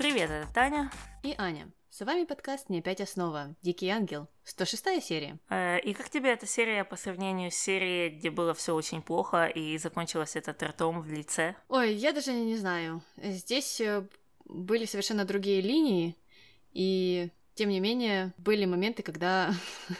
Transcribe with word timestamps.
Привет, 0.00 0.30
это 0.30 0.50
Таня. 0.54 0.90
И 1.22 1.34
Аня. 1.36 1.70
С 1.90 2.00
вами 2.06 2.24
подкаст 2.24 2.70
«Не 2.70 2.78
опять 2.78 3.02
основа». 3.02 3.54
Дикий 3.60 3.90
ангел. 3.90 4.28
106 4.44 5.02
серия. 5.02 5.38
Э, 5.50 5.78
и 5.78 5.92
как 5.92 6.08
тебе 6.08 6.30
эта 6.30 6.46
серия 6.46 6.84
по 6.84 6.96
сравнению 6.96 7.50
с 7.50 7.54
серией, 7.56 8.08
где 8.08 8.30
было 8.30 8.54
все 8.54 8.74
очень 8.74 9.02
плохо 9.02 9.44
и 9.44 9.76
закончилось 9.76 10.36
это 10.36 10.52
ртом 10.68 11.02
в 11.02 11.12
лице? 11.12 11.54
Ой, 11.68 11.92
я 11.92 12.14
даже 12.14 12.32
не 12.32 12.56
знаю. 12.56 13.02
Здесь 13.18 13.78
э, 13.82 14.08
были 14.46 14.86
совершенно 14.86 15.26
другие 15.26 15.60
линии, 15.60 16.16
и 16.72 17.28
тем 17.54 17.68
не 17.68 17.80
менее, 17.80 18.32
были 18.38 18.64
моменты, 18.64 19.02
когда 19.02 19.52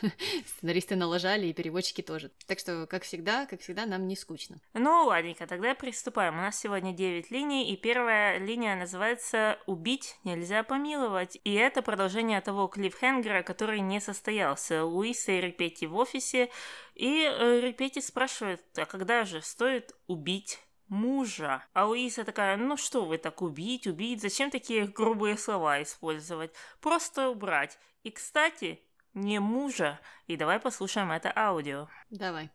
сценаристы 0.46 0.96
налажали, 0.96 1.46
и 1.46 1.52
переводчики 1.52 2.02
тоже. 2.02 2.30
Так 2.46 2.58
что, 2.58 2.86
как 2.86 3.02
всегда, 3.02 3.46
как 3.46 3.60
всегда, 3.60 3.86
нам 3.86 4.08
не 4.08 4.16
скучно. 4.16 4.60
Ну, 4.74 5.04
ладненько, 5.04 5.46
тогда 5.46 5.74
приступаем. 5.74 6.34
У 6.34 6.42
нас 6.42 6.58
сегодня 6.58 6.92
9 6.92 7.30
линий, 7.30 7.72
и 7.72 7.76
первая 7.76 8.38
линия 8.38 8.76
называется 8.76 9.58
«Убить 9.66 10.16
нельзя 10.24 10.62
помиловать». 10.62 11.38
И 11.44 11.54
это 11.54 11.82
продолжение 11.82 12.40
того 12.40 12.66
клиффхенгера, 12.66 13.42
который 13.42 13.80
не 13.80 14.00
состоялся. 14.00 14.84
Луиса 14.84 15.32
и 15.32 15.40
Репетти 15.40 15.86
в 15.86 15.96
офисе, 15.96 16.50
и 16.94 17.24
э, 17.24 17.60
Репетти 17.60 18.00
спрашивает, 18.00 18.62
а 18.76 18.86
когда 18.86 19.24
же 19.24 19.42
стоит 19.42 19.92
убить 20.06 20.60
мужа. 20.90 21.64
А 21.72 21.86
Луиза 21.86 22.24
такая, 22.24 22.56
ну 22.58 22.76
что 22.76 23.06
вы 23.06 23.16
так 23.16 23.40
убить, 23.40 23.86
убить, 23.86 24.20
зачем 24.20 24.50
такие 24.50 24.86
грубые 24.86 25.38
слова 25.38 25.82
использовать? 25.82 26.52
Просто 26.80 27.30
убрать. 27.30 27.78
И, 28.02 28.10
кстати, 28.10 28.82
не 29.14 29.38
мужа. 29.38 29.98
И 30.26 30.36
давай 30.36 30.60
послушаем 30.60 31.12
это 31.12 31.32
аудио. 31.34 31.88
Давай. 32.10 32.50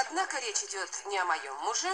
Однако 0.00 0.40
речь 0.40 0.62
идет 0.64 0.90
не 1.06 1.18
о 1.18 1.24
моем 1.24 1.54
муже. 1.56 1.88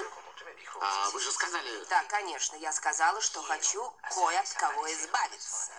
А 0.81 1.11
вы 1.11 1.21
же 1.21 1.33
сказали... 1.33 1.85
Да, 1.89 2.05
конечно, 2.05 2.57
я 2.57 2.71
сказала, 2.71 3.21
что 3.21 3.43
хочу 3.43 3.83
кое 4.15 4.39
от 4.39 4.53
кого 4.53 4.93
избавиться. 4.93 5.73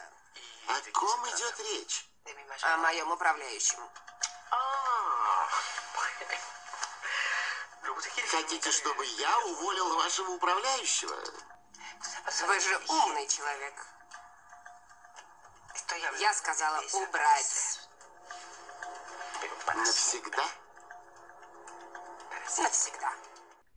О 0.68 0.92
ком 0.92 1.20
идет 1.30 1.60
речь? 1.60 2.10
О 2.64 2.78
моем 2.78 3.12
управляющем. 3.12 3.80
Хотите, 8.30 8.72
чтобы 8.72 9.06
я 9.06 9.40
уволил 9.46 9.96
вашего 9.96 10.32
управляющего? 10.32 11.16
Вы 12.48 12.60
же 12.60 12.80
умный 12.90 13.28
человек. 13.28 13.74
Я 16.20 16.34
сказала 16.34 16.82
убрать. 16.94 17.80
Навсегда? 19.76 20.46
Навсегда. 22.58 23.14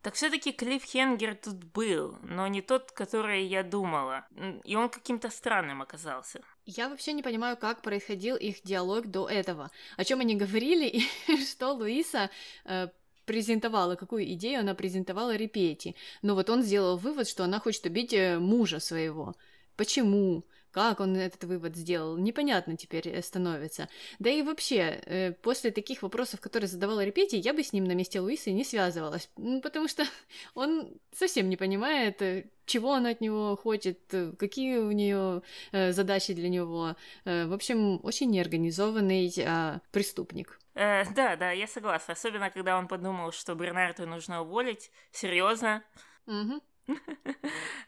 Так 0.02 0.14
все-таки 0.14 0.52
Клифф 0.52 0.82
Хенгер 0.82 1.34
тут 1.34 1.62
был, 1.64 2.18
но 2.22 2.46
не 2.46 2.62
тот, 2.62 2.90
который 2.92 3.44
я 3.44 3.62
думала. 3.62 4.26
И 4.64 4.74
он 4.74 4.88
каким-то 4.88 5.28
странным 5.28 5.82
оказался. 5.82 6.40
Я 6.64 6.88
вообще 6.88 7.12
не 7.12 7.22
понимаю, 7.22 7.58
как 7.58 7.82
происходил 7.82 8.36
их 8.36 8.62
диалог 8.62 9.08
до 9.08 9.28
этого. 9.28 9.70
О 9.98 10.04
чем 10.04 10.20
они 10.20 10.36
говорили 10.36 10.86
и 10.86 11.44
что 11.44 11.72
Луиса 11.72 12.30
э, 12.64 12.88
презентовала, 13.24 13.96
какую 13.96 14.24
идею 14.32 14.60
она 14.60 14.74
презентовала 14.74 15.36
Репети. 15.36 15.94
Но 16.22 16.34
вот 16.34 16.50
он 16.50 16.62
сделал 16.62 16.96
вывод, 16.96 17.28
что 17.28 17.44
она 17.44 17.60
хочет 17.60 17.86
убить 17.86 18.12
э, 18.12 18.38
мужа 18.38 18.80
своего. 18.80 19.34
Почему? 19.76 20.44
Как 20.72 21.00
он 21.00 21.16
этот 21.16 21.44
вывод 21.44 21.74
сделал, 21.76 22.16
непонятно 22.16 22.76
теперь 22.76 23.08
э, 23.08 23.22
становится. 23.22 23.88
Да 24.18 24.30
и 24.30 24.42
вообще, 24.42 25.00
э, 25.04 25.32
после 25.32 25.70
таких 25.70 26.02
вопросов, 26.02 26.40
которые 26.40 26.68
задавала 26.68 27.04
Репети, 27.04 27.36
я 27.36 27.52
бы 27.52 27.62
с 27.62 27.72
ним 27.72 27.84
на 27.84 27.92
месте 27.92 28.20
Луисы 28.20 28.52
не 28.52 28.64
связывалась, 28.64 29.30
потому 29.62 29.88
что 29.88 30.04
он 30.54 30.92
совсем 31.12 31.48
не 31.48 31.56
понимает, 31.56 32.22
э, 32.22 32.50
чего 32.66 32.94
она 32.94 33.10
от 33.10 33.20
него 33.20 33.56
хочет, 33.56 33.98
какие 34.38 34.78
у 34.78 34.92
нее 34.92 35.42
задачи 35.72 36.34
для 36.34 36.48
него. 36.48 36.94
В 37.24 37.52
общем, 37.52 37.98
очень 38.04 38.30
неорганизованный 38.30 39.32
а, 39.44 39.80
преступник. 39.90 40.60
Э, 40.74 41.04
да, 41.14 41.36
да, 41.36 41.50
я 41.50 41.66
согласна. 41.66 42.12
Особенно, 42.12 42.50
когда 42.50 42.78
он 42.78 42.88
подумал, 42.88 43.32
что 43.32 43.54
Бернарду 43.54 44.06
нужно 44.06 44.42
уволить. 44.42 44.90
Серьезно. 45.10 45.82
Угу. 46.26 46.62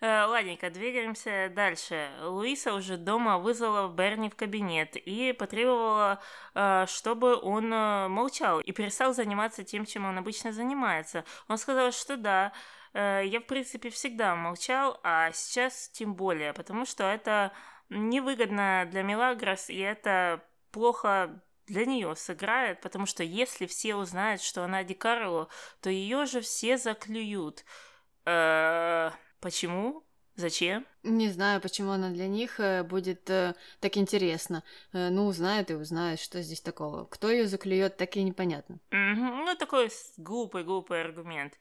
Э, 0.00 0.24
ладненько, 0.24 0.68
двигаемся 0.68 1.48
дальше. 1.54 2.10
Луиса 2.22 2.74
уже 2.74 2.96
дома 2.96 3.38
вызвала 3.38 3.88
Берни 3.88 4.28
в 4.28 4.34
кабинет 4.34 4.96
и 4.96 5.32
потребовала, 5.32 6.20
э, 6.54 6.86
чтобы 6.88 7.36
он 7.36 7.72
э, 7.72 8.08
молчал 8.08 8.58
и 8.58 8.72
перестал 8.72 9.14
заниматься 9.14 9.62
тем, 9.62 9.84
чем 9.86 10.04
он 10.04 10.18
обычно 10.18 10.52
занимается. 10.52 11.24
Он 11.46 11.56
сказал, 11.56 11.92
что 11.92 12.16
да, 12.16 12.52
я, 12.94 13.40
в 13.40 13.46
принципе, 13.46 13.90
всегда 13.90 14.34
молчал, 14.34 15.00
а 15.02 15.30
сейчас 15.32 15.88
тем 15.90 16.14
более, 16.14 16.52
потому 16.52 16.84
что 16.84 17.04
это 17.04 17.52
невыгодно 17.88 18.86
для 18.90 19.02
Мелагрос, 19.02 19.70
и 19.70 19.78
это 19.78 20.44
плохо 20.72 21.40
для 21.66 21.86
нее 21.86 22.14
сыграет, 22.16 22.80
потому 22.80 23.06
что 23.06 23.22
если 23.22 23.66
все 23.66 23.94
узнают, 23.94 24.42
что 24.42 24.64
она 24.64 24.84
Ди 24.84 24.94
Карло, 24.94 25.48
то 25.80 25.90
ее 25.90 26.26
же 26.26 26.40
все 26.40 26.76
заклюют. 26.76 27.64
Э, 28.24 29.10
почему? 29.40 30.04
Зачем? 30.36 30.86
Не 31.04 31.30
знаю, 31.30 31.60
почему 31.60 31.90
она 31.90 32.10
для 32.10 32.28
них 32.28 32.60
э, 32.60 32.84
будет 32.84 33.28
э, 33.28 33.54
так 33.80 33.96
интересна. 33.96 34.62
Э, 34.92 35.08
ну, 35.10 35.26
узнают 35.26 35.70
и 35.70 35.74
узнают, 35.74 36.20
что 36.20 36.40
здесь 36.42 36.60
такого. 36.60 37.06
Кто 37.06 37.28
ее 37.28 37.48
заклюет, 37.48 37.96
так 37.96 38.16
и 38.16 38.22
непонятно. 38.22 38.78
Mm-hmm. 38.90 39.44
Ну, 39.44 39.56
такой 39.56 39.90
глупый-глупый 40.16 41.00
аргумент. 41.00 41.54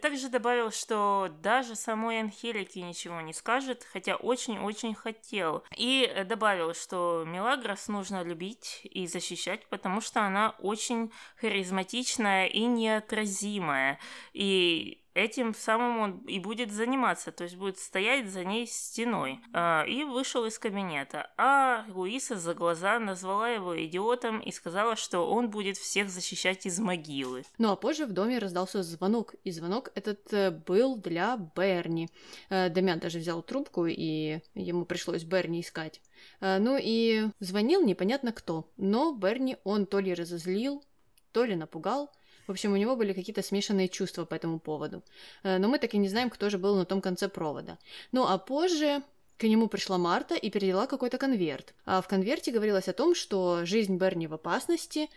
Также 0.00 0.28
добавил, 0.28 0.70
что 0.70 1.28
даже 1.42 1.74
самой 1.74 2.20
Анхелике 2.20 2.82
ничего 2.82 3.20
не 3.20 3.32
скажет, 3.32 3.84
хотя 3.92 4.14
очень-очень 4.14 4.94
хотел. 4.94 5.64
И 5.76 6.24
добавил, 6.28 6.72
что 6.72 7.24
Мелагрос 7.26 7.88
нужно 7.88 8.22
любить 8.22 8.80
и 8.84 9.08
защищать, 9.08 9.66
потому 9.70 10.00
что 10.00 10.22
она 10.22 10.54
очень 10.60 11.12
харизматичная 11.40 12.46
и 12.46 12.64
неотразимая. 12.64 13.98
И 14.32 15.04
этим 15.14 15.54
самым 15.54 15.98
он 15.98 16.18
и 16.26 16.38
будет 16.40 16.72
заниматься, 16.72 17.32
то 17.32 17.44
есть 17.44 17.56
будет 17.56 17.78
стоять 17.78 18.28
за 18.28 18.44
ней 18.44 18.66
стеной. 18.84 19.40
А, 19.52 19.84
и 19.84 20.04
вышел 20.04 20.44
из 20.44 20.58
кабинета. 20.58 21.30
А 21.36 21.84
Луиса 21.88 22.36
за 22.36 22.54
глаза 22.54 22.98
назвала 22.98 23.48
его 23.48 23.82
идиотом 23.84 24.40
и 24.40 24.52
сказала, 24.52 24.96
что 24.96 25.30
он 25.30 25.50
будет 25.50 25.76
всех 25.76 26.10
защищать 26.10 26.66
из 26.66 26.78
могилы. 26.78 27.44
Ну 27.58 27.70
а 27.70 27.76
позже 27.76 28.06
в 28.06 28.12
доме 28.12 28.38
раздался 28.38 28.82
звонок, 28.82 29.34
и 29.44 29.50
звонок 29.50 29.90
этот 29.94 30.32
э, 30.32 30.50
был 30.50 30.96
для 30.96 31.36
Берни. 31.56 32.08
Э, 32.50 32.68
Дамян 32.68 32.98
даже 32.98 33.18
взял 33.18 33.42
трубку, 33.42 33.86
и 33.86 34.40
ему 34.54 34.84
пришлось 34.84 35.24
Берни 35.24 35.60
искать. 35.60 36.00
Э, 36.40 36.58
ну 36.58 36.78
и 36.80 37.28
звонил 37.40 37.82
непонятно 37.82 38.32
кто, 38.32 38.70
но 38.76 39.12
Берни 39.12 39.56
он 39.64 39.86
то 39.86 39.98
ли 39.98 40.14
разозлил, 40.14 40.84
то 41.32 41.44
ли 41.44 41.56
напугал, 41.56 42.10
в 42.46 42.50
общем, 42.50 42.72
у 42.72 42.76
него 42.76 42.96
были 42.96 43.12
какие-то 43.12 43.42
смешанные 43.42 43.88
чувства 43.88 44.24
по 44.24 44.34
этому 44.34 44.58
поводу. 44.58 45.02
Э, 45.42 45.58
но 45.58 45.68
мы 45.68 45.78
так 45.78 45.94
и 45.94 45.98
не 45.98 46.08
знаем, 46.08 46.30
кто 46.30 46.50
же 46.50 46.58
был 46.58 46.76
на 46.76 46.84
том 46.84 47.00
конце 47.00 47.28
провода. 47.28 47.78
Ну 48.12 48.26
а 48.26 48.38
позже 48.38 49.02
к 49.36 49.44
нему 49.44 49.68
пришла 49.68 49.98
Марта 49.98 50.34
и 50.34 50.50
передала 50.50 50.86
какой-то 50.86 51.18
конверт. 51.18 51.74
А 51.84 52.00
в 52.00 52.08
конверте 52.08 52.52
говорилось 52.52 52.88
о 52.88 52.92
том, 52.92 53.14
что 53.14 53.64
жизнь 53.64 53.96
Берни 53.96 54.26
в 54.26 54.34
опасности, 54.34 55.08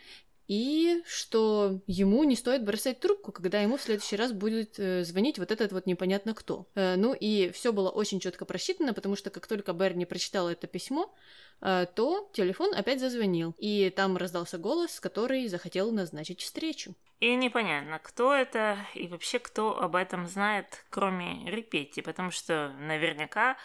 и 0.47 1.03
что 1.05 1.79
ему 1.87 2.23
не 2.23 2.35
стоит 2.35 2.63
бросать 2.63 2.99
трубку, 2.99 3.31
когда 3.31 3.59
ему 3.59 3.77
в 3.77 3.81
следующий 3.81 4.15
раз 4.15 4.31
будет 4.31 4.79
э, 4.79 5.03
звонить 5.03 5.39
вот 5.39 5.51
этот 5.51 5.71
вот 5.71 5.85
непонятно 5.85 6.33
кто. 6.33 6.67
Э, 6.75 6.95
ну 6.95 7.13
и 7.13 7.51
все 7.51 7.73
было 7.73 7.89
очень 7.89 8.19
четко 8.19 8.45
просчитано, 8.45 8.93
потому 8.93 9.15
что 9.15 9.29
как 9.29 9.47
только 9.47 9.73
Берни 9.73 10.05
прочитал 10.05 10.49
это 10.49 10.67
письмо, 10.67 11.13
э, 11.61 11.85
то 11.93 12.29
телефон 12.33 12.73
опять 12.73 12.99
зазвонил, 12.99 13.55
и 13.57 13.89
там 13.89 14.15
раздался 14.15 14.57
голос, 14.57 14.99
который 14.99 15.47
захотел 15.47 15.91
назначить 15.91 16.41
встречу. 16.41 16.95
И 17.19 17.35
непонятно, 17.35 17.99
кто 17.99 18.33
это 18.33 18.77
и 18.93 19.07
вообще 19.07 19.39
кто 19.39 19.81
об 19.81 19.95
этом 19.95 20.27
знает, 20.27 20.85
кроме 20.89 21.49
Репетти, 21.49 22.01
потому 22.01 22.31
что 22.31 22.73
наверняка 22.79 23.57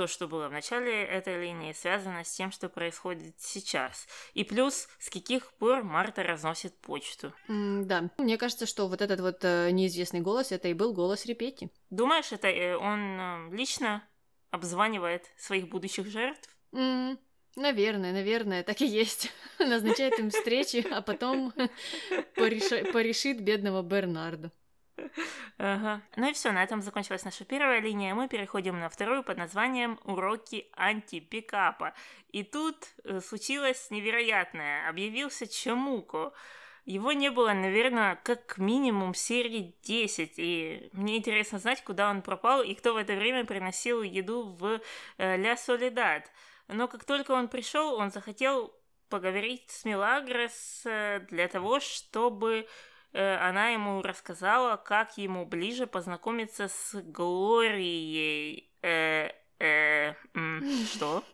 то, 0.00 0.06
что 0.06 0.28
было 0.28 0.48
в 0.48 0.52
начале 0.52 1.04
этой 1.04 1.38
линии, 1.38 1.74
связано 1.74 2.24
с 2.24 2.32
тем, 2.32 2.52
что 2.52 2.70
происходит 2.70 3.34
сейчас. 3.38 4.08
И 4.32 4.44
плюс, 4.44 4.88
с 4.98 5.10
каких 5.10 5.52
пор 5.58 5.82
Марта 5.82 6.22
разносит 6.22 6.74
почту. 6.80 7.34
Mm, 7.48 7.84
да, 7.84 8.10
мне 8.16 8.38
кажется, 8.38 8.64
что 8.64 8.88
вот 8.88 9.02
этот 9.02 9.20
вот 9.20 9.44
э, 9.44 9.70
неизвестный 9.72 10.20
голос, 10.20 10.52
это 10.52 10.68
и 10.68 10.72
был 10.72 10.94
голос 10.94 11.26
Репетти. 11.26 11.68
Думаешь, 11.90 12.32
это 12.32 12.48
э, 12.48 12.76
он 12.78 13.20
э, 13.20 13.54
лично 13.54 14.02
обзванивает 14.50 15.26
своих 15.36 15.68
будущих 15.68 16.06
жертв? 16.06 16.48
Mm, 16.72 17.18
Наверное, 17.56 18.14
наверное, 18.14 18.62
так 18.62 18.80
и 18.80 18.86
есть. 18.86 19.30
Назначает 19.58 20.18
им 20.18 20.30
встречи, 20.30 20.86
а 20.90 21.02
потом 21.02 21.52
пореши, 22.36 22.90
порешит 22.90 23.42
бедного 23.42 23.82
Бернарда. 23.82 24.50
Ага. 25.58 26.02
Ну 26.16 26.28
и 26.28 26.32
все, 26.32 26.52
на 26.52 26.62
этом 26.62 26.82
закончилась 26.82 27.24
наша 27.24 27.44
первая 27.44 27.80
линия. 27.80 28.14
Мы 28.14 28.28
переходим 28.28 28.78
на 28.80 28.88
вторую 28.88 29.22
под 29.22 29.38
названием 29.38 29.98
«Уроки 30.04 30.68
антипикапа». 30.72 31.94
И 32.30 32.42
тут 32.42 32.76
э, 33.04 33.20
случилось 33.20 33.90
невероятное. 33.90 34.88
Объявился 34.88 35.46
Чамуко. 35.46 36.32
Его 36.86 37.12
не 37.12 37.30
было, 37.30 37.52
наверное, 37.52 38.16
как 38.16 38.58
минимум 38.58 39.14
серии 39.14 39.76
10, 39.82 40.32
и 40.36 40.88
мне 40.92 41.18
интересно 41.18 41.58
знать, 41.58 41.84
куда 41.84 42.10
он 42.10 42.22
пропал 42.22 42.62
и 42.62 42.74
кто 42.74 42.94
в 42.94 42.96
это 42.96 43.14
время 43.14 43.44
приносил 43.44 44.02
еду 44.02 44.44
в 44.44 44.80
э, 45.18 45.36
Ля 45.36 45.56
Солидад. 45.56 46.30
Но 46.68 46.88
как 46.88 47.04
только 47.04 47.32
он 47.32 47.48
пришел, 47.48 47.94
он 47.94 48.10
захотел 48.10 48.74
поговорить 49.10 49.70
с 49.70 49.84
Милагрос 49.84 50.82
э, 50.84 51.20
для 51.28 51.48
того, 51.48 51.80
чтобы 51.80 52.66
она 53.18 53.70
ему 53.70 54.02
рассказала, 54.02 54.76
как 54.76 55.18
ему 55.18 55.44
ближе 55.46 55.86
познакомиться 55.86 56.68
с 56.68 56.94
Глорией. 57.02 58.70
Э, 58.82 59.30
э, 59.58 60.14
что? 60.92 61.24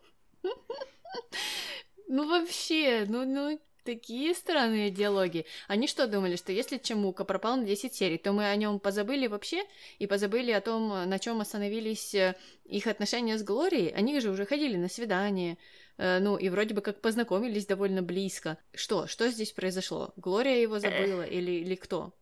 Ну 2.09 2.29
вообще, 2.29 3.05
ну, 3.09 3.25
ну 3.25 3.61
такие 3.87 4.35
странные 4.35 4.91
диалоги. 4.91 5.47
Они 5.69 5.87
что 5.87 6.07
думали, 6.07 6.37
что 6.37 6.53
если 6.53 6.77
Чемука 6.77 7.25
пропал 7.25 7.57
на 7.57 7.65
10 7.65 7.95
серий, 7.95 8.19
то 8.19 8.33
мы 8.33 8.51
о 8.51 8.57
нем 8.57 8.79
позабыли 8.79 9.29
вообще 9.29 9.63
и 9.99 10.07
позабыли 10.07 10.51
о 10.51 10.61
том, 10.61 11.09
на 11.09 11.19
чем 11.19 11.41
остановились 11.41 12.15
э, 12.15 12.35
их 12.65 12.87
отношения 12.87 13.39
с 13.39 13.43
Глорией? 13.43 13.91
Они 13.91 14.21
же 14.21 14.31
уже 14.31 14.45
ходили 14.45 14.77
на 14.77 14.89
свидание, 14.89 15.57
э, 15.97 16.19
ну 16.19 16.37
и 16.37 16.49
вроде 16.49 16.75
бы 16.75 16.83
как 16.83 17.01
познакомились 17.01 17.67
довольно 17.67 18.03
близко. 18.03 18.59
Что? 18.75 19.07
Что 19.07 19.31
здесь 19.31 19.53
произошло? 19.53 20.13
Глория 20.17 20.61
его 20.61 20.81
забыла 20.81 21.23
или, 21.23 21.53
или 21.53 21.77
кто? 21.77 22.13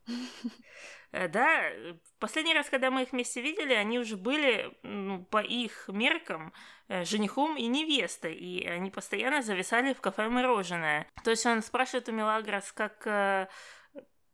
Э, 1.14 1.28
да, 1.28 1.70
последний 2.18 2.54
раз, 2.54 2.68
когда 2.68 2.90
мы 2.90 3.02
их 3.02 3.12
вместе 3.12 3.40
видели, 3.40 3.72
они 3.72 4.00
уже 4.00 4.16
были, 4.16 4.76
ну, 4.82 5.24
по 5.24 5.40
их 5.40 5.84
меркам, 5.86 6.52
э, 6.88 7.04
женихом 7.04 7.56
и 7.56 7.68
невестой, 7.68 8.34
и 8.34 8.66
они 8.66 8.90
постоянно 8.90 9.40
зависали 9.40 9.94
в 9.94 10.00
кафе 10.00 10.28
«Мороженое». 10.28 11.06
То 11.22 11.30
есть 11.30 11.46
он 11.46 11.62
спрашивает 11.62 12.08
у 12.08 12.12
Мелагрос, 12.12 12.72
как 12.72 13.06
э, 13.06 13.46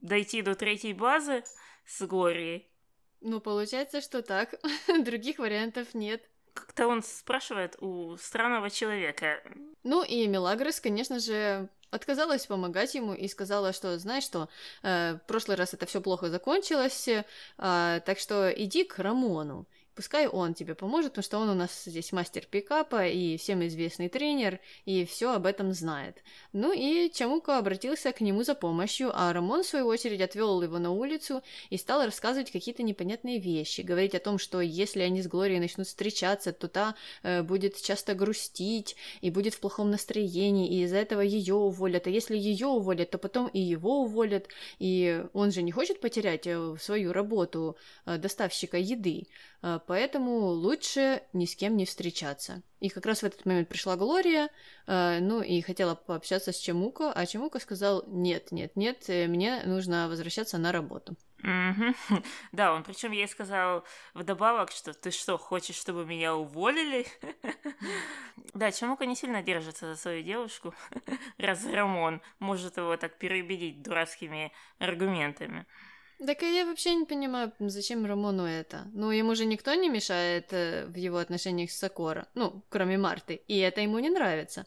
дойти 0.00 0.40
до 0.40 0.54
третьей 0.54 0.94
базы 0.94 1.44
с 1.84 2.00
Глорией. 2.06 2.70
Ну, 3.20 3.40
получается, 3.40 4.00
что 4.00 4.22
так. 4.22 4.54
Других 5.04 5.38
вариантов 5.38 5.92
нет. 5.92 6.30
Как-то 6.54 6.88
он 6.88 7.02
спрашивает 7.02 7.76
у 7.82 8.16
странного 8.16 8.70
человека. 8.70 9.42
Ну 9.82 10.02
и 10.02 10.26
Мелагрос, 10.26 10.80
конечно 10.80 11.20
же, 11.20 11.68
отказалась 11.90 12.46
помогать 12.46 12.94
ему 12.94 13.14
и 13.14 13.28
сказала, 13.28 13.72
что, 13.72 13.98
знаешь 13.98 14.24
что, 14.24 14.48
э, 14.82 15.14
в 15.14 15.26
прошлый 15.26 15.56
раз 15.56 15.74
это 15.74 15.86
все 15.86 16.00
плохо 16.00 16.30
закончилось, 16.30 17.08
э, 17.08 17.24
так 17.56 18.18
что 18.18 18.50
иди 18.50 18.84
к 18.84 18.98
Рамону. 18.98 19.66
Пускай 19.94 20.28
он 20.28 20.54
тебе 20.54 20.74
поможет, 20.74 21.12
потому 21.12 21.24
что 21.24 21.38
он 21.38 21.48
у 21.50 21.54
нас 21.54 21.84
здесь 21.84 22.12
мастер 22.12 22.46
пикапа 22.48 23.06
и 23.06 23.36
всем 23.36 23.66
известный 23.66 24.08
тренер, 24.08 24.60
и 24.84 25.04
все 25.04 25.34
об 25.34 25.46
этом 25.46 25.72
знает. 25.72 26.22
Ну 26.52 26.72
и 26.72 27.10
Чамука 27.10 27.58
обратился 27.58 28.12
к 28.12 28.20
нему 28.20 28.44
за 28.44 28.54
помощью, 28.54 29.10
а 29.12 29.32
Рамон, 29.32 29.62
в 29.62 29.66
свою 29.66 29.86
очередь, 29.86 30.20
отвел 30.20 30.62
его 30.62 30.78
на 30.78 30.92
улицу 30.92 31.42
и 31.70 31.76
стал 31.76 32.04
рассказывать 32.04 32.50
какие-то 32.50 32.82
непонятные 32.82 33.38
вещи, 33.38 33.80
говорить 33.80 34.14
о 34.14 34.20
том, 34.20 34.38
что 34.38 34.60
если 34.60 35.00
они 35.00 35.22
с 35.22 35.26
Глорией 35.26 35.60
начнут 35.60 35.86
встречаться, 35.86 36.52
то 36.52 36.68
та 36.68 36.94
э, 37.22 37.42
будет 37.42 37.80
часто 37.80 38.14
грустить 38.14 38.96
и 39.20 39.30
будет 39.30 39.54
в 39.54 39.60
плохом 39.60 39.90
настроении, 39.90 40.68
и 40.68 40.84
из-за 40.84 40.98
этого 40.98 41.20
ее 41.20 41.54
уволят. 41.54 42.06
А 42.06 42.10
если 42.10 42.36
ее 42.36 42.68
уволят, 42.68 43.10
то 43.10 43.18
потом 43.18 43.48
и 43.48 43.60
его 43.60 44.02
уволят, 44.02 44.48
и 44.78 45.24
он 45.32 45.50
же 45.50 45.62
не 45.62 45.72
хочет 45.72 46.00
потерять 46.00 46.46
э, 46.46 46.76
свою 46.80 47.12
работу 47.12 47.76
э, 48.06 48.18
доставщика 48.18 48.78
еды. 48.78 49.26
Поэтому 49.86 50.46
лучше 50.46 51.22
ни 51.32 51.46
с 51.46 51.56
кем 51.56 51.76
не 51.76 51.84
встречаться. 51.84 52.62
И 52.80 52.88
как 52.88 53.04
раз 53.06 53.20
в 53.20 53.24
этот 53.24 53.44
момент 53.44 53.68
пришла 53.68 53.96
Глория, 53.96 54.48
э, 54.86 55.18
ну 55.20 55.42
и 55.42 55.60
хотела 55.60 55.94
пообщаться 55.94 56.52
с 56.52 56.56
Чемуко, 56.56 57.12
а 57.12 57.26
Чемуко 57.26 57.58
сказал, 57.58 58.04
нет, 58.06 58.52
нет, 58.52 58.74
нет, 58.76 59.04
э, 59.08 59.26
мне 59.26 59.62
нужно 59.64 60.08
возвращаться 60.08 60.56
на 60.58 60.72
работу. 60.72 61.16
Да, 62.52 62.72
он 62.72 62.82
причем 62.82 63.12
ей 63.12 63.28
сказал 63.28 63.84
вдобавок, 64.14 64.70
что 64.70 64.92
ты 64.92 65.10
что, 65.10 65.38
хочешь, 65.38 65.76
чтобы 65.76 66.04
меня 66.04 66.34
уволили? 66.34 67.06
Да, 68.54 68.72
Чемука 68.72 69.06
не 69.06 69.14
сильно 69.14 69.42
держится 69.42 69.86
за 69.86 69.96
свою 69.96 70.22
девушку, 70.22 70.74
раз 71.38 71.64
Рамон 71.66 72.20
может 72.38 72.78
его 72.78 72.96
так 72.96 73.18
переубедить 73.18 73.82
дурацкими 73.82 74.52
аргументами. 74.78 75.66
Так 76.26 76.42
я 76.42 76.66
вообще 76.66 76.94
не 76.94 77.06
понимаю, 77.06 77.52
зачем 77.60 78.04
Рамону 78.04 78.44
это. 78.44 78.88
Ну, 78.92 79.10
ему 79.10 79.34
же 79.34 79.46
никто 79.46 79.72
не 79.74 79.88
мешает 79.88 80.52
э, 80.52 80.86
в 80.86 80.96
его 80.96 81.16
отношениях 81.16 81.70
с 81.70 81.78
Сокора. 81.78 82.26
Ну, 82.34 82.62
кроме 82.68 82.98
Марты. 82.98 83.40
И 83.48 83.58
это 83.58 83.80
ему 83.80 83.98
не 84.00 84.10
нравится. 84.10 84.66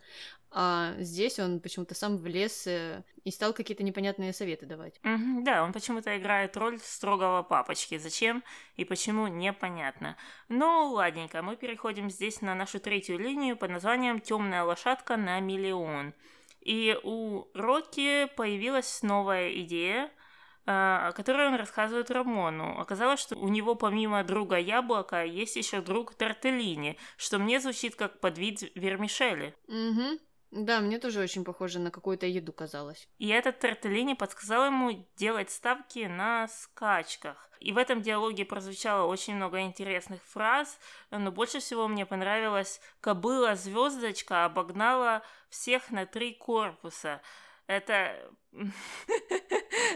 А 0.49 0.93
здесь 0.99 1.39
он 1.39 1.59
почему-то 1.59 1.93
сам 1.93 2.17
влез 2.17 2.65
э, 2.65 3.03
и 3.23 3.29
стал 3.29 3.53
какие-то 3.53 3.83
непонятные 3.83 4.33
советы 4.33 4.65
давать. 4.65 4.99
Mm-hmm, 5.03 5.43
да, 5.43 5.63
он 5.63 5.73
почему-то 5.73 6.17
играет 6.17 6.57
роль 6.57 6.79
строгого 6.79 7.43
папочки. 7.43 7.99
Зачем 7.99 8.43
и 8.75 8.83
почему, 8.83 9.27
непонятно. 9.27 10.17
Ну, 10.49 10.91
ладненько, 10.91 11.43
мы 11.43 11.55
переходим 11.55 12.09
здесь 12.09 12.41
на 12.41 12.55
нашу 12.55 12.79
третью 12.79 13.19
линию 13.19 13.57
под 13.57 13.69
названием 13.69 14.19
«Темная 14.19 14.63
лошадка 14.63 15.17
на 15.17 15.39
миллион». 15.39 16.13
И 16.61 16.97
у 17.03 17.45
Рокки 17.53 18.27
появилась 18.35 19.03
новая 19.03 19.53
идея– 19.59 20.09
о 20.65 21.11
которой 21.13 21.47
он 21.47 21.55
рассказывает 21.55 22.11
Рамону. 22.11 22.79
Оказалось, 22.79 23.19
что 23.19 23.35
у 23.35 23.47
него 23.49 23.75
помимо 23.75 24.23
друга 24.23 24.57
яблока 24.57 25.23
есть 25.23 25.55
еще 25.55 25.81
друг 25.81 26.13
Тортеллини, 26.15 26.97
что 27.17 27.39
мне 27.39 27.59
звучит 27.59 27.95
как 27.95 28.19
подвид 28.19 28.71
вермишели. 28.75 29.55
Угу. 29.67 30.19
Да, 30.53 30.81
мне 30.81 30.99
тоже 30.99 31.19
очень 31.19 31.43
похоже 31.43 31.79
на 31.79 31.89
какую-то 31.89 32.27
еду 32.27 32.53
казалось. 32.53 33.07
И 33.17 33.27
этот 33.27 33.57
Тортеллини 33.57 34.13
подсказал 34.13 34.67
ему 34.67 35.07
делать 35.17 35.49
ставки 35.49 36.05
на 36.05 36.47
скачках. 36.47 37.49
И 37.59 37.71
в 37.71 37.77
этом 37.77 38.03
диалоге 38.03 38.45
прозвучало 38.45 39.07
очень 39.07 39.35
много 39.35 39.61
интересных 39.61 40.21
фраз, 40.21 40.77
но 41.09 41.31
больше 41.31 41.59
всего 41.59 41.87
мне 41.87 42.05
понравилось 42.05 42.81
«Кобыла-звездочка 43.01 44.45
обогнала 44.45 45.23
всех 45.49 45.89
на 45.89 46.05
три 46.05 46.35
корпуса». 46.35 47.21
Это... 47.67 48.31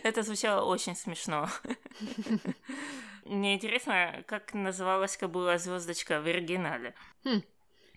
Это 0.03 0.23
звучало 0.23 0.65
очень 0.65 0.95
смешно. 0.95 1.49
Мне 3.25 3.55
интересно, 3.55 4.23
как 4.25 4.53
называлась 4.53 5.17
кобыла 5.17 5.57
звездочка 5.57 6.21
в 6.21 6.27
оригинале. 6.27 6.93
Хм. 7.23 7.41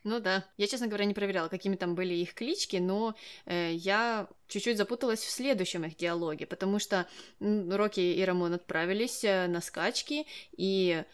Ну 0.03 0.19
да. 0.19 0.45
Я, 0.57 0.67
честно 0.67 0.87
говоря, 0.87 1.05
не 1.05 1.15
проверяла, 1.15 1.49
какими 1.49 1.77
там 1.77 1.95
были 1.95 2.15
их 2.15 2.35
клички, 2.35 2.77
но 2.77 3.15
э, 3.45 3.73
я 3.75 4.29
чуть-чуть 4.49 4.79
запуталась 4.79 5.21
в 5.21 5.31
следующем 5.31 5.85
их 5.85 5.97
диалоге, 5.97 6.47
потому 6.47 6.79
что 6.79 7.07
Рокки 7.39 8.01
и 8.01 8.25
Рамон 8.25 8.55
отправились 8.55 9.25
э, 9.25 9.47
на 9.47 9.61
скачки, 9.61 10.27
и 10.57 11.05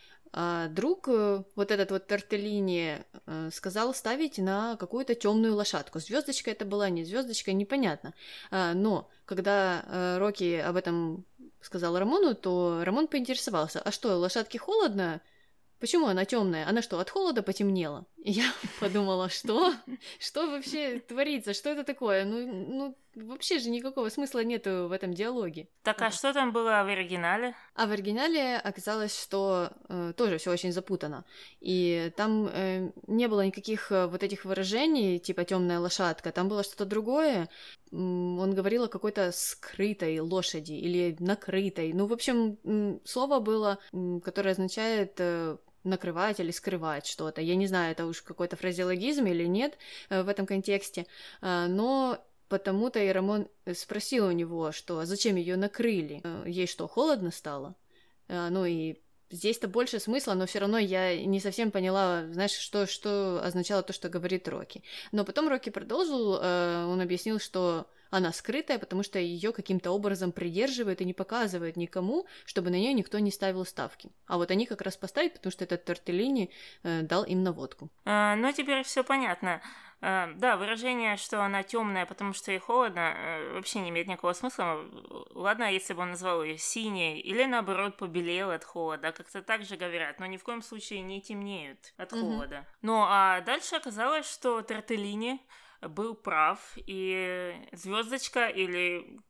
друг, 0.68 1.08
э, 1.08 1.42
вот 1.54 1.70
этот 1.70 1.90
вот 1.90 2.06
Тортеллини, 2.06 3.04
э, 3.26 3.50
сказал 3.52 3.94
ставить 3.94 4.36
на 4.38 4.76
какую-то 4.76 5.14
темную 5.14 5.54
лошадку. 5.54 5.98
Звездочка 5.98 6.50
это 6.50 6.64
была, 6.64 6.90
не 6.90 7.04
звездочка, 7.04 7.52
непонятно. 7.52 8.12
А, 8.50 8.74
но 8.74 9.08
когда 9.24 9.84
э, 9.86 10.18
Рокки 10.18 10.56
об 10.56 10.76
этом 10.76 11.24
сказал 11.62 11.98
Рамону, 11.98 12.34
то 12.34 12.82
Рамон 12.84 13.08
поинтересовался, 13.08 13.80
а 13.80 13.90
что, 13.90 14.16
лошадке 14.16 14.58
холодно? 14.58 15.22
Почему 15.78 16.06
она 16.06 16.24
темная? 16.24 16.68
Она 16.68 16.82
что, 16.82 16.98
от 16.98 17.10
холода 17.10 17.42
потемнела? 17.42 18.06
И 18.18 18.32
я 18.32 18.52
подумала, 18.80 19.28
что? 19.28 19.74
Что 20.18 20.50
вообще 20.50 21.00
творится? 21.00 21.54
Что 21.54 21.70
это 21.70 21.84
такое? 21.84 22.24
Ну, 22.24 22.46
ну, 22.46 22.98
вообще 23.16 23.58
же 23.58 23.70
никакого 23.70 24.08
смысла 24.10 24.44
нету 24.44 24.88
в 24.88 24.92
этом 24.92 25.14
диалоге. 25.14 25.68
Так, 25.82 26.00
а 26.02 26.10
что 26.10 26.32
там 26.32 26.52
было 26.52 26.82
в 26.84 26.88
оригинале? 26.88 27.54
А 27.74 27.86
в 27.86 27.90
оригинале 27.90 28.56
оказалось, 28.56 29.18
что 29.18 29.70
э, 29.88 30.12
тоже 30.16 30.38
все 30.38 30.50
очень 30.50 30.72
запутано. 30.72 31.24
И 31.60 32.12
там 32.16 32.48
э, 32.52 32.90
не 33.06 33.26
было 33.28 33.46
никаких 33.46 33.90
э, 33.90 34.06
вот 34.06 34.22
этих 34.22 34.44
выражений, 34.44 35.18
типа 35.18 35.44
темная 35.44 35.80
лошадка. 35.80 36.30
Там 36.30 36.48
было 36.48 36.62
что-то 36.62 36.84
другое. 36.84 37.48
Он 37.92 38.54
говорил 38.54 38.84
о 38.84 38.88
какой-то 38.88 39.32
скрытой 39.32 40.20
лошади 40.20 40.72
или 40.72 41.16
накрытой. 41.18 41.92
Ну, 41.92 42.06
в 42.06 42.12
общем, 42.12 42.58
слово 43.04 43.40
было, 43.40 43.78
которое 44.24 44.50
означает 44.50 45.14
э, 45.18 45.56
накрывать 45.84 46.40
или 46.40 46.50
скрывать 46.50 47.06
что-то. 47.06 47.40
Я 47.40 47.54
не 47.54 47.66
знаю, 47.66 47.92
это 47.92 48.06
уж 48.06 48.20
какой-то 48.20 48.56
фразеологизм 48.56 49.24
или 49.26 49.46
нет 49.46 49.78
э, 50.10 50.22
в 50.22 50.28
этом 50.28 50.44
контексте, 50.44 51.06
но 51.40 52.18
потому-то 52.48 52.98
и 52.98 53.08
Рамон 53.08 53.48
спросил 53.74 54.26
у 54.26 54.32
него, 54.32 54.72
что 54.72 54.98
«А 54.98 55.06
зачем 55.06 55.36
ее 55.36 55.56
накрыли? 55.56 56.20
Э, 56.24 56.44
ей 56.46 56.66
что, 56.66 56.88
холодно 56.88 57.30
стало? 57.30 57.74
Ну 58.28 58.64
и 58.64 58.96
здесь-то 59.30 59.68
больше 59.68 60.00
смысла, 60.00 60.34
но 60.34 60.46
все 60.46 60.58
равно 60.58 60.78
я 60.78 61.24
не 61.24 61.38
совсем 61.38 61.70
поняла, 61.70 62.26
знаешь, 62.32 62.50
что, 62.50 62.86
что 62.86 63.40
означало 63.40 63.84
то, 63.84 63.92
что 63.92 64.08
говорит 64.08 64.48
Рокки. 64.48 64.82
Но 65.12 65.24
потом 65.24 65.48
Рокки 65.48 65.70
продолжил, 65.70 66.32
он 66.32 67.00
объяснил, 67.00 67.38
что 67.38 67.86
она 68.10 68.32
скрытая, 68.32 68.78
потому 68.78 69.02
что 69.02 69.18
ее 69.18 69.52
каким-то 69.52 69.90
образом 69.90 70.32
придерживают 70.32 71.00
и 71.00 71.04
не 71.04 71.12
показывают 71.12 71.76
никому, 71.76 72.26
чтобы 72.44 72.70
на 72.70 72.76
нее 72.76 72.92
никто 72.92 73.18
не 73.18 73.30
ставил 73.30 73.64
ставки. 73.64 74.10
А 74.26 74.36
вот 74.36 74.50
они 74.50 74.66
как 74.66 74.82
раз 74.82 74.96
поставят, 74.96 75.34
потому 75.34 75.50
что 75.50 75.64
этот 75.64 75.84
Тортеллини 75.84 76.50
э, 76.82 77.02
дал 77.02 77.24
им 77.24 77.42
наводку. 77.42 77.90
А, 78.04 78.36
ну, 78.36 78.52
теперь 78.52 78.82
все 78.84 79.02
понятно. 79.04 79.60
Э, 80.02 80.32
да, 80.34 80.56
выражение, 80.56 81.16
что 81.16 81.42
она 81.42 81.62
темная, 81.62 82.06
потому 82.06 82.32
что 82.34 82.52
ей 82.52 82.58
холодно, 82.58 83.14
э, 83.16 83.52
вообще 83.54 83.80
не 83.80 83.88
имеет 83.90 84.06
никакого 84.06 84.34
смысла. 84.34 84.84
Ладно, 85.30 85.72
если 85.72 85.94
бы 85.94 86.02
он 86.02 86.10
назвал 86.10 86.42
ее 86.42 86.58
синей, 86.58 87.20
или 87.20 87.44
наоборот 87.44 87.96
побелел 87.96 88.50
от 88.50 88.64
холода, 88.64 89.12
как-то 89.12 89.42
так 89.42 89.64
же 89.64 89.76
говорят, 89.76 90.20
но 90.20 90.26
ни 90.26 90.36
в 90.36 90.44
коем 90.44 90.62
случае 90.62 91.00
не 91.00 91.20
темнеют 91.22 91.94
от 91.96 92.12
Мгм. 92.12 92.20
холода. 92.20 92.66
Ну 92.82 93.02
а 93.06 93.40
дальше 93.40 93.76
оказалось, 93.76 94.30
что 94.30 94.62
Тартеллини 94.62 95.40
был 95.80 96.14
прав, 96.14 96.60
и 96.76 97.54
звездочка 97.72 98.48
или 98.48 99.20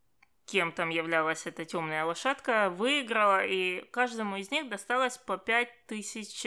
кем 0.46 0.72
там 0.72 0.90
являлась 0.90 1.46
эта 1.46 1.64
темная 1.64 2.04
лошадка, 2.04 2.70
выиграла, 2.70 3.44
и 3.44 3.82
каждому 3.90 4.36
из 4.36 4.50
них 4.50 4.68
досталось 4.68 5.18
по 5.18 5.38
пять 5.38 5.86
тысяч 5.86 6.46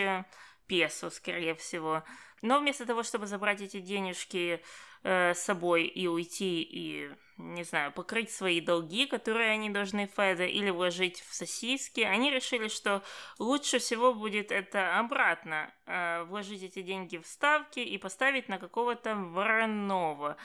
песо, 0.67 1.09
скорее 1.09 1.55
всего. 1.55 2.03
Но 2.41 2.59
вместо 2.59 2.85
того, 2.85 3.03
чтобы 3.03 3.27
забрать 3.27 3.61
эти 3.61 3.79
денежки 3.79 4.61
э, 5.03 5.33
с 5.33 5.39
собой 5.39 5.85
и 5.85 6.07
уйти, 6.07 6.61
и, 6.61 7.11
не 7.37 7.63
знаю, 7.63 7.91
покрыть 7.91 8.31
свои 8.31 8.61
долги, 8.61 9.05
которые 9.05 9.51
они 9.51 9.69
должны 9.69 10.07
Феде, 10.07 10.47
или 10.47 10.69
вложить 10.69 11.21
в 11.21 11.33
сосиски, 11.33 12.01
они 12.01 12.31
решили, 12.31 12.67
что 12.67 13.03
лучше 13.37 13.79
всего 13.79 14.13
будет 14.13 14.51
это 14.51 14.97
обратно, 14.99 15.73
э, 15.85 16.23
вложить 16.23 16.63
эти 16.63 16.81
деньги 16.81 17.17
в 17.17 17.25
ставки 17.25 17.79
и 17.79 17.97
поставить 17.97 18.49
на 18.49 18.57
какого-то 18.57 19.15
вороного. 19.15 20.37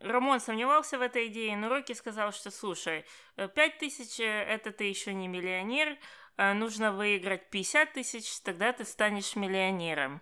Рамон 0.00 0.40
сомневался 0.40 0.98
в 0.98 1.02
этой 1.02 1.28
идее, 1.28 1.56
но 1.56 1.68
Рокки 1.68 1.92
сказал, 1.92 2.32
что 2.32 2.50
слушай, 2.50 3.04
э, 3.36 3.48
пять 3.48 3.78
тысяч 3.78 4.20
э, 4.20 4.24
это 4.24 4.70
ты 4.70 4.84
еще 4.84 5.14
не 5.14 5.26
миллионер, 5.26 5.96
нужно 6.36 6.92
выиграть 6.92 7.50
50 7.50 7.92
тысяч, 7.92 8.40
тогда 8.40 8.72
ты 8.72 8.84
станешь 8.84 9.36
миллионером. 9.36 10.20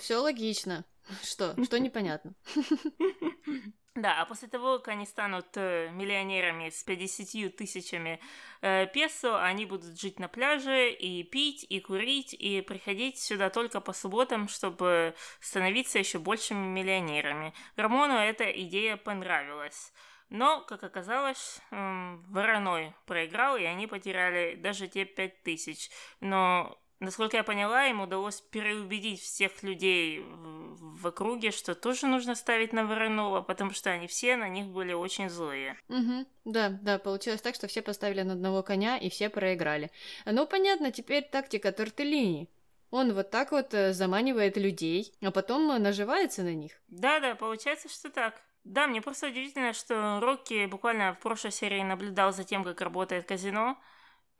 Все 0.00 0.18
логично. 0.18 0.84
Что? 1.22 1.54
Что 1.64 1.78
непонятно? 1.78 2.34
Да, 3.96 4.20
а 4.20 4.24
после 4.26 4.48
того, 4.48 4.78
как 4.78 4.88
они 4.88 5.06
станут 5.06 5.46
э, 5.54 5.88
миллионерами 5.92 6.68
с 6.68 6.82
50 6.82 7.54
тысячами 7.54 8.18
э, 8.60 8.88
песо, 8.92 9.40
они 9.40 9.66
будут 9.66 10.00
жить 10.00 10.18
на 10.18 10.26
пляже 10.26 10.90
и 10.90 11.22
пить, 11.22 11.64
и 11.68 11.78
курить, 11.78 12.34
и 12.34 12.60
приходить 12.60 13.20
сюда 13.20 13.50
только 13.50 13.80
по 13.80 13.92
субботам, 13.92 14.48
чтобы 14.48 15.14
становиться 15.38 16.00
еще 16.00 16.18
большими 16.18 16.66
миллионерами. 16.66 17.54
Рамону 17.76 18.14
эта 18.14 18.50
идея 18.62 18.96
понравилась. 18.96 19.92
Но, 20.34 20.62
как 20.62 20.82
оказалось, 20.82 21.60
Вороной 21.70 22.92
проиграл, 23.06 23.56
и 23.56 23.62
они 23.62 23.86
потеряли 23.86 24.56
даже 24.56 24.88
те 24.88 25.04
пять 25.04 25.44
тысяч. 25.44 25.90
Но 26.20 26.76
Насколько 26.98 27.36
я 27.36 27.44
поняла, 27.44 27.86
им 27.86 28.00
удалось 28.00 28.40
переубедить 28.40 29.20
всех 29.20 29.62
людей 29.62 30.20
в, 30.20 31.02
в 31.02 31.06
округе, 31.06 31.50
что 31.50 31.74
тоже 31.74 32.06
нужно 32.06 32.34
ставить 32.34 32.72
на 32.72 32.84
Воронова, 32.86 33.42
потому 33.42 33.72
что 33.72 33.90
они 33.90 34.06
все 34.06 34.36
на 34.36 34.48
них 34.48 34.66
были 34.68 34.92
очень 34.92 35.28
злые. 35.28 35.78
Угу. 35.88 36.26
Да, 36.46 36.68
да, 36.70 36.98
получилось 36.98 37.42
так, 37.42 37.54
что 37.56 37.66
все 37.66 37.82
поставили 37.82 38.22
на 38.22 38.32
одного 38.32 38.62
коня 38.62 38.96
и 38.96 39.10
все 39.10 39.28
проиграли. 39.28 39.90
Ну, 40.24 40.46
понятно, 40.46 40.92
теперь 40.92 41.24
тактика 41.24 41.72
Тортеллини. 41.72 42.48
Он 42.90 43.12
вот 43.12 43.30
так 43.30 43.52
вот 43.52 43.74
э, 43.74 43.92
заманивает 43.92 44.56
людей, 44.56 45.12
а 45.20 45.30
потом 45.30 45.70
э, 45.72 45.78
наживается 45.78 46.42
на 46.42 46.54
них. 46.54 46.72
Да-да, 46.88 47.34
получается, 47.34 47.88
что 47.88 48.08
так. 48.08 48.40
Да, 48.64 48.86
мне 48.86 49.02
просто 49.02 49.28
удивительно, 49.28 49.74
что 49.74 50.20
Рокки 50.20 50.66
буквально 50.66 51.14
в 51.14 51.20
прошлой 51.20 51.52
серии 51.52 51.82
наблюдал 51.82 52.32
за 52.32 52.44
тем, 52.44 52.64
как 52.64 52.80
работает 52.80 53.26
казино, 53.26 53.78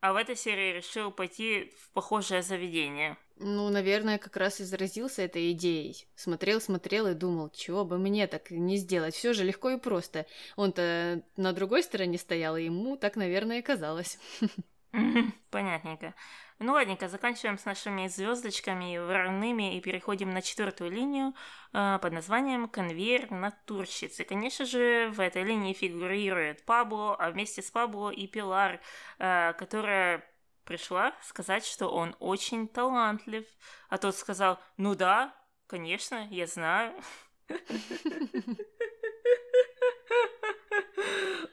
а 0.01 0.13
в 0.13 0.15
этой 0.15 0.35
серии 0.35 0.73
решил 0.73 1.11
пойти 1.11 1.73
в 1.79 1.91
похожее 1.91 2.41
заведение. 2.41 3.17
Ну, 3.37 3.69
наверное, 3.69 4.17
как 4.17 4.37
раз 4.37 4.59
и 4.59 4.63
заразился 4.63 5.21
этой 5.21 5.51
идеей. 5.51 6.07
Смотрел, 6.15 6.61
смотрел 6.61 7.07
и 7.07 7.13
думал, 7.13 7.49
чего 7.49 7.85
бы 7.85 7.97
мне 7.97 8.27
так 8.27 8.49
не 8.49 8.77
сделать. 8.77 9.13
Все 9.13 9.33
же 9.33 9.43
легко 9.43 9.71
и 9.71 9.77
просто. 9.77 10.25
Он-то 10.55 11.21
на 11.35 11.51
другой 11.53 11.83
стороне 11.83 12.17
стоял, 12.17 12.55
и 12.55 12.65
ему 12.65 12.97
так, 12.97 13.15
наверное, 13.15 13.59
и 13.59 13.61
казалось. 13.61 14.17
Понятненько. 15.49 16.13
Ну 16.59 16.73
ладненько, 16.73 17.09
заканчиваем 17.09 17.57
с 17.57 17.65
нашими 17.65 18.07
звездочками 18.07 18.97
вороными 18.97 19.75
и 19.77 19.81
переходим 19.81 20.29
на 20.29 20.41
четвертую 20.41 20.89
линию 20.91 21.33
э, 21.73 21.99
под 22.01 22.13
названием 22.13 22.69
«Конвейер 22.69 23.29
натурщицы». 23.29 24.23
Конечно 24.23 24.65
же, 24.65 25.09
в 25.13 25.19
этой 25.19 25.43
линии 25.43 25.73
фигурирует 25.73 26.63
Пабло, 26.65 27.15
а 27.15 27.29
вместе 27.31 27.61
с 27.61 27.69
Пабло 27.71 28.09
и 28.09 28.25
Пилар, 28.27 28.79
э, 29.19 29.53
которая 29.57 30.23
пришла 30.63 31.13
сказать, 31.21 31.65
что 31.65 31.89
он 31.89 32.15
очень 32.19 32.67
талантлив. 32.67 33.45
А 33.89 33.97
тот 33.97 34.15
сказал, 34.15 34.59
ну 34.77 34.95
да, 34.95 35.35
конечно, 35.67 36.27
я 36.31 36.47
знаю. 36.47 36.93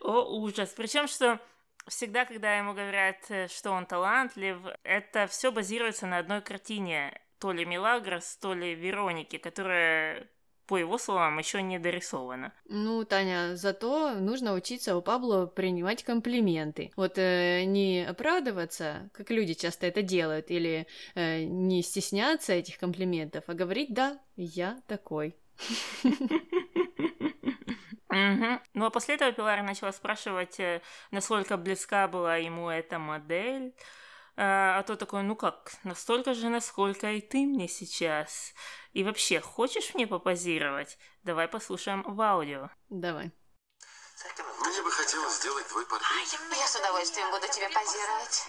О, 0.01 0.39
ужас. 0.39 0.73
Причем, 0.77 1.07
что 1.07 1.41
всегда, 1.89 2.25
когда 2.25 2.57
ему 2.57 2.73
говорят, 2.73 3.19
э, 3.29 3.49
что 3.49 3.73
он 3.73 3.87
талантлив, 3.87 4.59
это 4.83 5.27
все 5.27 5.53
базируется 5.53 6.07
на 6.07 6.19
одной 6.19 6.41
картине. 6.41 7.21
То 7.39 7.53
ли 7.53 7.65
Милагрос, 7.65 8.37
то 8.37 8.55
ли 8.55 8.75
Вероники, 8.75 9.37
которая 9.37 10.29
по 10.67 10.79
его 10.79 10.97
словам, 10.97 11.39
еще 11.39 11.61
не 11.61 11.79
дорисована. 11.79 12.53
Ну, 12.69 13.05
Таня, 13.05 13.57
зато 13.57 14.15
нужно 14.15 14.55
учиться 14.55 14.97
у 14.97 15.03
Пабло 15.03 15.47
принимать 15.47 16.03
комплименты. 16.03 16.93
Вот 16.97 17.19
э, 17.19 17.65
не 17.65 18.07
оправдываться, 18.09 19.11
как 19.13 19.31
люди 19.31 19.55
часто 19.55 19.87
это 19.87 20.03
делают, 20.03 20.51
или 20.51 20.87
э, 21.15 21.45
не 21.45 21.83
стесняться 21.83 22.53
этих 22.53 22.79
комплиментов, 22.79 23.45
а 23.49 23.55
говорить 23.55 23.93
«да, 23.93 24.19
я 24.37 24.81
такой». 24.87 25.37
Угу. 28.13 28.61
Ну 28.75 28.85
а 28.85 28.91
после 28.91 29.15
этого 29.15 29.33
Пилар 29.33 29.63
начала 29.63 29.91
спрашивать, 29.91 30.61
э, 30.61 30.83
насколько 31.11 31.57
близка 31.57 32.07
была 32.09 32.37
ему 32.37 32.69
эта 32.69 32.99
модель. 32.99 33.75
А, 34.37 34.79
а 34.79 34.83
то 34.83 34.97
такой, 34.97 35.23
ну 35.23 35.35
как, 35.35 35.73
настолько 35.83 36.35
же, 36.35 36.51
насколько 36.51 37.11
и 37.11 37.23
ты 37.23 37.47
мне 37.47 37.69
сейчас. 37.69 38.53
И 38.93 39.03
вообще, 39.03 39.41
хочешь 39.41 39.95
мне 39.95 40.07
попозировать? 40.07 40.99
Давай 41.23 41.49
послушаем 41.49 42.03
в 42.03 42.21
аудио. 42.21 42.69
Давай. 42.91 43.33
Мне 44.61 44.83
бы 44.83 44.91
хотелось 44.91 45.37
сделать 45.39 45.67
твой 45.69 45.87
портрет. 45.87 46.39
Я 46.51 46.67
с 46.67 46.77
удовольствием 46.77 47.31
буду 47.31 47.49
тебе 47.49 47.69
позировать. 47.71 48.47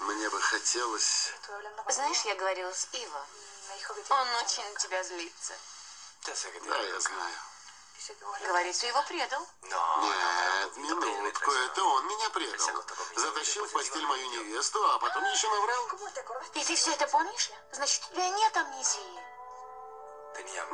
Мне 0.00 0.30
бы 0.30 0.40
хотелось... 0.40 1.32
Знаешь, 1.88 2.22
я 2.24 2.34
говорила 2.36 2.72
с 2.72 2.88
Иво. 2.94 3.26
Он 4.10 4.28
очень 4.42 4.64
на 4.72 4.78
тебя 4.78 5.04
злится. 5.04 5.54
Да, 6.24 6.78
я 6.82 7.00
знаю. 7.00 7.34
Говорит, 8.46 8.76
что 8.76 8.86
его 8.86 9.02
предал. 9.02 9.46
Нет, 9.62 10.76
минутку, 10.76 11.50
это 11.50 11.84
он 11.84 12.06
меня 12.06 12.30
предал. 12.30 12.84
Затащил 13.16 13.66
в 13.66 13.72
постель 13.72 14.06
мою 14.06 14.28
невесту, 14.30 14.84
а 14.90 14.98
потом 14.98 15.24
еще 15.24 15.48
наврал. 15.48 15.88
И 16.54 16.64
ты 16.64 16.74
все 16.76 16.92
это 16.92 17.06
помнишь? 17.08 17.50
Значит, 17.72 18.04
у 18.10 18.14
тебя 18.14 18.28
нет 18.28 18.56
амнезии. 18.56 19.20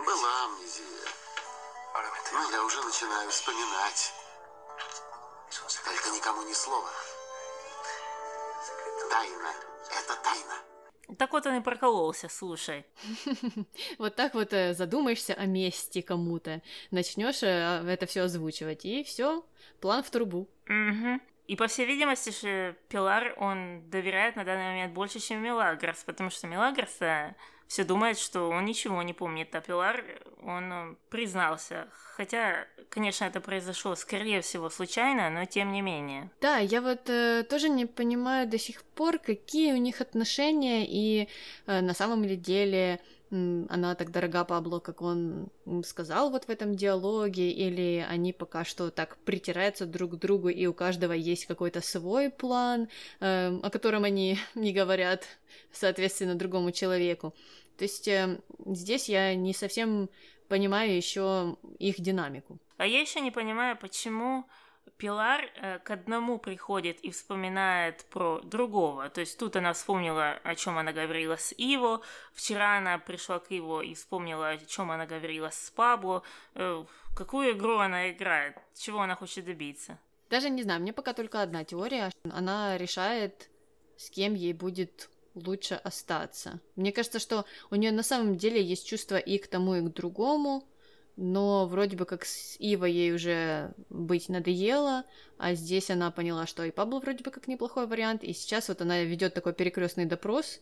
Была 0.05 0.45
амнезия. 0.45 1.09
Но 2.33 2.51
я 2.51 2.63
уже 2.63 2.83
начинаю 2.83 3.31
вспоминать. 3.31 4.13
Только 5.85 6.11
никому 6.11 6.43
ни 6.43 6.53
слова. 6.53 6.91
Тайна. 9.11 9.55
Это 9.91 10.15
тайна. 10.17 10.63
Так 11.17 11.33
вот 11.33 11.47
он 11.47 11.57
и 11.57 11.61
прокололся, 11.61 12.29
слушай. 12.29 12.85
Вот 13.99 14.15
так 14.17 14.35
вот 14.35 14.53
э, 14.53 14.75
задумаешься 14.75 15.35
о 15.35 15.47
мести 15.47 16.03
кому-то, 16.03 16.63
начнешь 16.91 17.43
э, 17.43 17.85
это 17.89 18.07
все 18.07 18.23
озвучивать, 18.23 18.85
и 18.85 19.03
все, 19.05 19.45
план 19.81 20.03
в 20.03 20.11
трубу. 20.11 20.49
Угу. 20.67 21.21
И, 21.47 21.57
по 21.57 21.67
всей 21.67 21.87
видимости, 21.87 22.31
же 22.31 22.77
Пилар, 22.89 23.35
он 23.39 23.89
доверяет 23.89 24.37
на 24.37 24.45
данный 24.45 24.65
момент 24.65 24.93
больше, 24.93 25.19
чем 25.19 25.43
Мелагрос, 25.43 26.05
потому 26.05 26.29
что 26.29 26.47
Мелагрос 26.47 26.99
все 27.69 27.85
думает, 27.85 28.19
что 28.19 28.49
он 28.49 28.65
ничего 28.65 29.03
не 29.03 29.13
помнит, 29.13 29.55
а 29.55 29.61
Пилар, 29.61 30.03
он 30.43 30.73
э, 30.73 30.95
признался. 31.11 31.89
Хотя, 32.17 32.67
конечно, 32.89 33.27
это 33.27 33.41
произошло, 33.41 33.95
скорее 33.95 34.41
всего, 34.41 34.71
случайно, 34.71 35.29
но 35.29 35.45
тем 35.45 35.71
не 35.71 35.83
менее. 35.83 36.31
Да, 36.41 36.57
я 36.57 36.81
вот 36.81 37.09
э, 37.11 37.45
тоже 37.49 37.69
не 37.69 37.85
понимаю 37.85 38.49
до 38.49 38.59
сих 38.59 38.83
пор, 38.83 39.19
какие 39.19 39.75
у 39.75 39.77
них 39.77 40.01
отношения, 40.01 40.87
и 40.89 41.29
э, 41.67 41.81
на 41.83 41.93
самом 41.93 42.25
ли 42.25 42.37
деле 42.37 43.01
она 43.31 43.95
так 43.95 44.11
дорога 44.11 44.45
Пабло, 44.45 44.79
как 44.81 45.03
он 45.03 45.51
сказал 45.85 46.31
вот 46.31 46.45
в 46.45 46.51
этом 46.51 46.75
диалоге, 46.75 47.51
или 47.51 48.05
они 48.09 48.33
пока 48.33 48.65
что 48.65 48.91
так 48.91 49.19
притираются 49.19 49.85
друг 49.85 50.13
к 50.13 50.15
другу, 50.17 50.49
и 50.49 50.67
у 50.67 50.73
каждого 50.73 51.13
есть 51.13 51.45
какой-то 51.45 51.83
свой 51.83 52.31
план, 52.31 52.89
э, 53.21 53.59
о 53.63 53.71
котором 53.71 54.05
они 54.05 54.39
не 54.55 54.73
говорят, 54.73 55.27
соответственно, 55.73 56.37
другому 56.37 56.73
человеку. 56.73 57.35
То 57.79 57.85
есть 57.85 58.09
э, 58.09 58.41
здесь 58.67 59.09
я 59.09 59.35
не 59.35 59.55
совсем 59.55 60.11
понимаю 60.49 60.97
еще 60.97 61.57
их 61.79 62.01
динамику. 62.01 62.59
А 62.77 62.87
я 62.87 63.01
еще 63.01 63.21
не 63.21 63.31
понимаю, 63.31 63.77
почему 63.77 64.45
Пилар 64.97 65.49
э, 65.55 65.79
к 65.79 65.91
одному 65.93 66.39
приходит 66.39 66.99
и 67.01 67.11
вспоминает 67.11 68.05
про 68.07 68.41
другого. 68.41 69.09
То 69.11 69.21
есть 69.21 69.39
тут 69.39 69.55
она 69.55 69.73
вспомнила, 69.73 70.41
о 70.43 70.57
чем 70.57 70.77
она 70.77 70.93
говорила 70.93 71.37
с 71.37 71.55
Иво. 71.57 72.01
Вчера 72.33 72.79
она 72.79 72.99
пришла 72.99 73.39
к 73.39 73.51
Иво 73.53 73.81
и 73.83 73.95
вспомнила, 73.95 74.49
о 74.49 74.59
чем 74.59 74.91
она 74.91 75.07
говорила 75.07 75.51
с 75.51 75.71
Пабло. 75.71 76.25
Э, 76.55 76.85
какую 77.17 77.53
игру 77.53 77.79
она 77.79 78.11
играет? 78.11 78.57
Чего 78.75 79.03
она 79.03 79.15
хочет 79.15 79.45
добиться? 79.45 79.99
Даже 80.31 80.51
не 80.51 80.65
знаю, 80.65 80.81
мне 80.81 80.93
пока 80.93 81.13
только 81.13 81.43
одна 81.43 81.65
теория. 81.65 82.11
Она 82.25 82.77
решает, 82.77 83.49
с 83.97 84.11
кем 84.11 84.35
ей 84.35 84.53
будет 84.53 85.09
лучше 85.47 85.75
остаться. 85.75 86.61
Мне 86.77 86.93
кажется, 86.93 87.19
что 87.19 87.45
у 87.71 87.75
нее 87.75 87.93
на 87.93 88.03
самом 88.03 88.37
деле 88.37 88.63
есть 88.63 88.87
чувство 88.87 89.17
и 89.17 89.39
к 89.39 89.47
тому, 89.49 89.77
и 89.77 89.81
к 89.81 89.93
другому, 89.93 90.65
но 91.17 91.67
вроде 91.67 91.97
бы 91.97 92.05
как 92.05 92.25
с 92.25 92.57
Ивой 92.61 92.93
ей 92.93 93.13
уже 93.13 93.75
быть 93.91 94.29
надоело, 94.29 95.05
а 95.37 95.55
здесь 95.55 95.91
она 95.91 96.11
поняла, 96.11 96.47
что 96.47 96.63
и 96.63 96.71
Пабло 96.71 97.01
вроде 97.01 97.25
бы 97.25 97.31
как 97.31 97.49
неплохой 97.49 97.87
вариант, 97.87 98.23
и 98.23 98.33
сейчас 98.33 98.69
вот 98.69 98.81
она 98.83 99.03
ведет 99.03 99.35
такой 99.35 99.53
перекрестный 99.53 100.05
допрос, 100.05 100.61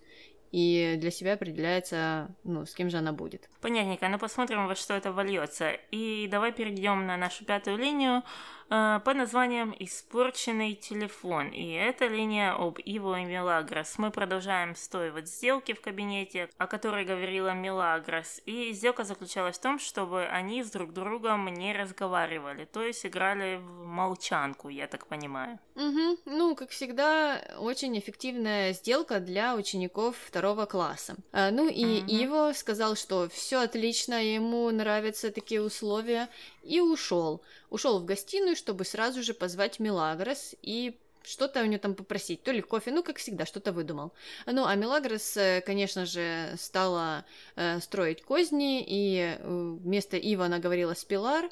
и 0.53 0.97
для 0.99 1.11
себя 1.11 1.35
определяется, 1.35 2.35
ну, 2.45 2.65
с 2.65 2.75
кем 2.75 2.89
же 2.89 2.97
она 2.97 3.13
будет. 3.13 3.51
Понятненько, 3.61 4.09
ну 4.09 4.19
посмотрим, 4.19 4.67
во 4.67 4.75
что 4.75 4.95
это 4.95 5.13
вольется. 5.13 5.73
И 5.91 6.29
давай 6.31 6.53
перейдем 6.53 7.07
на 7.07 7.17
нашу 7.17 7.45
пятую 7.45 7.77
линию. 7.77 8.23
Э, 8.69 9.01
под 9.05 9.17
названием 9.17 9.75
«Испорченный 9.79 10.75
телефон». 10.75 11.49
И 11.49 11.73
это 11.73 12.07
линия 12.07 12.53
об 12.53 12.79
Иво 12.79 13.21
и 13.21 13.25
Мелагрос. 13.25 13.99
Мы 13.99 14.11
продолжаем 14.11 14.75
с 14.75 14.89
той 14.89 15.11
вот 15.11 15.29
сделки 15.29 15.73
в 15.73 15.81
кабинете, 15.81 16.49
о 16.59 16.67
которой 16.67 17.05
говорила 17.05 17.55
Мелагрос. 17.55 18.41
И 18.45 18.73
сделка 18.73 19.05
заключалась 19.05 19.59
в 19.59 19.63
том, 19.63 19.79
чтобы 19.79 20.25
они 20.27 20.65
с 20.65 20.71
друг 20.71 20.93
другом 20.93 21.47
не 21.47 21.73
разговаривали, 21.73 22.65
то 22.65 22.83
есть 22.83 23.07
играли 23.07 23.57
в 23.57 23.87
молчанку, 23.87 24.69
я 24.69 24.87
так 24.87 25.07
понимаю. 25.07 25.59
Угу. 25.77 26.19
Ну, 26.25 26.57
как 26.57 26.71
всегда, 26.71 27.41
очень 27.59 27.97
эффективная 27.99 28.73
сделка 28.73 29.21
для 29.21 29.55
учеников 29.55 30.17
второго 30.27 30.67
класса. 30.67 31.17
А, 31.33 31.51
ну 31.51 31.69
и 31.69 32.01
угу. 32.01 32.07
Иво 32.09 32.53
сказал, 32.55 32.97
что 32.97 33.29
все 33.29 33.61
отлично, 33.61 34.15
ему 34.23 34.71
нравятся 34.71 35.31
такие 35.31 35.63
условия, 35.63 36.29
и 36.67 36.81
ушел. 36.81 37.43
Ушел 37.71 38.01
в 38.01 38.05
гостиную, 38.05 38.57
чтобы 38.57 38.85
сразу 38.85 39.23
же 39.23 39.35
позвать 39.35 39.79
Милагрос 39.79 40.55
и 40.63 40.99
что-то 41.27 41.63
у 41.63 41.67
нее 41.67 41.79
там 41.79 41.95
попросить, 41.95 42.43
то 42.43 42.53
ли 42.53 42.63
кофе, 42.63 42.93
ну, 42.93 43.03
как 43.03 43.19
всегда, 43.19 43.47
что-то 43.47 43.73
выдумал. 43.73 44.13
Ну, 44.47 44.65
а 44.65 44.75
Милагрос, 44.77 45.37
э, 45.37 45.61
конечно 45.67 46.07
же, 46.07 46.55
стала 46.57 47.25
э, 47.57 47.81
строить 47.81 48.23
козни, 48.23 48.85
и 48.87 49.37
э, 49.37 49.77
вместо 49.83 50.17
Ива 50.17 50.47
она 50.47 50.59
говорила 50.59 50.95
с 50.95 51.05
Пилар, 51.05 51.51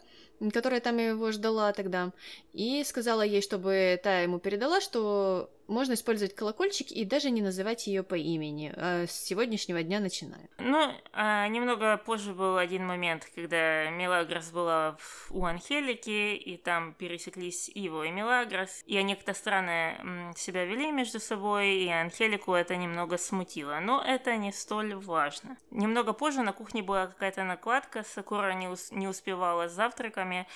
которая 0.52 0.80
там 0.80 0.98
его 0.98 1.32
ждала 1.32 1.72
тогда, 1.72 2.12
и 2.52 2.84
сказала 2.84 3.22
ей, 3.22 3.42
чтобы 3.42 4.00
та 4.02 4.20
ему 4.20 4.38
передала, 4.38 4.80
что 4.80 5.50
можно 5.66 5.94
использовать 5.94 6.34
колокольчик 6.34 6.90
и 6.90 7.04
даже 7.04 7.30
не 7.30 7.42
называть 7.42 7.86
ее 7.86 8.02
по 8.02 8.14
имени. 8.14 8.72
А 8.76 9.06
с 9.06 9.12
сегодняшнего 9.12 9.82
дня 9.82 10.00
начинаем. 10.00 10.48
Ну, 10.58 10.92
а 11.12 11.46
немного 11.48 11.96
позже 11.96 12.34
был 12.34 12.56
один 12.56 12.86
момент, 12.86 13.28
когда 13.34 13.90
Мелагрос 13.90 14.50
была 14.50 14.96
у 15.30 15.44
Анхелики, 15.44 16.34
и 16.34 16.56
там 16.56 16.94
пересеклись 16.94 17.70
Иво 17.74 18.04
и 18.04 18.10
Мелагрос, 18.10 18.82
и 18.86 18.96
они 18.96 19.14
как-то 19.14 19.34
странно 19.34 20.32
себя 20.36 20.64
вели 20.64 20.90
между 20.92 21.20
собой, 21.20 21.76
и 21.76 21.88
Анхелику 21.88 22.54
это 22.54 22.76
немного 22.76 23.18
смутило. 23.18 23.78
Но 23.80 24.02
это 24.02 24.36
не 24.36 24.52
столь 24.52 24.94
важно. 24.94 25.56
Немного 25.70 26.12
позже 26.12 26.42
на 26.42 26.52
кухне 26.52 26.82
была 26.82 27.06
какая-то 27.06 27.44
накладка, 27.44 28.02
Сакура 28.04 28.52
не, 28.52 28.68
ус- 28.68 28.92
не 28.92 29.08
успевала 29.08 29.68
с 29.68 29.72
завтраками, 29.72 30.46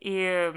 и 0.00 0.52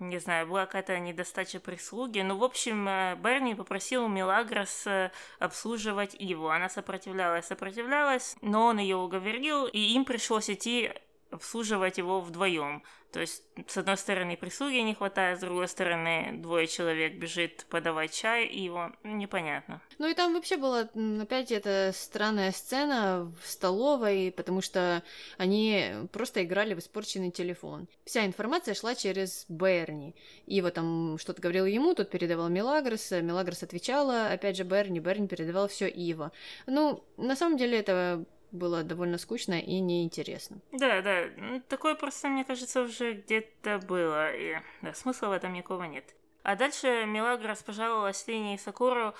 не 0.00 0.18
знаю, 0.18 0.46
была 0.46 0.66
какая-то 0.66 0.98
недостача 0.98 1.60
прислуги. 1.60 2.20
Ну, 2.20 2.36
в 2.36 2.44
общем, 2.44 2.88
э, 2.88 3.16
Берни 3.16 3.54
попросил 3.54 4.08
Милагрос 4.08 4.86
э, 4.86 5.10
обслуживать 5.38 6.14
его. 6.18 6.50
Она 6.50 6.68
сопротивлялась, 6.68 7.46
сопротивлялась, 7.46 8.36
но 8.40 8.66
он 8.66 8.78
ее 8.78 8.96
уговорил, 8.96 9.66
и 9.66 9.78
им 9.78 10.04
пришлось 10.04 10.50
идти 10.50 10.92
обслуживать 11.30 11.98
его 11.98 12.20
вдвоем. 12.20 12.82
То 13.12 13.20
есть, 13.20 13.42
с 13.66 13.78
одной 13.78 13.96
стороны, 13.96 14.36
прислуги 14.36 14.76
не 14.76 14.94
хватает, 14.94 15.38
с 15.38 15.40
другой 15.40 15.66
стороны, 15.66 16.32
двое 16.34 16.66
человек 16.66 17.14
бежит 17.14 17.64
подавать 17.70 18.12
чай, 18.12 18.44
и 18.44 18.62
его 18.62 18.92
непонятно. 19.02 19.80
Ну 19.98 20.08
и 20.08 20.14
там 20.14 20.34
вообще 20.34 20.58
была 20.58 20.88
опять 21.22 21.50
эта 21.50 21.92
странная 21.94 22.52
сцена 22.52 23.32
в 23.42 23.48
столовой, 23.48 24.30
потому 24.36 24.60
что 24.60 25.02
они 25.38 25.90
просто 26.12 26.44
играли 26.44 26.74
в 26.74 26.80
испорченный 26.80 27.30
телефон. 27.30 27.88
Вся 28.04 28.26
информация 28.26 28.74
шла 28.74 28.94
через 28.94 29.46
Берни. 29.48 30.14
И 30.46 30.60
вот 30.60 30.74
там 30.74 31.16
что-то 31.18 31.40
говорил 31.40 31.64
ему, 31.64 31.94
тот 31.94 32.10
передавал 32.10 32.50
Мелагрос, 32.50 33.10
Мелагрос 33.10 33.62
отвечала, 33.62 34.26
опять 34.26 34.56
же 34.56 34.64
Берни, 34.64 35.00
Берни 35.00 35.28
передавал 35.28 35.68
все 35.68 35.88
Ива. 35.88 36.30
Ну, 36.66 37.02
на 37.16 37.36
самом 37.36 37.56
деле 37.56 37.78
это 37.78 38.26
было 38.50 38.82
довольно 38.82 39.18
скучно 39.18 39.60
и 39.60 39.80
неинтересно. 39.80 40.58
Да, 40.72 41.02
да, 41.02 41.24
такое 41.68 41.94
просто, 41.94 42.28
мне 42.28 42.44
кажется, 42.44 42.82
уже 42.82 43.14
где-то 43.14 43.78
было, 43.78 44.34
и 44.34 44.56
да, 44.82 44.94
смысла 44.94 45.28
в 45.28 45.32
этом 45.32 45.52
никакого 45.52 45.84
нет. 45.84 46.14
А 46.42 46.56
дальше 46.56 47.04
Мелагрос 47.06 47.62
пожаловалась 47.62 48.26
Лене 48.26 48.54
и 48.54 48.58
Сакуру 48.58 49.14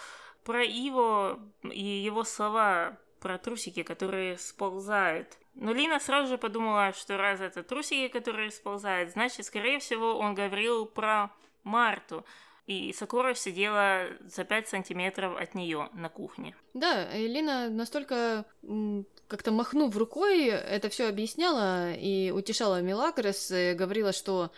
про 0.44 0.62
Иво 0.64 1.38
и 1.62 1.84
его 1.84 2.24
слова 2.24 2.98
про 3.20 3.36
трусики, 3.38 3.82
которые 3.82 4.38
сползают. 4.38 5.36
Но 5.54 5.72
Лина 5.72 5.98
сразу 5.98 6.28
же 6.28 6.38
подумала, 6.38 6.92
что 6.92 7.16
раз 7.16 7.40
это 7.40 7.62
трусики, 7.62 8.08
которые 8.08 8.50
сползают, 8.50 9.10
значит, 9.10 9.44
скорее 9.44 9.80
всего, 9.80 10.16
он 10.16 10.34
говорил 10.34 10.86
про 10.86 11.30
Марту 11.64 12.24
и 12.68 12.92
Сакура 12.92 13.34
сидела 13.34 14.08
за 14.26 14.44
5 14.44 14.68
сантиметров 14.68 15.40
от 15.40 15.54
нее 15.54 15.88
на 15.94 16.10
кухне. 16.10 16.54
Да, 16.74 17.08
Элина 17.16 17.70
настолько 17.70 18.44
как-то 19.26 19.52
махнув 19.52 19.96
рукой, 19.96 20.48
это 20.48 20.90
все 20.90 21.08
объясняла 21.08 21.94
и 21.94 22.30
утешала 22.30 22.82
Мелагрос, 22.82 23.50
и 23.50 23.72
говорила, 23.72 24.12
что 24.12 24.50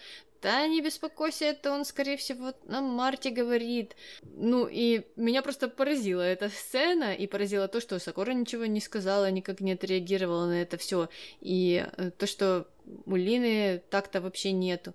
да, 0.43 0.67
не 0.67 0.81
беспокойся, 0.81 1.45
это 1.45 1.71
он, 1.71 1.85
скорее 1.85 2.17
всего, 2.17 2.53
на 2.65 2.81
Марте 2.81 3.31
говорит. 3.31 3.95
Ну, 4.23 4.67
и 4.67 5.03
меня 5.15 5.43
просто 5.43 5.69
поразила 5.69 6.23
эта 6.23 6.49
сцена, 6.49 7.15
и 7.15 7.29
поразило 7.29 7.69
то, 7.69 7.81
что 7.81 7.99
Сакура 8.01 8.33
ничего 8.33 8.65
не 8.65 8.81
сказала, 8.81 9.31
никак 9.31 9.61
не 9.61 9.73
отреагировала 9.73 10.47
на 10.47 10.63
это 10.63 10.79
все, 10.79 11.09
и 11.41 11.87
э, 11.97 12.11
то, 12.11 12.27
что 12.27 12.67
у 13.07 13.15
Лины 13.15 13.83
так-то 13.91 14.21
вообще 14.21 14.51
нету. 14.51 14.95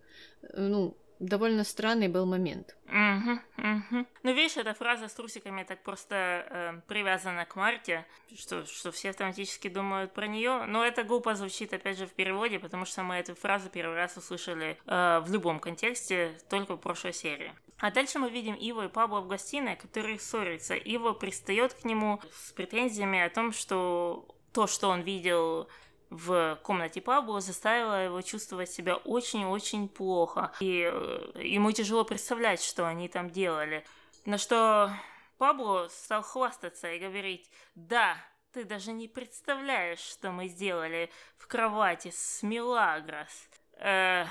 Ну, 0.53 0.97
довольно 1.19 1.63
странный 1.63 2.07
был 2.07 2.25
момент. 2.25 2.75
Угу, 2.87 3.31
угу. 3.57 4.05
Ну, 4.23 4.33
видишь, 4.33 4.57
эта 4.57 4.73
фраза 4.73 5.07
с 5.07 5.13
трусиками 5.13 5.63
так 5.63 5.83
просто 5.83 6.15
э, 6.15 6.81
привязана 6.87 7.45
к 7.45 7.55
Марте, 7.55 8.05
что, 8.37 8.65
что 8.65 8.91
все 8.91 9.09
автоматически 9.09 9.67
думают 9.67 10.13
про 10.13 10.27
нее. 10.27 10.65
Но 10.65 10.85
это 10.85 11.03
глупо 11.03 11.35
звучит, 11.35 11.73
опять 11.73 11.97
же, 11.97 12.07
в 12.07 12.13
переводе, 12.13 12.59
потому 12.59 12.85
что 12.85 13.03
мы 13.03 13.15
эту 13.15 13.35
фразу 13.35 13.69
первый 13.69 13.95
раз 13.95 14.17
услышали 14.17 14.77
э, 14.85 15.19
в 15.19 15.31
любом 15.31 15.59
контексте, 15.59 16.37
только 16.49 16.75
в 16.75 16.79
прошлой 16.79 17.13
серии. 17.13 17.53
А 17.79 17.91
дальше 17.91 18.19
мы 18.19 18.29
видим 18.29 18.55
Иво 18.55 18.85
и 18.85 18.89
Пабло 18.89 19.19
в 19.19 19.27
гостиной, 19.27 19.75
которые 19.75 20.19
ссорятся. 20.19 20.75
Иво 20.75 21.13
пристает 21.13 21.73
к 21.73 21.83
нему 21.83 22.21
с 22.31 22.51
претензиями 22.53 23.19
о 23.19 23.29
том, 23.29 23.51
что 23.51 24.25
то, 24.53 24.67
что 24.67 24.87
он 24.87 25.01
видел 25.01 25.67
в 26.15 26.59
комнате 26.63 27.01
Пабло 27.01 27.41
заставила 27.41 28.05
его 28.05 28.21
чувствовать 28.21 28.69
себя 28.69 28.95
очень-очень 28.95 29.89
плохо. 29.89 30.51
И 30.59 30.89
э, 30.91 31.41
ему 31.43 31.71
тяжело 31.71 32.03
представлять, 32.03 32.61
что 32.61 32.87
они 32.87 33.07
там 33.07 33.29
делали. 33.29 33.85
На 34.25 34.37
что 34.37 34.91
Пабло 35.37 35.87
стал 35.89 36.21
хвастаться 36.21 36.91
и 36.91 36.99
говорить, 36.99 37.49
да, 37.75 38.17
ты 38.53 38.63
даже 38.63 38.91
не 38.93 39.07
представляешь, 39.07 39.99
что 39.99 40.31
мы 40.31 40.47
сделали 40.47 41.11
в 41.37 41.47
кровати 41.47 42.11
с 42.13 42.41
Милагрос. 42.41 43.49
Э, 43.73 44.25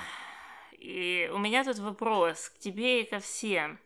и 0.71 1.29
у 1.33 1.37
меня 1.37 1.63
тут 1.63 1.77
вопрос 1.79 2.49
к 2.49 2.57
тебе 2.57 3.03
и 3.03 3.09
ко 3.09 3.19
всем 3.19 3.79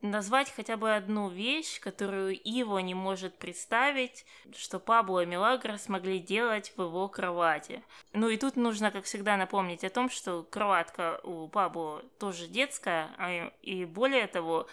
назвать 0.00 0.52
хотя 0.54 0.76
бы 0.76 0.94
одну 0.94 1.28
вещь, 1.28 1.80
которую 1.80 2.38
Иво 2.38 2.78
не 2.78 2.94
может 2.94 3.36
представить, 3.36 4.24
что 4.56 4.78
Пабло 4.78 5.22
и 5.22 5.26
Милагро 5.26 5.76
смогли 5.76 6.18
делать 6.18 6.72
в 6.76 6.82
его 6.82 7.08
кровати. 7.08 7.82
Ну 8.12 8.28
и 8.28 8.36
тут 8.36 8.56
нужно, 8.56 8.90
как 8.90 9.04
всегда, 9.04 9.36
напомнить 9.36 9.84
о 9.84 9.90
том, 9.90 10.10
что 10.10 10.44
кроватка 10.44 11.20
у 11.24 11.48
Пабло 11.48 12.02
тоже 12.18 12.46
детская, 12.46 13.10
а 13.18 13.52
и 13.62 13.84
более 13.84 14.26
того, 14.26 14.66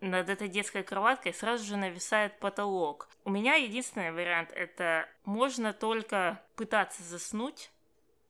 над 0.00 0.28
этой 0.28 0.48
детской 0.48 0.82
кроваткой 0.82 1.32
сразу 1.32 1.64
же 1.64 1.76
нависает 1.76 2.38
потолок. 2.38 3.08
У 3.24 3.30
меня 3.30 3.54
единственный 3.54 4.12
вариант– 4.12 4.50
это 4.54 5.08
можно 5.24 5.72
только 5.72 6.42
пытаться 6.56 7.02
заснуть 7.02 7.70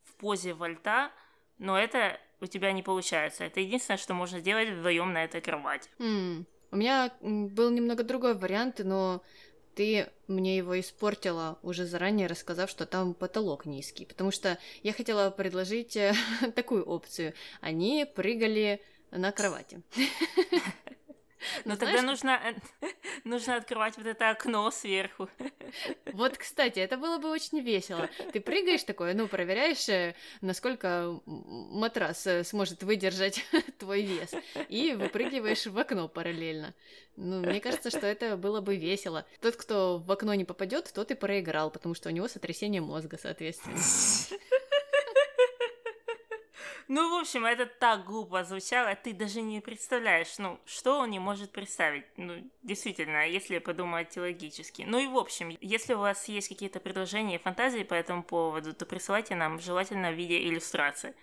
в 0.05 0.15
позе 0.15 0.55
вольта, 0.55 1.11
но 1.59 1.79
это 1.79 2.21
у 2.41 2.47
тебя 2.47 2.73
не 2.73 2.83
получается. 2.83 3.45
Это 3.45 3.61
единственное, 3.61 3.99
что 3.99 4.15
можно 4.15 4.41
сделать 4.41 4.69
вдвоем 4.69 5.13
на 5.13 5.25
этой 5.25 5.41
кровати. 5.41 5.89
Mm. 5.99 6.45
У 6.71 6.77
меня 6.77 7.13
был 7.21 7.71
немного 7.71 8.03
другой 8.03 8.35
вариант, 8.35 8.81
но 8.83 9.23
ты 9.75 10.09
мне 10.27 10.57
его 10.57 10.79
испортила, 10.79 11.59
уже 11.63 11.85
заранее 11.87 12.27
рассказав, 12.27 12.71
что 12.71 12.87
там 12.87 13.15
потолок 13.15 13.67
низкий. 13.67 14.07
Потому 14.07 14.31
что 14.31 14.59
я 14.83 14.93
хотела 14.93 15.31
предложить 15.31 15.97
э, 15.97 16.15
такую 16.55 16.85
опцию. 16.85 17.35
Они 17.61 18.07
прыгали 18.07 18.81
на 19.11 19.33
кровати. 19.33 19.83
Но 21.65 21.77
тогда 21.77 22.03
нужно, 22.03 22.41
нужно 23.25 23.57
открывать 23.57 23.97
вот 23.97 24.07
это 24.07 24.31
окно 24.31 24.71
сверху. 24.71 25.29
Вот, 26.13 26.39
кстати, 26.39 26.79
это 26.79 26.97
было 26.97 27.19
бы 27.19 27.29
очень 27.31 27.61
весело. 27.61 28.09
Ты 28.33 28.41
прыгаешь 28.41 28.85
такое, 28.85 29.15
ну, 29.15 29.27
проверяешь, 29.27 29.89
э, 29.89 30.15
насколько 30.41 31.21
матрас 31.27 32.27
э, 32.27 32.45
сможет 32.45 32.85
выдержать 32.85 33.45
твой 33.79 34.03
вес, 34.03 34.33
и 34.69 34.93
выпрыгиваешь 34.93 35.67
в 35.67 35.77
окно 35.77 36.07
параллельно. 36.07 36.75
Ну, 37.17 37.41
мне 37.41 37.61
кажется, 37.61 37.91
что 37.91 38.07
это 38.07 38.37
было 38.37 38.61
бы 38.61 38.77
весело. 38.77 39.27
Тот, 39.41 39.57
кто 39.57 39.99
в 39.99 40.11
окно 40.11 40.35
не 40.35 40.45
попадет, 40.45 40.93
тот 40.95 41.11
и 41.11 41.15
проиграл, 41.15 41.71
потому 41.71 41.95
что 41.95 42.09
у 42.09 42.13
него 42.13 42.29
сотрясение 42.29 42.81
мозга, 42.81 43.19
соответственно. 43.21 43.79
Ну, 46.89 47.17
в 47.17 47.21
общем, 47.21 47.47
это 47.47 47.67
так 47.67 48.05
глупо 48.05 48.45
звучало, 48.45 48.95
ты 48.95 49.13
даже 49.13 49.41
не 49.41 49.61
представляешь, 49.61 50.39
ну, 50.39 50.61
что 50.67 50.99
он 50.99 51.11
не 51.11 51.19
может 51.19 51.51
представить. 51.51 52.05
Ну, 52.17 52.51
действительно, 52.63 53.27
если 53.27 53.59
подумать 53.59 54.17
логически. 54.17 54.85
Ну 54.87 54.99
и 54.99 55.07
в 55.07 55.17
общем, 55.17 55.57
если 55.61 55.95
у 55.95 55.99
вас 55.99 56.29
есть 56.29 56.49
какие-то 56.49 56.81
предложения 56.81 57.37
и 57.37 57.43
фантазии 57.43 57.85
по 57.85 57.95
этому 57.95 58.23
поводу, 58.23 58.75
то 58.75 58.85
присылайте 58.87 59.35
нам, 59.35 59.61
желательно 59.61 60.11
в 60.11 60.15
виде 60.15 60.47
иллюстрации. 60.47 61.15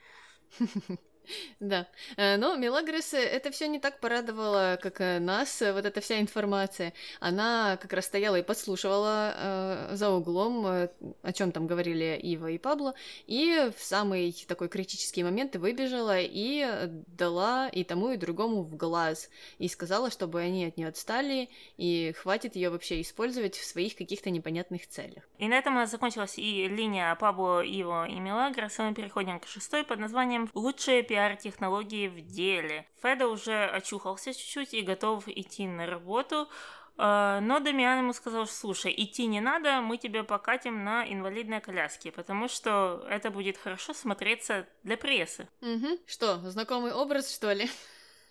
Да. 1.59 1.87
Э, 2.17 2.37
но 2.37 2.55
Мелагрос 2.55 3.13
это 3.13 3.51
все 3.51 3.67
не 3.67 3.79
так 3.79 3.99
порадовало, 3.99 4.79
как 4.81 5.01
э, 5.01 5.19
нас, 5.19 5.61
э, 5.61 5.73
вот 5.73 5.85
эта 5.85 6.01
вся 6.01 6.19
информация. 6.19 6.93
Она 7.19 7.77
как 7.77 7.93
раз 7.93 8.05
стояла 8.05 8.37
и 8.37 8.43
подслушивала 8.43 9.33
э, 9.35 9.95
за 9.95 10.09
углом, 10.09 10.65
о 10.65 11.33
чем 11.33 11.51
там 11.51 11.67
говорили 11.67 12.19
Ива 12.21 12.47
и 12.47 12.57
Пабло, 12.57 12.93
и 13.27 13.71
в 13.75 13.83
самый 13.83 14.35
такой 14.47 14.69
критический 14.69 15.23
момент 15.23 15.55
выбежала 15.55 16.19
и 16.19 16.67
дала 17.07 17.69
и 17.69 17.83
тому, 17.83 18.11
и 18.11 18.17
другому 18.17 18.63
в 18.63 18.75
глаз, 18.75 19.29
и 19.59 19.67
сказала, 19.67 20.09
чтобы 20.11 20.41
они 20.41 20.65
от 20.65 20.77
нее 20.77 20.87
отстали, 20.87 21.49
и 21.77 22.13
хватит 22.17 22.55
ее 22.55 22.69
вообще 22.69 23.01
использовать 23.01 23.55
в 23.55 23.65
своих 23.65 23.95
каких-то 23.95 24.29
непонятных 24.29 24.87
целях. 24.87 25.23
И 25.37 25.47
на 25.47 25.57
этом 25.57 25.85
закончилась 25.85 26.37
и 26.37 26.67
линия 26.67 27.13
Пабло, 27.15 27.63
Иво 27.63 28.07
и 28.07 28.19
Мелагрос, 28.19 28.77
мы 28.79 28.93
переходим 28.93 29.39
к 29.39 29.47
шестой 29.47 29.83
под 29.83 29.99
названием 29.99 30.49
«Лучшие 30.53 31.03
пиар-технологии 31.11 32.07
в 32.07 32.21
деле. 32.21 32.87
Феда 33.01 33.27
уже 33.27 33.65
очухался 33.65 34.33
чуть-чуть 34.33 34.73
и 34.73 34.81
готов 34.81 35.27
идти 35.27 35.67
на 35.67 35.85
работу, 35.85 36.47
а, 36.95 37.41
но 37.41 37.59
Дамиан 37.59 37.97
ему 37.97 38.13
сказал, 38.13 38.47
слушай, 38.47 38.93
идти 38.95 39.25
не 39.25 39.41
надо, 39.41 39.81
мы 39.81 39.97
тебя 39.97 40.23
покатим 40.23 40.85
на 40.85 41.03
инвалидной 41.05 41.59
коляске, 41.59 42.13
потому 42.13 42.47
что 42.47 43.05
это 43.09 43.29
будет 43.29 43.57
хорошо 43.57 43.93
смотреться 43.93 44.69
для 44.83 44.95
прессы. 44.95 45.49
Угу. 45.59 45.99
Что, 46.07 46.37
знакомый 46.49 46.93
образ, 46.93 47.35
что 47.35 47.51
ли? 47.51 47.69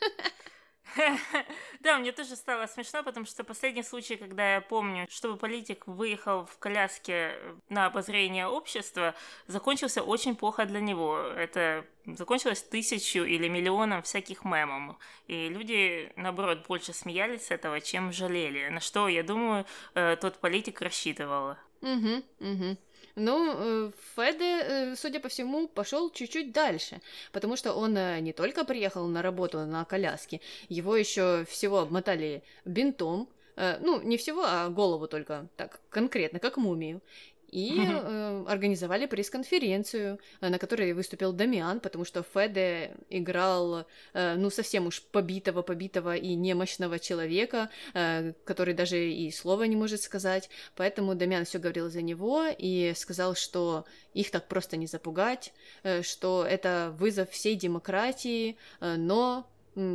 Да, 1.80 1.98
мне 1.98 2.12
тоже 2.12 2.36
стало 2.36 2.66
смешно, 2.66 3.02
потому 3.02 3.26
что 3.26 3.44
последний 3.44 3.82
случай, 3.82 4.16
когда 4.16 4.54
я 4.54 4.60
помню, 4.60 5.06
чтобы 5.10 5.36
политик 5.36 5.86
выехал 5.86 6.46
в 6.46 6.58
коляске 6.58 7.36
на 7.68 7.86
обозрение 7.86 8.46
общества, 8.46 9.14
закончился 9.46 10.02
очень 10.02 10.36
плохо 10.36 10.66
для 10.66 10.80
него. 10.80 11.18
Это 11.18 11.86
закончилось 12.06 12.62
тысячу 12.62 13.20
или 13.20 13.48
миллионом 13.48 14.02
всяких 14.02 14.44
мемов. 14.44 14.96
И 15.26 15.48
люди, 15.48 16.12
наоборот, 16.16 16.66
больше 16.66 16.92
смеялись 16.92 17.46
с 17.46 17.50
этого, 17.50 17.80
чем 17.80 18.12
жалели. 18.12 18.68
На 18.68 18.80
что, 18.80 19.08
я 19.08 19.22
думаю, 19.22 19.66
э, 19.94 20.16
тот 20.20 20.38
политик 20.38 20.80
рассчитывал. 20.80 21.56
Угу, 21.80 22.22
угу. 22.40 22.76
Ну, 23.16 23.54
э, 23.56 23.90
Феде, 24.16 24.62
э, 24.62 24.96
судя 24.96 25.20
по 25.20 25.28
всему, 25.28 25.68
пошел 25.68 26.10
чуть-чуть 26.10 26.52
дальше, 26.52 27.00
потому 27.32 27.56
что 27.56 27.72
он 27.72 27.96
э, 27.96 28.20
не 28.20 28.32
только 28.32 28.64
приехал 28.64 29.06
на 29.06 29.22
работу 29.22 29.58
на 29.66 29.84
коляске, 29.84 30.40
его 30.68 30.96
еще 30.96 31.44
всего 31.48 31.78
обмотали 31.80 32.42
бинтом, 32.64 33.28
ну, 33.56 34.00
не 34.00 34.16
всего, 34.16 34.42
а 34.46 34.70
голову 34.70 35.06
только, 35.06 35.46
так, 35.56 35.80
конкретно, 35.90 36.38
как 36.38 36.56
мумию 36.56 37.02
и 37.50 37.78
э, 37.78 38.44
организовали 38.46 39.06
пресс-конференцию, 39.06 40.18
э, 40.40 40.48
на 40.48 40.58
которой 40.58 40.92
выступил 40.92 41.32
Дамиан, 41.32 41.80
потому 41.80 42.04
что 42.04 42.22
Феде 42.22 42.96
играл, 43.10 43.86
э, 44.14 44.36
ну, 44.36 44.50
совсем 44.50 44.86
уж 44.86 45.02
побитого, 45.02 45.62
побитого 45.62 46.16
и 46.16 46.34
немощного 46.34 46.98
человека, 46.98 47.70
э, 47.94 48.32
который 48.44 48.74
даже 48.74 49.10
и 49.10 49.30
слова 49.30 49.64
не 49.64 49.76
может 49.76 50.02
сказать, 50.02 50.50
поэтому 50.76 51.14
Дамиан 51.14 51.44
все 51.44 51.58
говорил 51.58 51.90
за 51.90 52.02
него 52.02 52.44
и 52.58 52.92
сказал, 52.96 53.34
что 53.34 53.84
их 54.14 54.30
так 54.30 54.48
просто 54.48 54.76
не 54.76 54.86
запугать, 54.86 55.52
э, 55.82 56.02
что 56.02 56.46
это 56.48 56.94
вызов 56.98 57.30
всей 57.30 57.56
демократии, 57.56 58.56
э, 58.80 58.96
но 58.96 59.46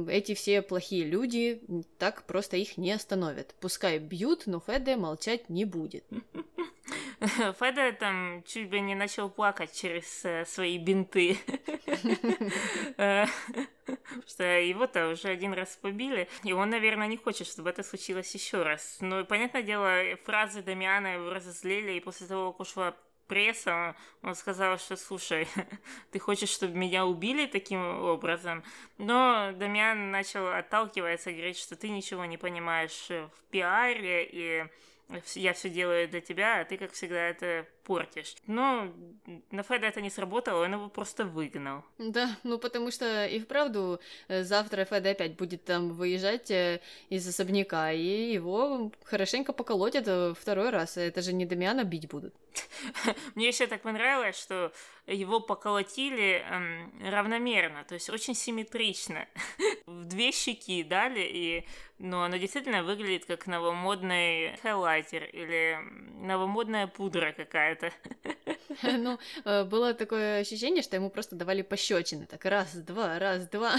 эти 0.10 0.34
все 0.34 0.62
плохие 0.62 1.06
люди 1.06 1.62
так 1.98 2.24
просто 2.24 2.58
их 2.58 2.78
не 2.78 2.92
остановят. 2.92 3.56
Пускай 3.60 4.00
бьют, 4.00 4.44
но 4.46 4.60
Феде 4.60 4.96
молчать 4.96 5.50
не 5.50 5.66
будет. 5.66 6.06
Феда 7.20 7.94
там 7.94 8.44
чуть 8.46 8.70
бы 8.70 8.80
не 8.80 8.96
начал 8.96 9.30
плакать 9.30 9.74
через 9.74 10.26
э, 10.26 10.46
свои 10.46 10.78
бинты. 10.78 11.38
Что 14.28 14.44
его-то 14.44 15.10
уже 15.10 15.30
один 15.30 15.54
раз 15.54 15.78
побили, 15.82 16.28
и 16.44 16.54
он, 16.54 16.70
наверное, 16.70 17.08
не 17.08 17.18
хочет, 17.18 17.48
чтобы 17.48 17.70
это 17.70 17.84
случилось 17.84 18.34
еще 18.34 18.64
раз. 18.64 18.98
Но, 19.02 19.26
понятное 19.26 19.64
дело, 19.64 20.02
фразы 20.24 20.62
Дамиана 20.62 21.16
его 21.16 21.30
разозлили, 21.30 21.94
и 21.94 22.00
после 22.00 22.28
того, 22.28 22.52
как 22.52 22.62
ушла 22.62 22.96
пресса, 23.28 23.96
он 24.22 24.36
сказал, 24.36 24.78
что, 24.78 24.96
слушай, 24.96 25.48
ты 26.12 26.20
хочешь, 26.20 26.50
чтобы 26.50 26.76
меня 26.76 27.06
убили 27.06 27.46
таким 27.46 27.82
образом? 28.04 28.64
Но 28.98 29.52
Дамиан 29.54 30.12
начал 30.12 30.48
отталкиваться, 30.48 31.32
говорить, 31.32 31.58
что 31.58 31.76
ты 31.76 31.90
ничего 31.90 32.26
не 32.26 32.38
понимаешь 32.38 33.08
в 33.10 33.44
пиаре, 33.50 34.26
и 34.26 34.66
я 35.36 35.54
все 35.54 35.70
делаю 35.70 36.08
для 36.08 36.22
тебя, 36.22 36.62
а 36.62 36.66
ты, 36.66 36.78
как 36.78 36.94
всегда, 36.94 37.20
это 37.28 37.68
портишь. 37.86 38.36
Но 38.48 38.92
на 39.52 39.64
Феда 39.64 39.88
это 39.88 40.02
не 40.02 40.10
сработало, 40.10 40.66
он 40.66 40.74
его 40.74 40.90
просто 40.90 41.24
выгнал. 41.24 41.84
Да, 41.98 42.30
ну 42.44 42.58
потому 42.58 42.92
что 42.92 43.26
и 43.26 43.40
вправду 43.40 44.00
э, 44.28 44.44
завтра 44.44 44.86
Феда 44.86 45.12
опять 45.12 45.38
будет 45.38 45.64
там 45.64 45.94
выезжать 45.94 46.52
э, 46.52 46.82
из 47.10 47.28
особняка, 47.28 47.92
и 47.92 48.34
его 48.34 48.92
хорошенько 49.04 49.54
поколотят 49.54 50.08
э, 50.08 50.34
второй 50.34 50.70
раз. 50.70 50.98
Это 50.98 51.22
же 51.22 51.34
не 51.34 51.46
Дамиана 51.46 51.84
бить 51.84 52.10
будут. 52.10 52.34
Мне 53.36 53.48
еще 53.48 53.68
так 53.68 53.82
понравилось, 53.82 54.38
что 54.38 54.72
его 55.08 55.40
поколотили 55.40 56.44
эм, 56.50 56.92
равномерно, 57.04 57.84
то 57.84 57.94
есть 57.94 58.10
очень 58.10 58.36
симметрично. 58.36 59.28
В 59.86 60.06
две 60.06 60.32
щеки 60.32 60.84
дали, 60.84 61.22
и 61.22 61.66
ну, 61.98 62.22
оно 62.22 62.38
действительно 62.38 62.84
выглядит 62.84 63.26
как 63.26 63.48
новомодный 63.48 64.58
хайлайтер 64.62 65.24
или 65.24 65.80
новомодная 66.22 66.88
пудра 66.88 67.32
какая-то. 67.32 67.75
Ну, 68.84 69.18
э, 69.46 69.64
было 69.64 69.94
такое 69.94 70.40
ощущение, 70.40 70.84
что 70.84 70.96
ему 70.96 71.10
просто 71.10 71.36
давали 71.36 71.62
пощечины. 71.62 72.26
Так 72.26 72.46
раз, 72.46 72.74
два, 72.74 73.20
раз, 73.20 73.48
два. 73.48 73.76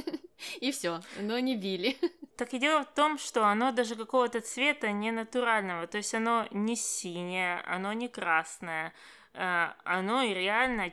И 0.60 0.70
все, 0.70 1.00
но 1.20 1.38
не 1.38 1.56
били. 1.56 1.96
Так 2.36 2.52
и 2.52 2.58
дело 2.58 2.82
в 2.82 2.92
том, 2.94 3.16
что 3.16 3.46
оно 3.46 3.70
даже 3.70 3.94
какого-то 3.94 4.40
цвета 4.40 4.90
не 4.90 5.12
натурального, 5.12 5.86
то 5.86 5.98
есть 5.98 6.12
оно 6.14 6.48
не 6.50 6.74
синее, 6.74 7.60
оно 7.60 7.92
не 7.92 8.08
красное, 8.08 8.92
э, 9.34 9.68
оно 9.84 10.24
реально 10.24 10.92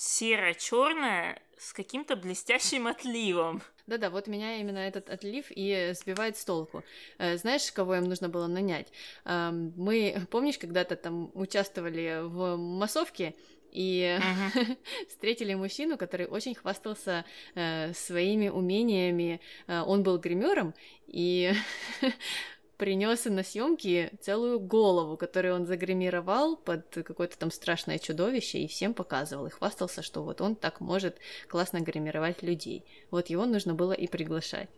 серо-черное 0.00 1.42
с 1.58 1.72
каким-то 1.74 2.16
блестящим 2.16 2.86
отливом. 2.86 3.62
Да-да, 3.86 4.08
вот 4.08 4.28
меня 4.28 4.56
именно 4.56 4.78
этот 4.78 5.10
отлив 5.10 5.46
и 5.50 5.92
сбивает 5.94 6.38
с 6.38 6.44
толку. 6.44 6.82
Э, 7.18 7.36
знаешь, 7.36 7.70
кого 7.70 7.96
им 7.96 8.04
нужно 8.04 8.28
было 8.28 8.46
нанять? 8.46 8.88
Мы, 9.24 10.16
помнишь, 10.30 10.58
когда-то 10.58 10.96
там 10.96 11.30
участвовали 11.34 12.20
в 12.22 12.56
массовке, 12.56 13.34
и 13.72 14.18
uh-huh. 14.18 14.78
встретили 15.08 15.54
мужчину, 15.54 15.96
который 15.96 16.26
очень 16.26 16.54
хвастался 16.54 17.24
э, 17.54 17.92
своими 17.94 18.48
умениями. 18.48 19.40
Э, 19.66 19.82
он 19.82 20.02
был 20.02 20.18
гримером, 20.18 20.74
и 21.06 21.52
принес 22.80 23.26
на 23.26 23.44
съемки 23.44 24.10
целую 24.22 24.58
голову, 24.58 25.18
которую 25.18 25.54
он 25.54 25.66
загримировал 25.66 26.56
под 26.56 26.88
какое-то 27.04 27.38
там 27.38 27.50
страшное 27.50 27.98
чудовище 27.98 28.60
и 28.60 28.68
всем 28.68 28.94
показывал. 28.94 29.46
И 29.46 29.50
хвастался, 29.50 30.02
что 30.02 30.22
вот 30.22 30.40
он 30.40 30.56
так 30.56 30.80
может 30.80 31.18
классно 31.46 31.80
гримировать 31.80 32.42
людей. 32.42 32.86
Вот 33.10 33.28
его 33.28 33.44
нужно 33.44 33.74
было 33.74 33.92
и 33.92 34.06
приглашать. 34.06 34.70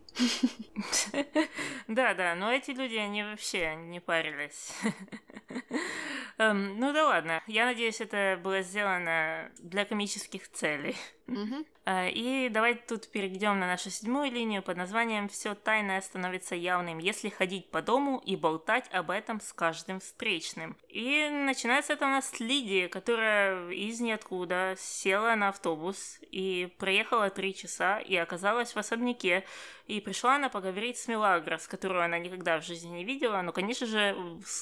Да, 1.87 2.13
да, 2.13 2.35
но 2.35 2.51
эти 2.51 2.71
люди, 2.71 2.95
они 2.95 3.23
вообще 3.23 3.75
не 3.75 4.01
парились. 4.01 4.73
Эм, 6.37 6.79
ну 6.79 6.93
да 6.93 7.05
ладно, 7.07 7.43
я 7.47 7.65
надеюсь, 7.65 8.01
это 8.01 8.39
было 8.43 8.61
сделано 8.61 9.51
для 9.59 9.85
комических 9.85 10.51
целей. 10.51 10.95
Э, 11.85 12.09
И 12.09 12.49
давайте 12.49 12.81
тут 12.87 13.09
перейдем 13.09 13.59
на 13.59 13.67
нашу 13.67 13.89
седьмую 13.89 14.31
линию 14.31 14.61
под 14.61 14.77
названием 14.77 15.27
«Все 15.29 15.55
тайное 15.55 16.01
становится 16.01 16.55
явным, 16.55 16.97
если 16.99 17.29
ходить 17.29 17.69
по 17.71 17.81
дому 17.81 18.21
и 18.25 18.35
болтать 18.35 18.89
об 18.91 19.09
этом 19.11 19.41
с 19.41 19.53
каждым 19.53 19.99
встречным». 19.99 20.77
И 20.87 21.29
начинается 21.29 21.93
это 21.93 22.05
у 22.05 22.09
нас 22.09 22.29
с 22.29 22.39
Лидии, 22.39 22.87
которая 22.87 23.69
из 23.69 23.99
ниоткуда 23.99 24.75
села 24.77 25.35
на 25.35 25.49
автобус 25.49 26.19
и 26.31 26.73
проехала 26.77 27.29
три 27.29 27.53
часа 27.53 27.99
и 27.99 28.15
оказалась 28.15 28.73
в 28.73 28.77
особняке. 28.77 29.45
И 29.87 29.99
пришла 29.99 30.35
она 30.35 30.49
поговорить 30.49 30.97
с 30.97 31.07
Мелагрос, 31.07 31.67
которую 31.67 32.03
она 32.03 32.17
никогда 32.17 32.59
в 32.59 32.65
жизни 32.65 32.89
не 32.97 33.03
видела, 33.03 33.41
но, 33.41 33.51
конечно 33.51 33.85
же, 33.85 34.15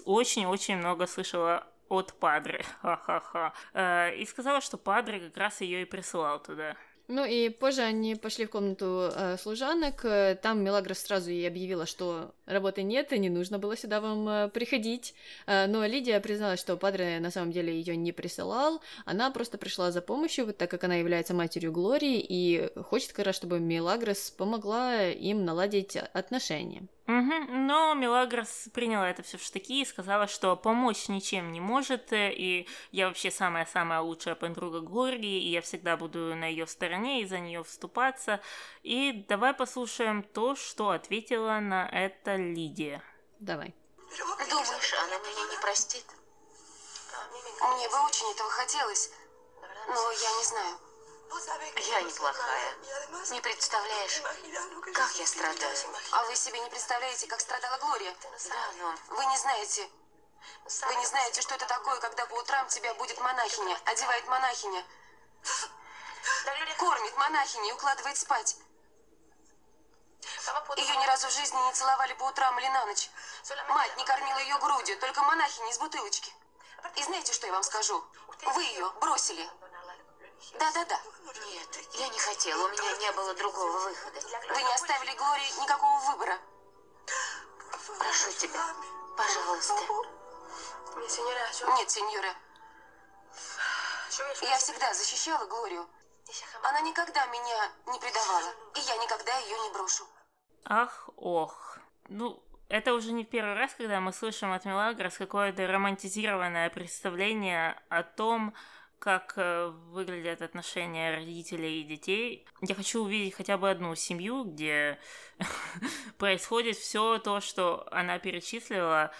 очень-очень 0.06 0.78
много 0.78 1.06
слышала 1.06 1.67
от 1.91 2.13
Падре, 2.13 2.63
ха-ха-ха, 2.82 3.54
Э, 3.73 4.15
и 4.15 4.25
сказала, 4.25 4.62
что 4.62 4.77
Падре 4.77 5.19
как 5.19 5.38
раз 5.38 5.62
ее 5.62 5.82
и 5.82 5.86
присылал 5.86 6.41
туда. 6.41 6.75
Ну 7.08 7.25
и 7.25 7.49
позже 7.49 7.82
они 7.82 8.15
пошли 8.15 8.45
в 8.45 8.49
комнату 8.49 9.10
э, 9.13 9.38
служанок. 9.38 10.06
Э, 10.06 10.36
Там 10.41 10.63
Мелагрос 10.63 10.99
сразу 10.99 11.30
ей 11.30 11.47
объявила, 11.47 11.86
что 11.86 12.34
работы 12.52 12.84
нет, 12.84 13.14
и 13.14 13.20
не 13.20 13.30
нужно 13.30 13.60
было 13.60 13.76
сюда 13.78 14.02
вам 14.02 14.28
э, 14.28 14.50
приходить. 14.50 15.14
Э, 15.48 15.68
Но 15.68 15.86
Лидия 15.86 16.20
призналась, 16.20 16.60
что 16.60 16.78
Падре 16.78 17.20
на 17.20 17.32
самом 17.32 17.52
деле 17.52 17.74
ее 17.74 17.96
не 17.96 18.12
присылал. 18.12 18.82
Она 19.06 19.32
просто 19.32 19.58
пришла 19.58 19.92
за 19.92 20.02
помощью, 20.02 20.46
вот 20.46 20.58
так 20.58 20.70
как 20.70 20.84
она 20.84 20.96
является 20.96 21.34
матерью 21.34 21.72
Глории, 21.72 22.24
и 22.28 22.70
хочет 22.90 23.14
как 23.14 23.26
раз, 23.26 23.36
чтобы 23.36 23.60
Мелагрос 23.60 24.32
помогла 24.32 25.08
им 25.08 25.46
наладить 25.46 25.96
отношения. 25.96 26.84
Мгм, 27.08 27.68
Но 27.68 27.94
Мелагрос 27.94 28.70
приняла 28.74 29.10
это 29.10 29.22
все 29.22 29.38
в 29.38 29.44
штыки 29.44 29.82
и 29.82 29.86
сказала, 29.86 30.28
что 30.28 30.56
помочь 30.56 31.10
ничем 31.10 31.52
не 31.52 31.60
может, 31.60 32.14
э, 32.14 32.32
и 32.32 32.68
я 32.92 33.08
вообще 33.08 33.32
самая-самая 33.32 34.00
лучшая 34.00 34.36
подруга 34.36 34.80
Глории, 34.80 35.42
и 35.42 35.50
я 35.50 35.62
всегда 35.62 35.98
буду 35.98 36.36
на 36.36 36.46
ее 36.46 36.68
стороне 36.68 37.22
и 37.22 37.26
за 37.26 37.40
нее 37.40 37.64
вступаться. 37.64 38.40
И 38.84 39.26
давай 39.28 39.54
послушаем 39.54 40.24
то, 40.24 40.56
что 40.56 40.89
ответила 40.89 41.60
на 41.60 41.88
это 41.88 42.36
Лидия. 42.36 43.04
Давай. 43.39 43.76
Думаешь, 44.50 44.94
она 44.94 45.17
меня 45.20 45.52
не 45.52 45.62
простит? 45.62 46.06
Мне 47.62 47.89
бы 47.89 48.00
очень 48.06 48.32
этого 48.32 48.50
хотелось, 48.50 49.12
но 49.88 50.12
я 50.12 50.38
не 50.38 50.44
знаю. 50.46 50.78
Я 51.78 52.02
неплохая. 52.02 52.76
Не 53.32 53.39
представляешь, 53.41 54.22
как 54.94 55.12
я 55.15 55.28
страдаю. 55.28 55.78
А 56.12 56.24
вы 56.26 56.36
себе 56.36 56.60
не 56.60 56.70
представляете, 56.70 57.28
как 57.28 57.39
страдала 57.39 57.78
Глория? 57.78 58.13
Да, 58.50 58.72
но 58.80 59.15
Вы 59.15 59.26
не 59.26 59.38
знаете. 59.38 59.89
Вы 60.88 60.96
не 60.96 61.06
знаете, 61.06 61.41
что 61.41 61.56
это 61.56 61.67
такое, 61.67 62.00
когда 62.00 62.26
по 62.26 62.34
утрам 62.34 62.67
тебя 62.67 62.94
будет 62.96 63.20
монахиня, 63.20 63.78
одевает 63.86 64.28
монахиня, 64.28 64.84
кормит 66.78 67.15
монахиня 67.15 67.70
и 67.70 67.74
укладывает 67.74 68.17
спать. 68.17 68.58
Ее 70.78 70.96
ни 70.98 71.06
разу 71.06 71.28
в 71.28 71.32
жизни 71.32 71.58
не 71.68 71.74
целовали 71.74 72.14
по 72.14 72.24
утрам 72.24 72.58
или 72.60 72.68
на 72.70 72.86
ночь. 72.86 73.10
Мать 73.70 73.98
не 73.98 74.06
кормила 74.06 74.40
ее 74.40 74.58
грудью, 74.60 74.98
только 75.00 75.22
монахиня 75.22 75.70
из 75.70 75.78
бутылочки. 75.80 76.34
И 76.96 77.04
знаете, 77.04 77.34
что 77.34 77.48
я 77.48 77.54
вам 77.54 77.64
скажу? 77.64 78.04
Вы 78.44 78.64
ее 78.64 78.90
бросили. 79.00 79.50
Да-да-да. 80.60 81.00
нет, 81.54 81.80
я 81.94 82.08
не 82.08 82.20
хотела, 82.20 82.66
у 82.66 82.70
меня 82.70 82.98
не 82.98 83.12
было 83.12 83.34
другого 83.36 83.80
выхода. 83.80 84.20
Вы 84.50 84.64
не 84.64 84.74
оставили 84.74 85.14
Глории 85.16 85.62
никакого 85.62 86.00
выбора. 86.12 86.40
Прошу 88.00 88.32
тебя, 88.34 88.76
пожалуйста. 89.16 89.76
Нет, 91.78 91.90
сеньора. 91.90 92.36
Я 94.42 94.58
всегда 94.58 94.94
защищала 94.94 95.46
Глорию. 95.46 95.88
Она 96.63 96.82
никогда 96.82 97.26
меня 97.28 97.72
не 97.88 98.00
предавала, 98.00 98.54
и 98.76 98.80
я 98.80 98.98
никогда 98.98 99.38
ее 99.39 99.58
не 99.60 99.74
брошу. 99.74 100.06
Ах, 100.65 101.10
ох. 101.15 101.78
Ну, 102.10 102.44
это 102.70 102.94
уже 102.94 103.12
не 103.12 103.26
первый 103.26 103.56
раз, 103.56 103.74
когда 103.74 104.00
мы 104.00 104.13
слышим 104.13 104.52
от 104.52 104.65
Мелагрос 104.65 105.17
какое-то 105.17 105.67
романтизированное 105.67 106.70
представление 106.70 107.82
о 107.89 108.04
том, 108.04 108.54
как 109.02 109.34
э, 109.36 109.67
выглядят 109.89 110.44
отношения 110.44 111.15
родителей 111.15 111.82
и 111.82 111.84
детей. 111.84 112.48
Я 112.62 112.76
хочу 112.76 113.04
увидеть 113.04 113.34
хотя 113.34 113.58
бы 113.58 113.70
одну 113.70 113.96
семью, 113.96 114.44
где 114.44 115.00
происходит 116.20 116.78
все 116.78 117.17
то, 117.17 117.41
что 117.41 117.88
она 117.91 118.20
перечислила, 118.20 119.12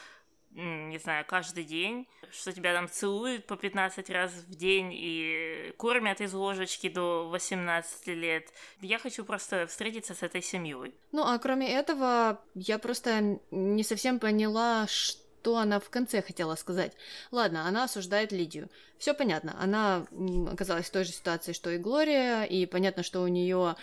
не 0.54 0.98
знаю, 0.98 1.26
каждый 1.26 1.64
день, 1.64 2.08
что 2.32 2.52
тебя 2.52 2.74
там 2.74 2.90
целуют 2.90 3.46
по 3.46 3.56
15 3.56 4.10
раз 4.10 4.32
в 4.32 4.56
день 4.56 4.92
и 4.94 5.74
кормят 5.78 6.22
из 6.22 6.34
ложечки 6.34 6.90
до 6.90 7.30
18 7.30 8.08
лет. 8.08 8.50
Я 8.82 9.00
хочу 9.00 9.24
просто 9.24 9.68
встретиться 9.68 10.14
с 10.14 10.24
этой 10.24 10.42
семьей. 10.42 10.94
Ну, 11.12 11.24
а 11.24 11.38
кроме 11.40 11.72
этого, 11.72 12.42
я 12.54 12.80
просто 12.80 13.40
не 13.52 13.84
совсем 13.84 14.20
поняла, 14.20 14.88
что 14.88 15.58
она 15.58 15.80
в 15.80 15.90
конце 15.90 16.22
хотела 16.22 16.56
сказать. 16.56 16.94
Ладно, 17.32 17.68
она 17.68 17.86
осуждает 17.86 18.32
Лидию. 18.32 18.70
Все 18.98 19.14
понятно. 19.14 19.56
Она 19.60 20.06
оказалась 20.52 20.88
в 20.88 20.92
той 20.92 21.06
же 21.06 21.12
ситуации, 21.12 21.54
что 21.54 21.70
и 21.72 21.78
Глория, 21.78 22.44
и 22.44 22.66
понятно, 22.66 23.04
что 23.04 23.22
у 23.22 23.28
нее 23.28 23.76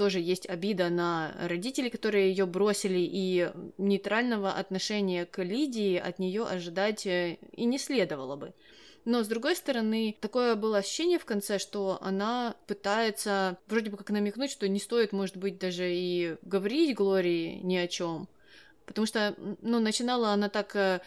тоже 0.00 0.18
есть 0.18 0.48
обида 0.48 0.88
на 0.88 1.36
родителей, 1.42 1.90
которые 1.90 2.30
ее 2.30 2.46
бросили, 2.46 3.00
и 3.00 3.50
нейтрального 3.76 4.50
отношения 4.50 5.26
к 5.26 5.42
Лидии 5.42 5.98
от 5.98 6.18
нее 6.18 6.44
ожидать 6.44 7.06
э, 7.06 7.36
и 7.52 7.66
не 7.66 7.76
следовало 7.76 8.36
бы. 8.36 8.54
Но, 9.04 9.22
с 9.22 9.28
другой 9.28 9.56
стороны, 9.56 10.16
такое 10.18 10.54
было 10.54 10.78
ощущение 10.78 11.18
в 11.18 11.26
конце, 11.26 11.58
что 11.58 11.98
она 12.00 12.54
пытается 12.66 13.58
вроде 13.66 13.90
бы 13.90 13.98
как 13.98 14.08
намекнуть, 14.08 14.50
что 14.50 14.66
не 14.68 14.80
стоит, 14.80 15.12
может 15.12 15.36
быть, 15.36 15.58
даже 15.58 15.94
и 15.94 16.36
говорить 16.40 16.96
Глории 16.96 17.60
ни 17.62 17.76
о 17.76 17.86
чем. 17.86 18.26
Потому 18.86 19.06
что, 19.06 19.34
ну, 19.60 19.80
начинала 19.80 20.30
она 20.30 20.48
так, 20.48 20.74
э, 20.76 21.02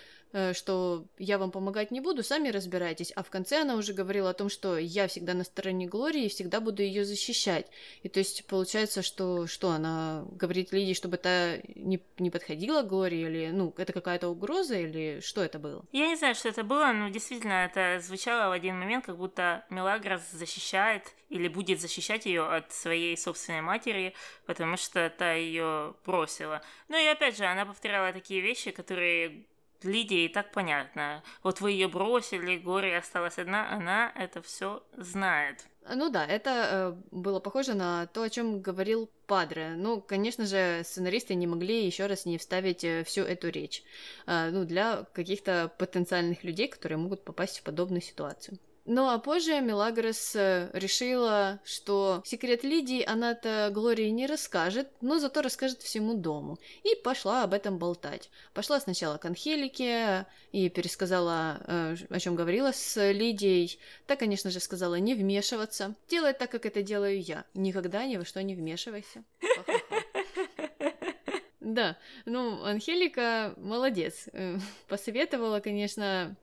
что 0.54 1.06
я 1.18 1.38
вам 1.38 1.52
помогать 1.52 1.92
не 1.92 2.02
буду, 2.02 2.24
сами 2.24 2.50
разбирайтесь. 2.50 3.12
А 3.16 3.24
в 3.24 3.30
конце 3.30 3.62
она 3.62 3.76
уже 3.76 3.94
говорила 3.94 4.32
о 4.32 4.34
том, 4.34 4.50
что 4.50 4.78
я 4.78 5.08
всегда 5.08 5.34
на 5.34 5.44
стороне 5.44 5.88
Глории 5.88 6.26
и 6.26 6.30
всегда 6.30 6.60
буду 6.60 6.82
ее 6.82 7.06
защищать. 7.06 7.68
И 8.02 8.10
то 8.10 8.20
есть 8.20 8.46
получается, 8.46 9.02
что 9.02 9.48
что 9.48 9.70
она 9.70 10.26
говорит 10.32 10.72
Лидии, 10.72 10.94
чтобы 10.94 11.18
та 11.18 11.58
не, 11.76 12.02
не 12.18 12.30
подходила 12.30 12.82
Глории, 12.82 13.22
или, 13.22 13.52
ну, 13.52 13.74
это 13.78 13.94
какая-то 13.94 14.30
угроза, 14.30 14.78
или 14.78 15.20
что 15.22 15.44
это 15.44 15.60
было? 15.60 15.86
Я 15.92 16.08
не 16.08 16.16
знаю, 16.16 16.36
что 16.36 16.50
это 16.50 16.64
было, 16.64 16.92
но 16.92 17.10
действительно 17.10 17.66
это 17.66 18.00
звучало 18.02 18.50
в 18.50 18.52
один 18.52 18.80
момент, 18.80 19.06
как 19.06 19.18
будто 19.18 19.66
Мелагрос 19.70 20.22
защищает 20.32 21.14
или 21.30 21.48
будет 21.48 21.82
защищать 21.82 22.26
ее 22.26 22.46
от 22.46 22.72
своей 22.72 23.18
собственной 23.18 23.62
матери, 23.62 24.14
потому 24.46 24.78
что 24.78 25.10
та 25.10 25.34
ее 25.34 25.96
бросила. 26.06 26.62
Ну 26.90 26.98
и 26.98 27.08
опять 27.08 27.38
же, 27.38 27.46
она 27.46 27.66
повторяла 27.66 28.14
такие 28.14 28.42
вещи, 28.42 28.72
которые 28.72 29.46
Лидии 29.84 30.26
и 30.26 30.30
так 30.30 30.52
понятно. 30.52 31.24
Вот 31.44 31.62
вы 31.62 31.72
ее 31.72 31.88
бросили, 31.88 32.58
горе 32.58 32.98
осталась 32.98 33.38
одна, 33.38 33.70
она 33.70 34.12
это 34.16 34.42
все 34.42 34.84
знает. 34.98 35.66
Ну 35.90 36.10
да, 36.10 36.26
это 36.26 36.50
э, 36.50 36.96
было 37.12 37.40
похоже 37.40 37.74
на 37.74 38.08
то, 38.08 38.24
о 38.24 38.30
чем 38.30 38.62
говорил 38.62 39.10
Падре. 39.28 39.74
Ну, 39.76 40.02
конечно 40.02 40.46
же, 40.46 40.82
сценаристы 40.86 41.36
не 41.36 41.46
могли 41.46 41.86
еще 41.86 42.06
раз 42.06 42.26
не 42.26 42.38
вставить 42.38 42.84
э, 42.84 43.04
всю 43.04 43.24
эту 43.24 43.50
речь. 43.50 43.84
Э, 44.26 44.50
ну, 44.50 44.64
для 44.64 45.04
каких-то 45.14 45.72
потенциальных 45.78 46.44
людей, 46.44 46.70
которые 46.70 46.98
могут 46.98 47.26
попасть 47.26 47.60
в 47.60 47.64
подобную 47.64 48.02
ситуацию. 48.02 48.58
Ну 48.86 49.08
а 49.08 49.18
позже 49.18 49.62
Мелагрос 49.62 50.36
э, 50.36 50.70
решила, 50.74 51.62
что 51.64 52.22
секрет 52.26 52.66
Лидии 52.66 53.02
она-то 53.02 53.70
Глории 53.74 54.10
не 54.10 54.28
расскажет, 54.28 54.90
но 55.00 55.20
зато 55.20 55.42
расскажет 55.42 55.82
всему 55.82 56.16
дому. 56.16 56.60
И 56.84 56.94
пошла 57.02 57.44
об 57.44 57.54
этом 57.54 57.78
болтать. 57.78 58.30
Пошла 58.54 58.82
сначала 58.82 59.18
к 59.18 59.24
Анхелике 59.24 60.26
и 60.52 60.68
пересказала, 60.68 61.62
э, 61.66 61.96
о 62.10 62.20
чем 62.20 62.36
говорила 62.36 62.74
с 62.74 63.12
Лидией. 63.14 63.80
Та, 64.06 64.18
конечно 64.18 64.52
же, 64.52 64.60
сказала 64.60 64.96
не 64.96 65.16
вмешиваться. 65.16 65.96
Делай 66.10 66.34
так, 66.34 66.52
как 66.52 66.66
это 66.66 66.84
делаю 66.84 67.22
я. 67.22 67.46
Никогда 67.54 68.06
ни 68.06 68.18
во 68.18 68.26
что 68.26 68.44
не 68.44 68.56
вмешивайся. 68.56 69.24
Да, 71.66 71.98
ну, 72.26 72.62
Анхелика 72.66 73.54
молодец. 73.56 74.28
Э, 74.34 74.58
Посоветовала, 74.90 75.62
конечно, 75.62 76.36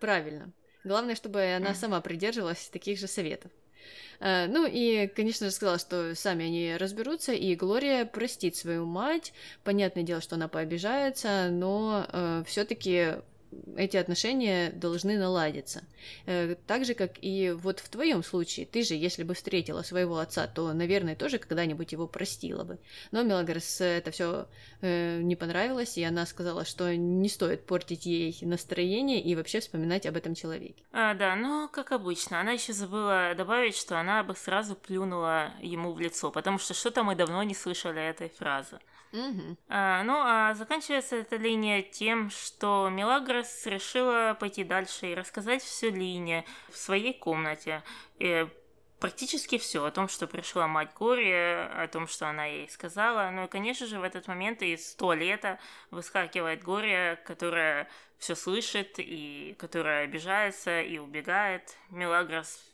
правильно. 0.00 0.52
Главное, 0.84 1.14
чтобы 1.14 1.54
она 1.54 1.74
сама 1.74 2.00
придерживалась 2.00 2.68
таких 2.68 2.98
же 2.98 3.06
советов. 3.06 3.50
Э, 4.20 4.46
Ну 4.46 4.66
и, 4.66 5.06
конечно 5.08 5.46
же, 5.46 5.52
сказала, 5.52 5.78
что 5.78 6.14
сами 6.14 6.46
они 6.46 6.76
разберутся, 6.76 7.32
и 7.32 7.54
Глория 7.56 8.04
простит 8.04 8.56
свою 8.56 8.84
мать. 8.86 9.32
Понятное 9.64 10.02
дело, 10.02 10.20
что 10.20 10.36
она 10.36 10.48
пообижается, 10.48 11.48
но 11.50 12.44
все-таки 12.46 13.14
эти 13.76 13.96
отношения 13.96 14.70
должны 14.70 15.18
наладиться. 15.18 15.84
Э, 16.26 16.54
так 16.66 16.84
же, 16.84 16.94
как 16.94 17.12
и 17.20 17.50
вот 17.50 17.80
в 17.80 17.88
твоем 17.88 18.22
случае. 18.22 18.66
Ты 18.66 18.82
же, 18.82 18.94
если 18.94 19.22
бы 19.22 19.34
встретила 19.34 19.82
своего 19.82 20.18
отца, 20.18 20.46
то, 20.46 20.72
наверное, 20.72 21.16
тоже 21.16 21.38
когда-нибудь 21.38 21.92
его 21.92 22.06
простила 22.06 22.64
бы. 22.64 22.78
Но 23.10 23.22
Мелагрос 23.22 23.80
это 23.80 24.10
все 24.10 24.46
э, 24.80 25.20
не 25.22 25.36
понравилось, 25.36 25.96
и 25.98 26.04
она 26.04 26.26
сказала, 26.26 26.64
что 26.64 26.94
не 26.94 27.28
стоит 27.28 27.66
портить 27.66 28.06
ей 28.06 28.36
настроение 28.42 29.20
и 29.20 29.34
вообще 29.34 29.60
вспоминать 29.60 30.06
об 30.06 30.16
этом 30.16 30.34
человеке. 30.34 30.82
А, 30.92 31.14
да, 31.14 31.36
но 31.36 31.68
как 31.68 31.92
обычно, 31.92 32.40
она 32.40 32.52
еще 32.52 32.72
забыла 32.72 33.34
добавить, 33.36 33.76
что 33.76 33.98
она 33.98 34.22
бы 34.22 34.34
сразу 34.34 34.74
плюнула 34.74 35.52
ему 35.60 35.92
в 35.92 36.00
лицо, 36.00 36.30
потому 36.30 36.58
что 36.58 36.74
что-то 36.74 37.02
мы 37.02 37.14
давно 37.14 37.42
не 37.42 37.54
слышали 37.54 38.02
этой 38.02 38.28
фразы. 38.28 38.78
Угу. 39.14 39.56
А, 39.68 40.02
ну, 40.02 40.14
а 40.18 40.54
заканчивается 40.54 41.14
эта 41.14 41.36
линия 41.36 41.82
тем, 41.82 42.30
что 42.30 42.88
Мелагрос 42.90 43.64
решила 43.66 44.36
пойти 44.38 44.64
дальше 44.64 45.12
и 45.12 45.14
рассказать 45.14 45.62
все 45.62 45.88
Лине 45.90 46.44
в 46.68 46.76
своей 46.76 47.14
комнате. 47.14 47.84
И 48.18 48.48
практически 48.98 49.58
все 49.58 49.84
о 49.84 49.92
том, 49.92 50.08
что 50.08 50.26
пришла 50.26 50.66
мать 50.66 50.90
Гори, 50.98 51.30
о 51.32 51.88
том, 51.92 52.08
что 52.08 52.28
она 52.28 52.46
ей 52.46 52.68
сказала. 52.68 53.30
Ну 53.30 53.44
и, 53.44 53.48
конечно 53.48 53.86
же, 53.86 54.00
в 54.00 54.02
этот 54.02 54.26
момент 54.26 54.62
из 54.62 54.96
туалета 54.96 55.60
выскакивает 55.92 56.64
Гори, 56.64 57.16
которая 57.24 57.88
все 58.18 58.34
слышит 58.34 58.94
и 58.98 59.54
которая 59.60 60.04
обижается 60.04 60.80
и 60.80 60.98
убегает. 60.98 61.76
Мелагрос 61.90 62.73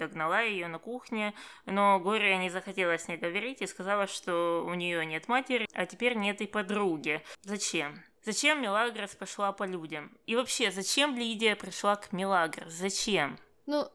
догнала 0.00 0.40
ее 0.40 0.66
на 0.68 0.78
кухне, 0.78 1.34
но 1.66 2.00
Гория 2.00 2.38
не 2.38 2.50
захотела 2.50 2.98
с 2.98 3.06
ней 3.08 3.16
говорить 3.16 3.62
и 3.62 3.66
сказала, 3.66 4.06
что 4.06 4.64
у 4.66 4.74
нее 4.74 5.04
нет 5.06 5.28
матери, 5.28 5.68
а 5.72 5.86
теперь 5.86 6.14
нет 6.14 6.40
и 6.40 6.46
подруги. 6.46 7.22
Зачем? 7.42 8.02
Зачем 8.24 8.60
Мелагрос 8.60 9.14
пошла 9.14 9.52
по 9.52 9.64
людям? 9.64 10.10
И 10.26 10.36
вообще, 10.36 10.70
зачем 10.70 11.16
Лидия 11.16 11.56
пришла 11.56 11.96
к 11.96 12.12
Мелагрос? 12.12 12.72
Зачем? 12.72 13.38
Ну, 13.66 13.88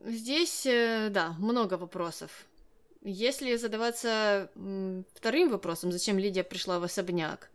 здесь, 0.00 0.66
э, 0.66 1.08
да, 1.10 1.34
много 1.38 1.74
вопросов. 1.74 2.30
Если 3.02 3.56
задаваться 3.56 4.50
вторым 5.14 5.50
вопросом, 5.50 5.92
зачем 5.92 6.18
Лидия 6.18 6.42
пришла 6.42 6.78
в 6.78 6.84
особняк, 6.84 7.50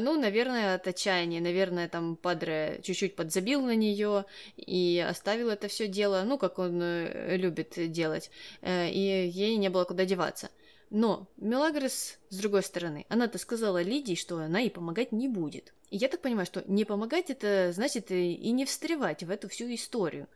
ну, 0.00 0.18
наверное, 0.18 0.76
от 0.76 0.86
отчаяния. 0.86 1.40
Наверное, 1.40 1.88
там 1.88 2.16
Падре 2.16 2.80
чуть-чуть 2.82 3.16
подзабил 3.16 3.60
на 3.60 3.74
нее 3.74 4.24
и 4.56 5.04
оставил 5.06 5.50
это 5.50 5.68
все 5.68 5.88
дело, 5.88 6.22
ну, 6.24 6.38
как 6.38 6.58
он 6.58 6.80
э, 6.82 7.36
любит 7.36 7.74
делать. 7.92 8.30
Э, 8.62 8.88
и 8.88 9.28
ей 9.28 9.56
не 9.56 9.68
было 9.68 9.84
куда 9.84 10.06
деваться. 10.06 10.48
Но 10.88 11.28
Мелагрос, 11.36 12.18
с 12.30 12.36
другой 12.38 12.62
стороны, 12.62 13.04
она-то 13.10 13.36
сказала 13.38 13.82
Лидии, 13.82 14.14
что 14.14 14.38
она 14.38 14.60
ей 14.60 14.70
помогать 14.70 15.12
не 15.12 15.28
будет. 15.28 15.74
И 15.90 15.98
я 15.98 16.08
так 16.08 16.22
понимаю, 16.22 16.46
что 16.46 16.64
не 16.66 16.84
помогать 16.84 17.28
это 17.28 17.70
значит 17.72 18.10
и 18.10 18.50
не 18.52 18.64
встревать 18.64 19.22
в 19.22 19.30
эту 19.30 19.48
всю 19.48 19.72
историю. 19.74 20.28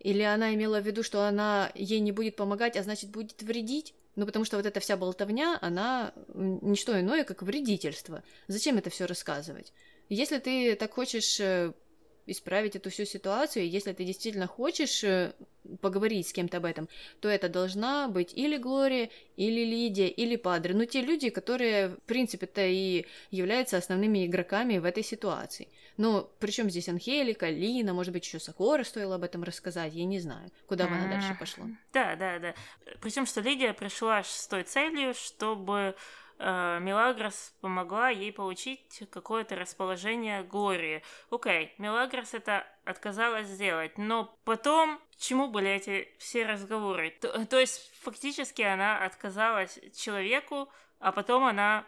Или 0.00 0.22
она 0.22 0.52
имела 0.54 0.80
в 0.80 0.86
виду, 0.86 1.02
что 1.02 1.26
она 1.26 1.70
ей 1.74 2.00
не 2.00 2.12
будет 2.12 2.36
помогать, 2.36 2.76
а 2.76 2.82
значит 2.82 3.10
будет 3.10 3.40
вредить? 3.42 3.94
Ну, 4.16 4.26
потому 4.26 4.44
что 4.44 4.56
вот 4.56 4.66
эта 4.66 4.80
вся 4.80 4.96
болтовня, 4.96 5.58
она 5.60 6.12
не 6.34 6.76
что 6.76 6.98
иное, 6.98 7.24
как 7.24 7.42
вредительство. 7.42 8.22
Зачем 8.46 8.78
это 8.78 8.90
все 8.90 9.06
рассказывать? 9.06 9.72
Если 10.08 10.38
ты 10.38 10.76
так 10.76 10.92
хочешь 10.92 11.40
э, 11.40 11.72
исправить 12.26 12.76
эту 12.76 12.90
всю 12.90 13.04
ситуацию, 13.04 13.68
если 13.68 13.92
ты 13.92 14.04
действительно 14.04 14.46
хочешь 14.46 15.04
э, 15.04 15.32
поговорить 15.80 16.28
с 16.28 16.32
кем-то 16.32 16.58
об 16.58 16.64
этом, 16.64 16.88
то 17.20 17.28
это 17.28 17.48
должна 17.48 18.08
быть 18.08 18.32
или 18.34 18.56
Глория, 18.56 19.10
или 19.36 19.64
Лидия, 19.64 20.08
или 20.08 20.36
Падре. 20.36 20.74
Ну, 20.74 20.84
те 20.84 21.00
люди, 21.02 21.30
которые, 21.30 21.88
в 21.88 22.02
принципе-то, 22.02 22.64
и 22.64 23.06
являются 23.30 23.76
основными 23.76 24.26
игроками 24.26 24.78
в 24.78 24.84
этой 24.84 25.02
ситуации. 25.02 25.68
Но 25.96 26.30
причем 26.40 26.70
здесь 26.70 26.88
Анхелика, 26.88 27.48
Лина, 27.48 27.94
может 27.94 28.12
быть, 28.12 28.26
еще 28.26 28.40
Сокора 28.40 28.84
стоило 28.84 29.14
об 29.14 29.22
этом 29.22 29.44
рассказать, 29.44 29.94
я 29.94 30.04
не 30.04 30.18
знаю, 30.18 30.50
куда 30.66 30.86
бы 30.86 30.94
она 30.94 31.08
дальше 31.08 31.36
пошла. 31.38 31.66
Да, 31.92 32.16
да, 32.16 32.38
да. 32.38 32.54
Причем, 33.00 33.26
что 33.26 33.40
Лидия 33.40 33.72
пришла 33.72 34.22
с 34.22 34.48
той 34.48 34.64
целью, 34.64 35.14
чтобы 35.14 35.94
Мелагрос 36.38 37.54
помогла 37.60 38.08
ей 38.10 38.32
получить 38.32 39.04
какое-то 39.10 39.56
расположение 39.56 40.42
Глории. 40.42 41.02
Окей, 41.30 41.72
Мелагрос 41.78 42.34
это 42.34 42.66
отказалась 42.84 43.46
сделать, 43.46 43.96
но 43.98 44.36
потом 44.44 45.00
чему 45.16 45.48
были 45.48 45.70
эти 45.70 46.08
все 46.18 46.44
разговоры? 46.44 47.10
То, 47.20 47.46
то 47.46 47.58
есть 47.58 47.92
фактически 48.02 48.62
она 48.62 49.04
отказалась 49.04 49.78
человеку, 49.96 50.68
а 50.98 51.12
потом 51.12 51.44
она 51.44 51.86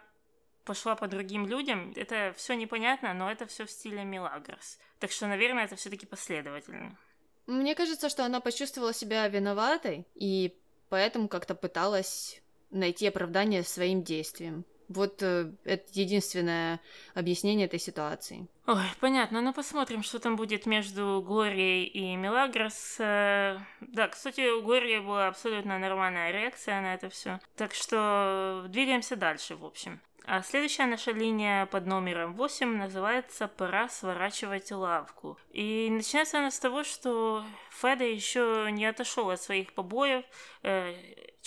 пошла 0.63 0.95
по 0.95 1.07
другим 1.07 1.45
людям, 1.45 1.93
это 1.95 2.33
все 2.35 2.53
непонятно, 2.53 3.13
но 3.13 3.31
это 3.31 3.45
все 3.45 3.65
в 3.65 3.71
стиле 3.71 4.03
Милагрос. 4.03 4.79
Так 4.99 5.11
что, 5.11 5.27
наверное, 5.27 5.65
это 5.65 5.75
все-таки 5.75 6.05
последовательно. 6.05 6.97
Мне 7.45 7.75
кажется, 7.75 8.09
что 8.09 8.25
она 8.25 8.41
почувствовала 8.41 8.93
себя 8.93 9.27
виноватой 9.29 10.05
и 10.15 10.57
поэтому 10.89 11.29
как-то 11.29 11.55
пыталась 11.55 12.41
найти 12.71 13.07
оправдание 13.07 13.63
своим 13.63 14.03
действиям. 14.03 14.65
Вот 14.89 15.21
э, 15.21 15.51
это 15.65 15.83
единственное 15.91 16.79
объяснение 17.13 17.65
этой 17.65 17.79
ситуации. 17.79 18.47
Ой, 18.67 18.85
понятно. 19.01 19.41
Ну, 19.41 19.53
посмотрим, 19.53 20.01
что 20.01 20.19
там 20.19 20.37
будет 20.37 20.65
между 20.65 21.21
Глорией 21.25 21.85
и 21.85 22.15
Мелагрос. 22.15 22.95
Э, 22.99 23.59
да, 23.81 24.07
кстати, 24.07 24.49
у 24.49 24.61
Глории 24.61 24.99
была 24.99 25.27
абсолютно 25.27 25.77
нормальная 25.77 26.31
реакция 26.31 26.81
на 26.81 26.93
это 26.93 27.09
все. 27.09 27.39
Так 27.57 27.73
что 27.73 28.65
двигаемся 28.69 29.17
дальше, 29.17 29.55
в 29.55 29.65
общем. 29.65 29.99
А 30.29 30.41
следующая 30.41 30.87
наша 30.87 31.11
линия 31.11 31.67
под 31.67 31.85
номером 31.85 32.33
8 32.33 32.75
называется 32.75 33.47
«Пора 33.47 33.87
сворачивать 33.87 34.71
лавку». 34.73 35.37
И 35.51 35.87
начинается 35.89 36.39
она 36.39 36.51
с 36.51 36.59
того, 36.59 36.83
что 36.83 37.45
Феда 37.71 38.03
еще 38.03 38.67
не 38.71 38.85
отошел 38.85 39.29
от 39.29 39.41
своих 39.41 39.71
побоев, 39.73 40.25
э, 40.63 40.95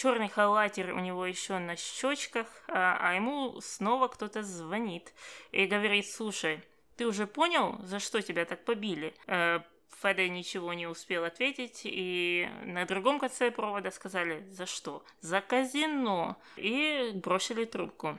черный 0.00 0.28
халатер 0.28 0.94
у 0.94 0.98
него 0.98 1.26
еще 1.26 1.58
на 1.58 1.76
щечках, 1.76 2.46
а, 2.68 2.96
а 3.00 3.14
ему 3.14 3.60
снова 3.60 4.08
кто-то 4.08 4.42
звонит 4.42 5.12
и 5.52 5.66
говорит, 5.66 6.06
слушай, 6.10 6.62
ты 6.96 7.06
уже 7.06 7.26
понял, 7.26 7.78
за 7.82 7.98
что 7.98 8.22
тебя 8.22 8.46
так 8.46 8.64
побили? 8.64 9.14
Э, 9.26 9.60
Феда 10.00 10.26
ничего 10.28 10.72
не 10.72 10.86
успел 10.86 11.24
ответить, 11.24 11.82
и 11.84 12.48
на 12.64 12.86
другом 12.86 13.18
конце 13.18 13.50
провода 13.50 13.90
сказали 13.90 14.46
«За 14.50 14.64
что?» 14.64 15.04
«За 15.20 15.42
казино!» 15.42 16.38
и 16.56 17.10
бросили 17.14 17.66
трубку. 17.66 18.18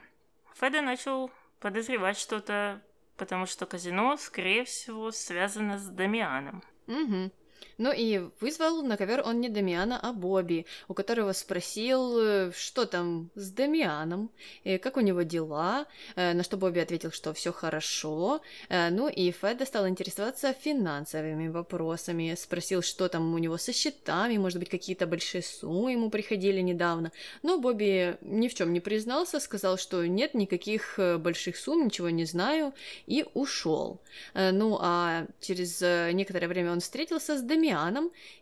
Феда 0.54 0.82
начал 0.82 1.32
подозревать 1.58 2.18
что-то, 2.18 2.80
потому 3.16 3.46
что 3.46 3.66
казино, 3.66 4.16
скорее 4.16 4.64
всего, 4.64 5.10
связано 5.10 5.78
с 5.78 5.88
Дамианом. 5.88 6.62
Угу. 6.86 7.32
Ну 7.78 7.92
и 7.92 8.20
вызвал 8.40 8.82
на 8.82 8.96
ковер 8.96 9.22
он 9.24 9.40
не 9.40 9.48
Дамиана, 9.48 9.98
а 10.00 10.12
Бобби, 10.12 10.66
у 10.88 10.94
которого 10.94 11.32
спросил, 11.32 12.18
э, 12.18 12.52
что 12.54 12.84
там 12.86 13.30
с 13.34 13.50
Дамианом, 13.50 14.30
и 14.64 14.78
как 14.78 14.96
у 14.96 15.00
него 15.00 15.22
дела, 15.22 15.86
э, 16.16 16.32
на 16.32 16.42
что 16.42 16.56
Бобби 16.56 16.80
ответил, 16.80 17.10
что 17.10 17.32
все 17.32 17.52
хорошо. 17.52 18.40
Э, 18.68 18.90
ну 18.90 19.08
и 19.08 19.30
Феда 19.30 19.66
стал 19.66 19.88
интересоваться 19.88 20.52
финансовыми 20.52 21.48
вопросами, 21.48 22.34
спросил, 22.38 22.82
что 22.82 23.08
там 23.08 23.34
у 23.34 23.38
него 23.38 23.58
со 23.58 23.72
счетами, 23.72 24.36
может 24.36 24.58
быть, 24.58 24.68
какие-то 24.68 25.06
большие 25.06 25.42
суммы 25.42 25.92
ему 25.92 26.10
приходили 26.10 26.60
недавно. 26.60 27.12
Но 27.42 27.58
Бобби 27.58 28.16
ни 28.20 28.48
в 28.48 28.54
чем 28.54 28.72
не 28.72 28.80
признался, 28.80 29.40
сказал, 29.40 29.78
что 29.78 30.06
нет 30.06 30.34
никаких 30.34 30.98
больших 31.18 31.56
сумм, 31.56 31.86
ничего 31.86 32.10
не 32.10 32.24
знаю, 32.24 32.74
и 33.06 33.24
ушел. 33.34 34.00
Ну 34.34 34.78
а 34.80 35.26
через 35.40 35.80
некоторое 36.12 36.48
время 36.48 36.72
он 36.72 36.80
встретился 36.80 37.38
с 37.38 37.42
Дамианом 37.42 37.51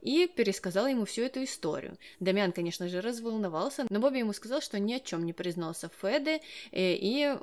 и 0.02 0.26
пересказал 0.26 0.86
ему 0.86 1.04
всю 1.04 1.22
эту 1.22 1.42
историю. 1.44 1.96
Дамиан, 2.20 2.52
конечно 2.52 2.88
же, 2.88 3.00
разволновался, 3.00 3.86
но 3.88 4.00
Бобби 4.00 4.18
ему 4.18 4.32
сказал, 4.32 4.60
что 4.60 4.78
ни 4.78 4.94
о 4.94 5.00
чем 5.00 5.24
не 5.24 5.32
признался 5.32 5.90
Феде, 6.00 6.40
э, 6.72 6.94
и 6.94 7.36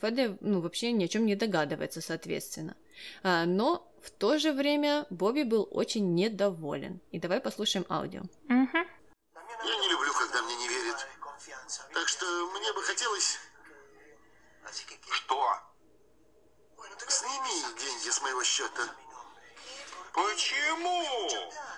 Феде, 0.00 0.36
ну, 0.40 0.60
вообще 0.60 0.92
ни 0.92 1.04
о 1.04 1.08
чем 1.08 1.26
не 1.26 1.36
догадывается, 1.36 2.00
соответственно. 2.00 2.76
А, 3.22 3.44
но 3.46 3.90
в 4.02 4.10
то 4.10 4.38
же 4.38 4.52
время 4.52 5.06
Бобби 5.10 5.42
был 5.42 5.68
очень 5.70 6.14
недоволен. 6.14 7.00
И 7.10 7.18
давай 7.18 7.40
послушаем 7.40 7.86
аудио. 7.88 8.20
Угу. 8.20 8.78
Я 9.64 9.76
не 9.76 9.88
люблю, 9.88 10.12
когда 10.12 10.42
мне 10.42 10.56
не 10.56 10.68
верят. 10.68 11.06
Так 11.92 12.08
что 12.08 12.26
мне 12.52 12.72
бы 12.72 12.82
хотелось... 12.82 13.38
Что? 15.10 15.70
Сними 17.08 17.76
деньги 17.78 18.08
с 18.08 18.22
моего 18.22 18.44
счета. 18.44 18.94
Почему? 20.12 21.28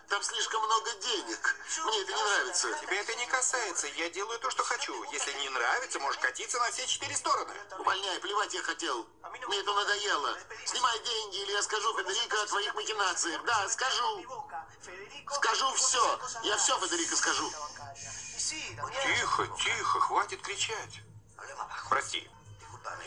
Там 0.08 0.22
слишком 0.22 0.62
много 0.62 0.92
денег. 0.94 1.56
Мне 1.84 2.02
это 2.02 2.12
не 2.12 2.22
нравится. 2.22 2.72
Тебя 2.80 3.00
это 3.00 3.14
не 3.14 3.26
касается. 3.26 3.86
Я 3.86 4.10
делаю 4.10 4.38
то, 4.40 4.50
что 4.50 4.62
хочу. 4.62 5.02
Если 5.10 5.32
не 5.34 5.48
нравится, 5.48 5.98
можешь 6.00 6.20
катиться 6.20 6.58
на 6.58 6.70
все 6.70 6.86
четыре 6.86 7.16
стороны. 7.16 7.54
Увольняй, 7.78 8.20
плевать 8.20 8.52
я 8.52 8.62
хотел. 8.62 9.06
Мне 9.48 9.58
это 9.58 9.72
надоело. 9.72 10.38
Снимай 10.66 10.98
деньги, 11.00 11.36
или 11.38 11.52
я 11.52 11.62
скажу 11.62 11.96
Федерико 11.96 12.42
о 12.42 12.46
твоих 12.46 12.74
махинациях. 12.74 13.42
Да, 13.44 13.68
скажу. 13.68 14.26
Скажу 15.30 15.72
все. 15.74 16.20
Я 16.42 16.56
все 16.56 16.78
Федерико 16.80 17.16
скажу. 17.16 17.50
Тихо, 19.02 19.46
тихо, 19.58 20.00
хватит 20.00 20.42
кричать. 20.42 21.00
Прости. 21.88 22.30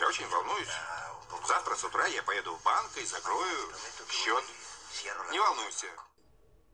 Я 0.00 0.08
очень 0.08 0.28
волнуюсь. 0.28 0.68
Завтра 1.46 1.76
с 1.76 1.84
утра 1.84 2.06
я 2.06 2.22
поеду 2.22 2.54
в 2.56 2.62
банк 2.62 2.96
и 2.96 3.04
закрою 3.04 3.72
счет. 4.10 4.44
Не 5.32 5.38
волнуйся. 5.38 5.86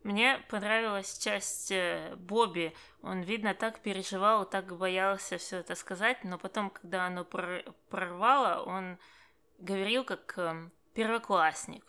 Мне 0.03 0.43
понравилась 0.49 1.17
часть 1.17 1.71
э, 1.71 2.13
Бобби. 2.17 2.73
Он, 3.01 3.21
видно, 3.21 3.53
так 3.53 3.79
переживал, 3.79 4.45
так 4.45 4.77
боялся 4.77 5.37
все 5.37 5.57
это 5.57 5.75
сказать, 5.75 6.23
но 6.25 6.37
потом, 6.37 6.69
когда 6.69 7.07
оно 7.07 7.21
прор- 7.21 7.73
прорвало, 7.89 8.63
он 8.63 8.97
говорил 9.59 10.03
как 10.03 10.33
э, 10.37 10.69
первоклассник. 10.93 11.83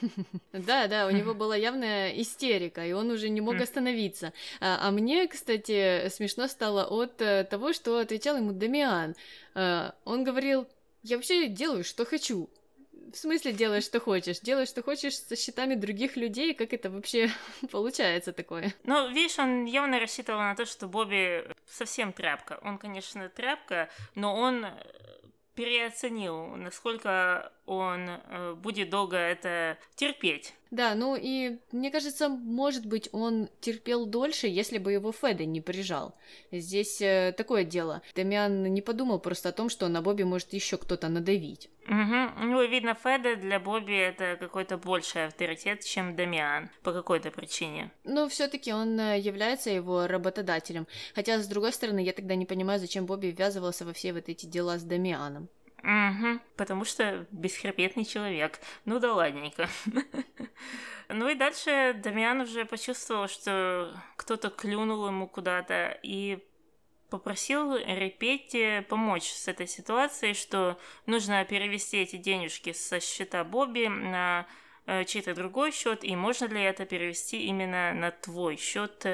Да, 0.52 0.86
да, 0.86 1.06
у 1.06 1.10
него 1.10 1.34
была 1.34 1.56
явная 1.56 2.10
истерика, 2.10 2.86
и 2.86 2.92
он 2.92 3.10
уже 3.10 3.28
не 3.28 3.40
мог 3.40 3.56
остановиться. 3.60 4.32
А, 4.60 4.88
а 4.88 4.90
мне, 4.90 5.26
кстати, 5.26 6.08
смешно 6.08 6.48
стало 6.48 6.86
от 6.86 7.20
э, 7.20 7.44
того, 7.44 7.72
что 7.72 7.98
отвечал 7.98 8.36
ему 8.36 8.52
Дамиан. 8.52 9.14
А, 9.54 9.94
Он 10.04 10.24
говорил, 10.24 10.66
я 11.02 11.16
вообще 11.16 11.48
делаю, 11.48 11.84
что 11.84 12.04
хочу. 12.04 12.48
В 13.12 13.16
смысле 13.16 13.52
делаешь, 13.52 13.84
что 13.84 14.00
хочешь? 14.00 14.40
Делаешь, 14.40 14.68
что 14.68 14.82
хочешь 14.82 15.16
со 15.16 15.36
счетами 15.36 15.74
других 15.74 16.16
людей? 16.16 16.54
Как 16.54 16.72
это 16.72 16.90
вообще 16.90 17.30
получается 17.70 18.32
такое? 18.32 18.74
Ну, 18.84 19.08
видишь, 19.10 19.38
он 19.38 19.64
явно 19.64 19.98
рассчитывал 19.98 20.40
на 20.40 20.54
то, 20.54 20.66
что 20.66 20.88
Бобби 20.88 21.44
совсем 21.66 22.12
тряпка. 22.12 22.58
Он, 22.62 22.78
конечно, 22.78 23.28
тряпка, 23.28 23.88
но 24.14 24.34
он 24.34 24.64
э, 24.64 24.70
переоценил, 25.54 26.56
насколько 26.56 27.52
он 27.68 28.08
э, 28.08 28.54
будет 28.54 28.90
долго 28.90 29.16
это 29.16 29.78
терпеть. 29.94 30.54
Да, 30.70 30.94
ну 30.94 31.16
и 31.16 31.58
мне 31.72 31.90
кажется, 31.90 32.28
может 32.28 32.84
быть, 32.84 33.08
он 33.12 33.48
терпел 33.60 34.06
дольше, 34.06 34.46
если 34.46 34.78
бы 34.78 34.92
его 34.92 35.12
Феда 35.12 35.44
не 35.44 35.60
прижал. 35.60 36.14
Здесь 36.50 37.00
э, 37.00 37.34
такое 37.36 37.64
дело. 37.64 38.02
Дамиан 38.14 38.64
не 38.64 38.82
подумал 38.82 39.18
просто 39.18 39.48
о 39.48 39.52
том, 39.52 39.68
что 39.70 39.88
на 39.88 40.02
Бобби 40.02 40.24
может 40.24 40.52
еще 40.52 40.76
кто-то 40.76 41.08
надавить. 41.08 41.70
Угу. 41.86 42.44
Ну, 42.44 42.68
видно, 42.68 42.94
Феда 42.94 43.36
для 43.36 43.58
Бобби 43.60 43.96
это 43.96 44.36
какой-то 44.38 44.76
больший 44.76 45.26
авторитет, 45.26 45.84
чем 45.84 46.16
Дамиан, 46.16 46.70
по 46.82 46.92
какой-то 46.92 47.30
причине. 47.30 47.90
Но 48.04 48.28
все-таки 48.28 48.72
он 48.72 48.98
э, 49.00 49.18
является 49.18 49.70
его 49.70 50.06
работодателем. 50.06 50.86
Хотя, 51.14 51.38
с 51.38 51.46
другой 51.46 51.72
стороны, 51.72 52.00
я 52.00 52.12
тогда 52.12 52.34
не 52.34 52.44
понимаю, 52.44 52.78
зачем 52.78 53.06
Бобби 53.06 53.28
ввязывался 53.28 53.86
во 53.86 53.94
все 53.94 54.12
вот 54.12 54.28
эти 54.28 54.44
дела 54.44 54.78
с 54.78 54.82
Дамианом. 54.82 55.48
Угу, 55.82 56.40
потому 56.56 56.84
что 56.84 57.26
бесхребетный 57.30 58.04
человек. 58.04 58.60
Ну 58.84 58.98
да 58.98 59.14
ладненько. 59.14 59.68
Ну 61.10 61.26
и 61.30 61.34
дальше 61.34 61.98
Дамиан 62.04 62.42
уже 62.42 62.66
почувствовал, 62.66 63.28
что 63.28 63.98
кто-то 64.16 64.50
клюнул 64.50 65.06
ему 65.06 65.26
куда-то 65.26 65.98
и 66.02 66.46
попросил 67.08 67.76
Репетти 67.76 68.82
помочь 68.90 69.30
с 69.30 69.48
этой 69.48 69.66
ситуацией, 69.66 70.34
что 70.34 70.78
нужно 71.06 71.44
перевести 71.46 71.96
эти 71.96 72.16
денежки 72.16 72.72
со 72.72 73.00
счета 73.00 73.42
Бобби 73.44 73.86
на 73.86 74.46
э, 74.84 75.04
чей-то 75.04 75.34
другой 75.34 75.72
счет, 75.72 76.04
и 76.04 76.14
можно 76.14 76.44
ли 76.44 76.62
это 76.62 76.84
перевести 76.84 77.46
именно 77.46 77.94
на 77.94 78.10
твой 78.10 78.56
счет, 78.56 79.06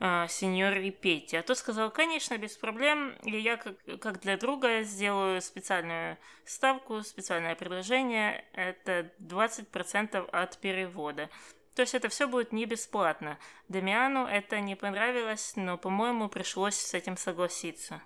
э, 0.00 0.24
э, 0.24 0.28
сеньор 0.28 0.74
Репетти. 0.74 1.36
А 1.36 1.42
тот 1.42 1.58
сказал, 1.58 1.90
конечно, 1.90 2.36
без 2.38 2.56
проблем, 2.56 3.14
и 3.22 3.38
я 3.38 3.56
как, 3.56 3.76
как 4.00 4.20
для 4.20 4.36
друга 4.36 4.82
сделаю 4.82 5.40
специальную 5.40 6.18
ставку, 6.44 7.02
специальное 7.02 7.54
предложение, 7.54 8.44
это 8.52 9.10
20% 9.20 10.28
от 10.30 10.58
перевода. 10.58 11.28
То 11.74 11.82
есть 11.82 11.94
это 11.94 12.08
все 12.08 12.26
будет 12.26 12.52
не 12.52 12.66
бесплатно. 12.66 13.38
Дамиану 13.68 14.26
это 14.26 14.60
не 14.60 14.74
понравилось, 14.74 15.52
но, 15.56 15.78
по-моему, 15.78 16.28
пришлось 16.28 16.74
с 16.74 16.94
этим 16.94 17.16
согласиться. 17.16 18.02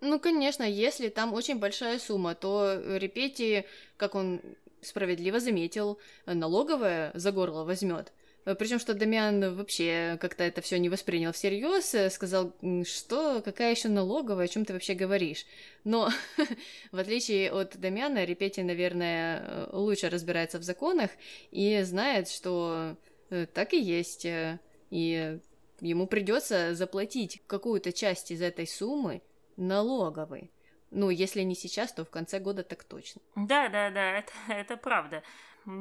Ну, 0.00 0.20
конечно, 0.20 0.62
если 0.62 1.08
там 1.08 1.34
очень 1.34 1.58
большая 1.58 1.98
сумма, 1.98 2.34
то 2.34 2.80
Репетти, 2.96 3.64
как 3.96 4.14
он 4.14 4.40
справедливо 4.80 5.40
заметил, 5.40 5.98
налоговая 6.26 7.10
за 7.14 7.32
горло 7.32 7.64
возьмет. 7.64 8.12
Причем, 8.54 8.78
что 8.78 8.94
Дамиан 8.94 9.54
вообще 9.56 10.16
как-то 10.20 10.44
это 10.44 10.60
все 10.60 10.78
не 10.78 10.88
воспринял 10.88 11.32
всерьез, 11.32 11.94
сказал, 12.14 12.52
«М, 12.62 12.84
что, 12.84 13.42
какая 13.44 13.72
еще 13.72 13.88
налоговая, 13.88 14.44
о 14.44 14.48
чем 14.48 14.64
ты 14.64 14.72
вообще 14.72 14.94
говоришь. 14.94 15.44
Но, 15.84 16.10
в 16.92 16.98
отличие 16.98 17.50
от 17.52 17.76
Дамиана, 17.78 18.24
Репетти, 18.24 18.62
наверное, 18.62 19.68
лучше 19.72 20.08
разбирается 20.10 20.58
в 20.58 20.62
законах 20.62 21.10
и 21.50 21.82
знает, 21.82 22.28
что 22.28 22.96
э, 23.30 23.46
так 23.46 23.72
и 23.74 23.80
есть. 23.80 24.24
э, 24.24 24.58
И 24.90 25.38
ему 25.80 26.06
придется 26.06 26.74
заплатить 26.74 27.42
какую-то 27.46 27.92
часть 27.92 28.30
из 28.30 28.40
этой 28.42 28.66
суммы 28.66 29.22
налоговой. 29.56 30.50
Ну, 30.90 31.10
если 31.10 31.42
не 31.42 31.54
сейчас, 31.54 31.92
то 31.92 32.04
в 32.04 32.10
конце 32.10 32.38
года 32.38 32.62
так 32.62 32.82
точно. 32.84 33.20
Да, 33.36 33.68
да, 33.68 33.90
да, 33.90 34.18
это, 34.18 34.32
это 34.48 34.76
правда. 34.76 35.22
М, 35.68 35.74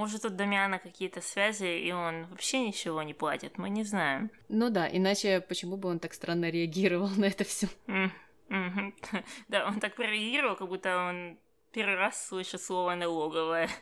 Может, 0.00 0.24
у 0.24 0.28
Дамиана 0.30 0.78
какие-то 0.78 1.20
связи, 1.20 1.78
и 1.80 1.92
он 1.92 2.26
вообще 2.26 2.60
ничего 2.60 3.02
не 3.02 3.14
платит, 3.14 3.58
мы 3.58 3.70
не 3.70 3.84
знаем. 3.84 4.30
Ну 4.48 4.70
да, 4.70 4.88
иначе 4.88 5.40
почему 5.40 5.76
бы 5.76 5.88
он 5.88 5.98
так 5.98 6.12
странно 6.14 6.50
реагировал 6.50 7.08
на 7.16 7.24
это 7.26 7.44
все? 7.44 7.68
Мгм. 7.86 8.94
Да, 9.48 9.66
он 9.66 9.80
так 9.80 9.94
прореагировал, 9.94 10.56
как 10.56 10.68
будто 10.68 11.08
он 11.08 11.38
первый 11.72 11.96
раз 11.96 12.28
слышит 12.28 12.62
слово 12.62 12.94
налоговое. 12.94 13.68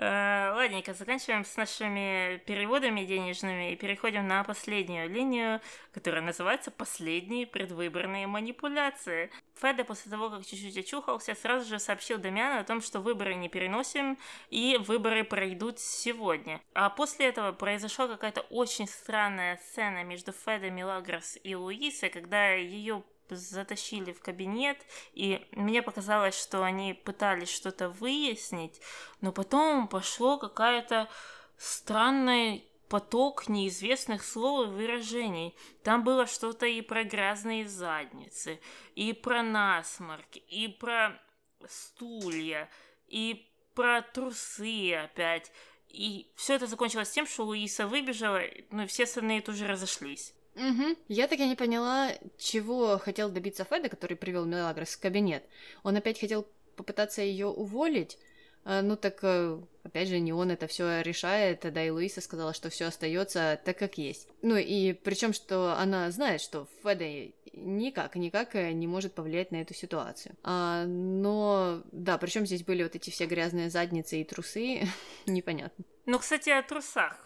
Э, 0.00 0.52
Ладненько, 0.54 0.94
заканчиваем 0.94 1.44
с 1.44 1.56
нашими 1.56 2.40
переводами 2.46 3.04
денежными 3.04 3.72
и 3.72 3.76
переходим 3.76 4.28
на 4.28 4.44
последнюю 4.44 5.10
линию, 5.10 5.60
которая 5.92 6.22
называется 6.22 6.70
«Последние 6.70 7.48
предвыборные 7.48 8.28
манипуляции». 8.28 9.32
Феда 9.60 9.84
после 9.84 10.12
того, 10.12 10.30
как 10.30 10.46
чуть-чуть 10.46 10.78
очухался, 10.78 11.34
сразу 11.34 11.68
же 11.68 11.80
сообщил 11.80 12.18
Дамиану 12.18 12.60
о 12.60 12.64
том, 12.64 12.80
что 12.80 13.00
выборы 13.00 13.34
не 13.34 13.48
переносим, 13.48 14.18
и 14.50 14.78
выборы 14.78 15.24
пройдут 15.24 15.80
сегодня. 15.80 16.60
А 16.74 16.90
после 16.90 17.26
этого 17.26 17.50
произошла 17.50 18.06
какая-то 18.06 18.42
очень 18.50 18.86
странная 18.86 19.56
сцена 19.56 20.04
между 20.04 20.30
Федой 20.30 20.70
Милагрос 20.70 21.38
и 21.42 21.56
Луисой, 21.56 22.10
когда 22.10 22.50
ее 22.50 23.02
затащили 23.36 24.12
в 24.12 24.20
кабинет, 24.20 24.78
и 25.12 25.46
мне 25.52 25.82
показалось, 25.82 26.38
что 26.38 26.62
они 26.62 26.94
пытались 26.94 27.50
что-то 27.50 27.88
выяснить, 27.88 28.80
но 29.20 29.32
потом 29.32 29.88
пошло 29.88 30.38
какая-то 30.38 31.08
странный 31.56 32.64
поток 32.88 33.48
неизвестных 33.48 34.24
слов 34.24 34.68
и 34.68 34.70
выражений. 34.70 35.56
Там 35.82 36.04
было 36.04 36.26
что-то 36.26 36.66
и 36.66 36.80
про 36.80 37.04
грязные 37.04 37.68
задницы, 37.68 38.60
и 38.94 39.12
про 39.12 39.42
насморк, 39.42 40.36
и 40.48 40.68
про 40.68 41.20
стулья, 41.66 42.70
и 43.06 43.50
про 43.74 44.02
трусы 44.02 44.94
опять. 44.94 45.52
И 45.88 46.30
все 46.36 46.54
это 46.54 46.66
закончилось 46.66 47.10
тем, 47.10 47.26
что 47.26 47.44
Луиса 47.44 47.86
выбежала, 47.86 48.42
ну 48.70 48.82
и 48.82 48.86
все 48.86 49.04
остальные 49.04 49.42
тоже 49.42 49.66
разошлись. 49.66 50.34
Угу. 50.58 50.96
Я 51.08 51.28
так 51.28 51.38
и 51.38 51.46
не 51.46 51.54
поняла, 51.54 52.12
чего 52.36 52.98
хотел 52.98 53.30
добиться 53.30 53.64
Феда, 53.64 53.88
который 53.88 54.16
привел 54.16 54.44
Мелагрос 54.44 54.90
в 54.90 55.00
кабинет. 55.00 55.44
Он 55.84 55.96
опять 55.96 56.18
хотел 56.18 56.46
попытаться 56.76 57.22
ее 57.22 57.46
уволить. 57.46 58.18
А, 58.64 58.82
Ну 58.82 58.96
так, 58.96 59.18
э, 59.22 59.60
опять 59.82 60.08
же, 60.08 60.18
не 60.18 60.32
он 60.32 60.50
это 60.50 60.66
все 60.66 61.00
решает, 61.02 61.60
да 61.60 61.84
и 61.84 61.90
Луиса 61.90 62.20
сказала, 62.20 62.52
что 62.52 62.70
все 62.70 62.86
остается 62.86 63.60
так, 63.64 63.78
как 63.78 63.98
есть. 63.98 64.28
Ну 64.42 64.56
и 64.56 64.92
причем, 64.92 65.32
что 65.32 65.74
она 65.78 66.10
знает, 66.10 66.40
что 66.40 66.68
Феда 66.82 67.32
никак, 67.52 68.16
никак 68.16 68.54
э, 68.54 68.72
не 68.72 68.86
может 68.86 69.14
повлиять 69.14 69.52
на 69.52 69.56
эту 69.56 69.74
ситуацию. 69.74 70.34
А, 70.42 70.84
но, 70.86 71.82
да, 71.92 72.18
причем 72.18 72.46
здесь 72.46 72.64
были 72.64 72.82
вот 72.82 72.94
эти 72.94 73.10
все 73.10 73.26
грязные 73.26 73.70
задницы 73.70 74.20
и 74.20 74.24
трусы, 74.24 74.82
непонятно. 75.26 75.84
Ну, 76.08 76.18
кстати, 76.18 76.48
о 76.48 76.62
трусах. 76.62 77.22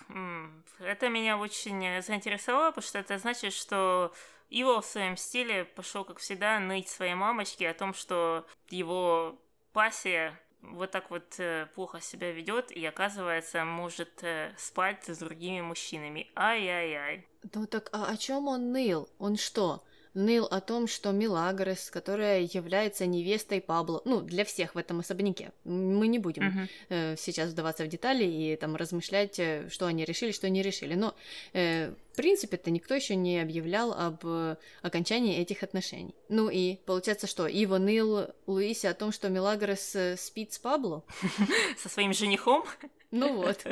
Это 0.81 1.09
меня 1.09 1.39
очень 1.39 2.03
заинтересовало, 2.03 2.73
потому 2.73 2.83
что 2.85 2.99
это 2.99 3.17
значит, 3.17 3.53
что 3.53 4.13
его 4.51 4.81
в 4.81 4.85
своем 4.85 5.17
стиле 5.17 5.65
пошел, 5.65 6.05
как 6.05 6.19
всегда, 6.19 6.59
ныть 6.59 6.89
своей 6.89 7.15
мамочке 7.15 7.71
о 7.71 7.75
том, 7.75 7.95
что 7.95 8.45
его 8.71 9.39
пассия 9.73 10.37
вот 10.63 10.91
так 10.91 11.11
вот 11.11 11.39
э, 11.39 11.69
плохо 11.77 12.01
себя 12.01 12.33
ведет 12.33 12.73
и, 12.73 12.85
оказывается, 12.85 13.65
может 13.65 14.25
э, 14.25 14.53
спать 14.59 15.09
с 15.09 15.17
другими 15.17 15.61
мужчинами. 15.61 16.29
Ай-яй-яй. 16.35 17.29
Ну 17.55 17.67
так 17.69 17.89
а 17.93 18.07
о 18.07 18.17
чем 18.17 18.49
он 18.49 18.73
ныл? 18.73 19.09
Он 19.21 19.37
что? 19.37 19.85
Ныл 20.15 20.45
о 20.45 20.61
том, 20.61 20.87
что 20.89 21.11
Милагрос, 21.11 21.89
которая 21.91 22.43
является 22.43 23.07
невестой 23.07 23.63
Пабло, 23.63 24.03
ну, 24.05 24.21
для 24.21 24.45
всех 24.45 24.75
в 24.75 24.79
этом 24.79 25.01
особняке. 25.01 25.53
Мы 25.65 26.07
не 26.07 26.19
будем 26.19 26.45
Мгм. 26.45 26.69
э, 26.91 27.17
сейчас 27.17 27.51
вдаваться 27.51 27.85
в 27.85 27.89
детали 27.89 28.25
и 28.25 28.57
там 28.57 28.77
размышлять, 28.77 29.39
э, 29.39 29.69
что 29.71 29.87
они 29.87 30.05
решили, 30.05 30.33
что 30.33 30.51
не 30.51 30.61
решили. 30.63 30.95
Но, 30.95 31.15
э, 31.55 31.95
в 32.13 32.17
принципе-то, 32.17 32.71
никто 32.71 32.95
еще 32.95 33.15
не 33.17 33.41
объявлял 33.41 33.93
об 33.95 34.21
э, 34.25 34.57
окончании 34.83 35.39
этих 35.39 35.63
отношений. 35.63 36.15
Ну 36.29 36.51
и 36.51 36.77
получается, 36.85 37.27
что 37.27 37.47
Иво 37.47 37.79
ныл 37.79 38.27
Луисе 38.47 38.91
о 38.91 38.95
том, 38.95 39.13
что 39.13 39.31
Милагрос 39.31 39.97
э, 39.97 40.17
спит 40.19 40.53
с 40.53 40.59
Пабло? 40.59 41.05
Со 41.83 41.89
своим 41.89 42.13
женихом? 42.13 42.65
Ну 43.11 43.35
вот. 43.37 43.65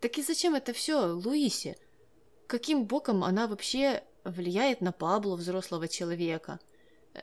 Так 0.00 0.18
и 0.18 0.22
зачем 0.22 0.54
это 0.54 0.74
все 0.74 1.06
Луисе? 1.06 1.76
Каким 2.46 2.84
боком 2.84 3.24
она 3.24 3.46
вообще 3.46 4.02
влияет 4.24 4.80
на 4.80 4.92
Пабло, 4.92 5.36
взрослого 5.36 5.88
человека, 5.88 6.60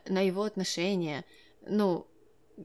на 0.06 0.20
его 0.20 0.42
отношения? 0.42 1.24
Ну, 1.66 2.06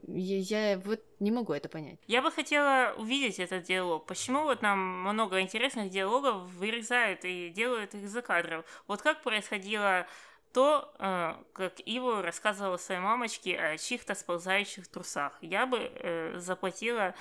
я, 0.08 0.72
я 0.72 0.80
вот 0.80 1.02
не 1.20 1.32
могу 1.32 1.54
это 1.54 1.70
понять. 1.70 2.00
Я 2.08 2.22
бы 2.22 2.32
хотела 2.32 2.94
увидеть 2.98 3.40
этот 3.40 3.64
диалог. 3.64 4.06
Почему 4.06 4.44
вот 4.44 4.62
нам 4.62 4.80
много 5.02 5.42
интересных 5.42 5.90
диалогов 5.90 6.50
вырезают 6.52 7.22
и 7.24 7.50
делают 7.50 7.94
их 7.96 8.08
за 8.08 8.22
кадром? 8.22 8.64
Вот 8.88 9.02
как 9.02 9.24
происходило 9.24 10.08
то, 10.54 10.94
э, 11.00 11.36
как 11.54 11.80
Ива 11.86 12.22
рассказывала 12.22 12.78
своей 12.78 13.02
мамочке 13.02 13.58
о 13.58 13.78
чьих-то 13.78 14.16
сползающих 14.16 14.88
трусах. 14.88 15.38
Я 15.42 15.66
бы 15.66 15.78
э, 15.78 16.40
заплатила 16.40 17.14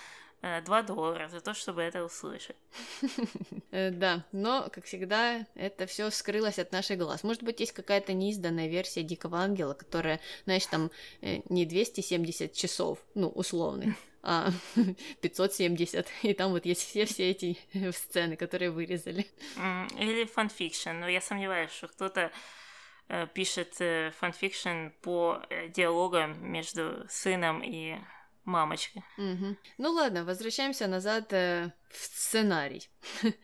2 0.42 0.82
доллара 0.82 1.28
за 1.28 1.40
то, 1.40 1.54
чтобы 1.54 1.82
это 1.82 2.04
услышать. 2.04 2.56
Э, 3.72 3.90
да, 3.90 4.24
но, 4.32 4.68
как 4.72 4.84
всегда, 4.84 5.46
это 5.54 5.86
все 5.86 6.10
скрылось 6.10 6.58
от 6.58 6.72
наших 6.72 6.98
глаз. 6.98 7.24
Может 7.24 7.42
быть, 7.42 7.60
есть 7.60 7.72
какая-то 7.72 8.12
неизданная 8.12 8.68
версия 8.68 9.02
Дикого 9.02 9.38
Ангела, 9.38 9.74
которая, 9.74 10.20
знаешь, 10.44 10.66
там 10.66 10.90
э, 11.20 11.40
не 11.48 11.66
270 11.66 12.52
часов, 12.52 12.98
ну, 13.14 13.28
условных, 13.28 13.94
а 14.22 14.50
570. 15.20 16.06
И 16.22 16.32
там 16.32 16.52
вот 16.52 16.64
есть 16.64 16.82
все-все 16.88 17.30
эти 17.30 17.58
сцены, 17.92 18.36
которые 18.36 18.70
вырезали. 18.70 19.26
Или 19.98 20.24
fanfiction, 20.24 20.90
но 20.90 21.08
я 21.08 21.20
сомневаюсь, 21.20 21.70
что 21.70 21.88
кто-то 21.88 22.30
э, 23.08 23.26
пишет 23.34 23.74
fanfiction 24.18 24.88
по 25.02 25.42
диалогам 25.74 26.50
между 26.50 27.04
сыном 27.08 27.62
и 27.64 27.96
мамочка. 28.46 29.02
Угу. 29.18 29.56
Ну 29.78 29.90
ладно, 29.90 30.24
возвращаемся 30.24 30.86
назад 30.86 31.32
э, 31.32 31.72
в 31.90 31.96
сценарий. 31.96 32.88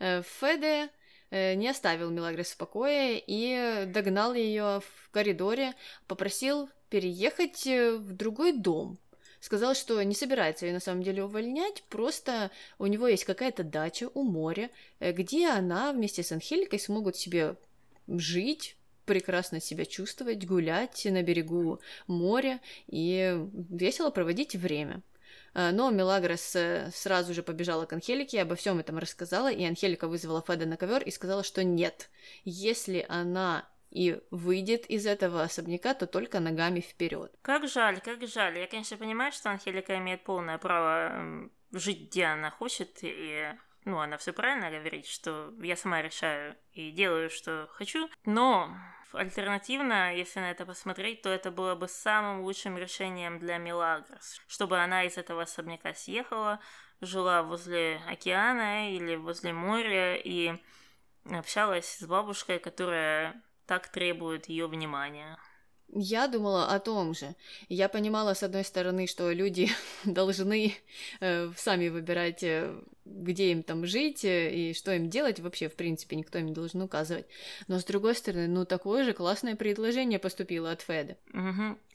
Э, 0.00 0.22
Феде 0.22 0.90
э, 1.30 1.54
не 1.54 1.68
оставил 1.68 2.10
Милагрос 2.10 2.48
в 2.48 2.56
покое 2.56 3.22
и 3.26 3.86
догнал 3.86 4.34
ее 4.34 4.80
в 4.80 5.10
коридоре, 5.10 5.74
попросил 6.06 6.68
переехать 6.90 7.66
э, 7.66 7.96
в 7.96 8.12
другой 8.12 8.52
дом. 8.52 8.98
Сказал, 9.40 9.74
что 9.74 10.02
не 10.02 10.14
собирается 10.14 10.66
ее 10.66 10.72
на 10.72 10.80
самом 10.80 11.02
деле 11.02 11.24
увольнять, 11.24 11.84
просто 11.88 12.50
у 12.78 12.86
него 12.86 13.06
есть 13.06 13.24
какая-то 13.24 13.62
дача 13.62 14.10
у 14.14 14.24
моря, 14.24 14.68
где 15.00 15.48
она 15.48 15.92
вместе 15.92 16.24
с 16.24 16.32
Анхеликой 16.32 16.80
смогут 16.80 17.16
себе 17.16 17.56
жить, 18.08 18.76
прекрасно 19.08 19.60
себя 19.60 19.86
чувствовать, 19.86 20.46
гулять 20.46 21.06
на 21.06 21.22
берегу 21.22 21.80
моря 22.06 22.60
и 22.86 23.36
весело 23.70 24.10
проводить 24.10 24.54
время. 24.54 25.02
А, 25.54 25.72
но 25.72 25.90
Мелагрос 25.90 26.54
э, 26.54 26.90
сразу 26.92 27.32
же 27.32 27.42
побежала 27.42 27.86
к 27.86 27.92
Анхелике, 27.94 28.42
обо 28.42 28.54
всем 28.54 28.78
этом 28.78 28.98
рассказала, 28.98 29.50
и 29.50 29.64
Анхелика 29.64 30.06
вызвала 30.08 30.44
Феда 30.46 30.66
на 30.66 30.76
ковер 30.76 31.02
и 31.02 31.10
сказала, 31.10 31.42
что 31.42 31.64
нет, 31.64 32.10
если 32.44 33.06
она 33.08 33.66
и 33.90 34.20
выйдет 34.30 34.84
из 34.84 35.06
этого 35.06 35.42
особняка, 35.42 35.94
то 35.94 36.06
только 36.06 36.38
ногами 36.38 36.80
вперед. 36.80 37.32
Как 37.40 37.66
жаль, 37.66 38.00
как 38.00 38.26
жаль. 38.28 38.58
Я, 38.58 38.66
конечно, 38.66 38.98
понимаю, 38.98 39.32
что 39.32 39.50
Анхелика 39.50 39.96
имеет 39.96 40.22
полное 40.22 40.58
право 40.58 41.48
жить, 41.72 42.10
где 42.10 42.24
она 42.24 42.50
хочет, 42.50 42.98
и 43.00 43.54
ну, 43.86 43.98
она 43.98 44.18
все 44.18 44.34
правильно 44.34 44.70
говорит, 44.70 45.06
что 45.06 45.54
я 45.62 45.76
сама 45.76 46.02
решаю 46.02 46.56
и 46.72 46.90
делаю, 46.90 47.30
что 47.30 47.68
хочу, 47.72 48.10
но 48.26 48.76
Альтернативно, 49.12 50.14
если 50.14 50.40
на 50.40 50.50
это 50.50 50.66
посмотреть, 50.66 51.22
то 51.22 51.30
это 51.30 51.50
было 51.50 51.74
бы 51.74 51.88
самым 51.88 52.42
лучшим 52.42 52.76
решением 52.76 53.38
для 53.38 53.56
Милагрос, 53.56 54.40
чтобы 54.46 54.78
она 54.78 55.04
из 55.04 55.16
этого 55.16 55.42
особняка 55.42 55.94
съехала, 55.94 56.60
жила 57.00 57.42
возле 57.42 58.02
океана 58.06 58.92
или 58.94 59.16
возле 59.16 59.52
моря 59.52 60.16
и 60.16 60.60
общалась 61.24 61.98
с 61.98 62.06
бабушкой, 62.06 62.58
которая 62.58 63.42
так 63.66 63.88
требует 63.88 64.48
ее 64.48 64.66
внимания. 64.66 65.38
Я 65.90 66.28
думала 66.28 66.74
о 66.74 66.78
том 66.80 67.14
же. 67.14 67.34
Я 67.68 67.88
понимала, 67.88 68.34
с 68.34 68.42
одной 68.42 68.64
стороны, 68.64 69.06
что 69.06 69.32
люди 69.32 69.70
должны 70.04 70.74
э, 71.20 71.50
сами 71.56 71.88
выбирать, 71.88 72.42
э, 72.42 72.78
где 73.06 73.52
им 73.52 73.62
там 73.62 73.86
жить 73.86 74.24
э, 74.24 74.50
и 74.52 74.74
что 74.74 74.92
им 74.92 75.08
делать. 75.08 75.40
Вообще, 75.40 75.68
в 75.68 75.76
принципе, 75.76 76.16
никто 76.16 76.38
им 76.38 76.46
не 76.46 76.52
должен 76.52 76.82
указывать. 76.82 77.26
Но, 77.68 77.78
с 77.78 77.84
другой 77.84 78.14
стороны, 78.14 78.48
ну, 78.48 78.66
такое 78.66 79.04
же 79.04 79.14
классное 79.14 79.56
предложение 79.56 80.18
поступило 80.18 80.70
от 80.70 80.82
Феда. 80.82 81.16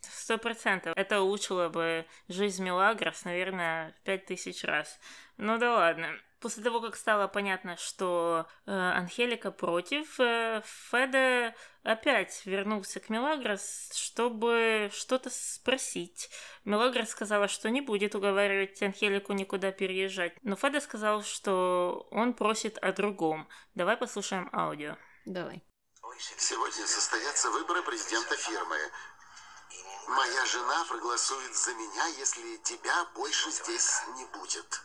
Сто 0.02 0.38
процентов. 0.38 0.94
Это 0.96 1.22
улучшило 1.22 1.70
бы 1.70 2.06
жизнь 2.28 2.64
Мелагрос, 2.64 3.26
наверное, 3.26 3.96
пять 4.04 4.26
тысяч 4.26 4.64
раз. 4.64 5.00
Ну 5.38 5.58
да 5.60 5.76
ладно. 5.76 6.08
После 6.44 6.62
того, 6.62 6.82
как 6.82 6.98
стало 6.98 7.28
понятно, 7.30 7.78
что 7.78 8.46
э, 8.66 8.72
Анхелика 8.74 9.50
против, 9.50 10.20
э, 10.20 10.62
Феде 10.92 11.56
опять 11.84 12.46
вернулся 12.46 13.00
к 13.00 13.08
Мелагрос, 13.08 13.92
чтобы 13.94 14.92
что-то 14.92 15.30
спросить. 15.30 16.30
Мелагрос 16.66 17.12
сказала, 17.12 17.48
что 17.48 17.70
не 17.70 17.80
будет 17.80 18.14
уговаривать 18.14 18.84
Анхелику 18.84 19.32
никуда 19.32 19.72
переезжать, 19.72 20.34
но 20.44 20.58
Феде 20.58 20.82
сказал, 20.82 21.24
что 21.24 22.10
он 22.12 22.34
просит 22.34 22.78
о 22.80 22.92
другом. 22.92 23.48
Давай 23.74 23.96
послушаем 23.96 24.50
аудио. 24.52 24.98
Давай. 25.24 25.64
Сегодня 26.38 26.86
состоятся 26.86 27.52
выборы 27.52 27.84
президента 27.84 28.36
фирмы. 28.36 28.92
Моя 30.10 30.46
жена 30.46 30.84
проголосует 30.90 31.56
за 31.56 31.74
меня, 31.74 32.06
если 32.20 32.58
тебя 32.58 33.06
больше 33.16 33.50
здесь 33.50 34.02
не 34.18 34.26
будет. 34.26 34.84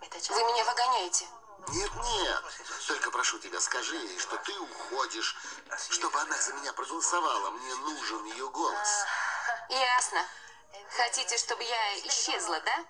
Вы 0.00 0.42
меня 0.44 0.64
выгоняете. 0.64 1.26
Нет, 1.68 1.94
нет. 1.94 2.42
Только 2.88 3.10
прошу 3.10 3.38
тебя, 3.38 3.60
скажи 3.60 3.96
ей, 3.96 4.18
что 4.18 4.36
ты 4.38 4.58
уходишь, 4.58 5.36
чтобы 5.90 6.18
она 6.20 6.36
за 6.40 6.54
меня 6.54 6.72
проголосовала. 6.72 7.50
Мне 7.50 7.74
нужен 7.76 8.24
ее 8.24 8.48
голос. 8.48 9.04
Ясно. 9.68 10.24
Хотите, 10.96 11.36
чтобы 11.36 11.62
я 11.62 11.98
исчезла, 12.06 12.60
да? 12.60 12.84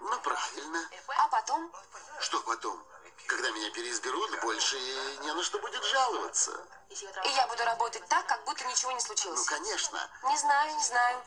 Ну, 0.00 0.18
правильно. 0.20 0.90
А 1.18 1.28
потом? 1.28 1.72
Что 2.20 2.40
потом? 2.40 2.82
Когда 3.26 3.50
меня 3.50 3.70
переизберут, 3.70 4.40
больше 4.40 4.78
не 5.20 5.32
на 5.32 5.42
что 5.42 5.58
будет 5.58 5.82
жаловаться. 5.84 6.66
И 6.88 7.28
я 7.28 7.46
буду 7.48 7.64
работать 7.64 8.06
так, 8.08 8.26
как 8.26 8.42
будто 8.44 8.64
ничего 8.64 8.92
не 8.92 9.00
случилось. 9.00 9.38
Ну, 9.38 9.44
конечно. 9.46 10.10
Не 10.24 10.36
знаю, 10.38 10.74
не 10.74 10.84
знаю. 10.84 11.22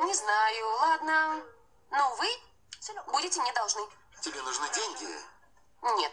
Не 0.00 0.14
знаю, 0.14 0.66
ладно. 0.80 1.42
Но 1.90 2.14
вы 2.16 2.28
будете 3.08 3.40
мне 3.40 3.52
должны. 3.52 3.86
Тебе 4.20 4.42
нужны 4.42 4.66
деньги? 4.74 5.12
Нет. 5.98 6.12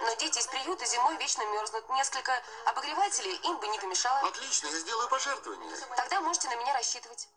Но 0.00 0.14
дети 0.16 0.38
из 0.38 0.46
приюта 0.46 0.84
зимой 0.86 1.16
вечно 1.18 1.42
мерзнут. 1.52 1.88
Несколько 1.90 2.32
обогревателей 2.66 3.34
им 3.44 3.58
бы 3.58 3.68
не 3.68 3.78
помешало. 3.78 4.28
Отлично, 4.28 4.66
я 4.68 4.78
сделаю 4.78 5.08
пожертвование. 5.08 5.70
Тогда 5.96 6.20
можете 6.20 6.48
на 6.48 6.56
меня 6.56 6.74
рассчитывать. 6.74 7.28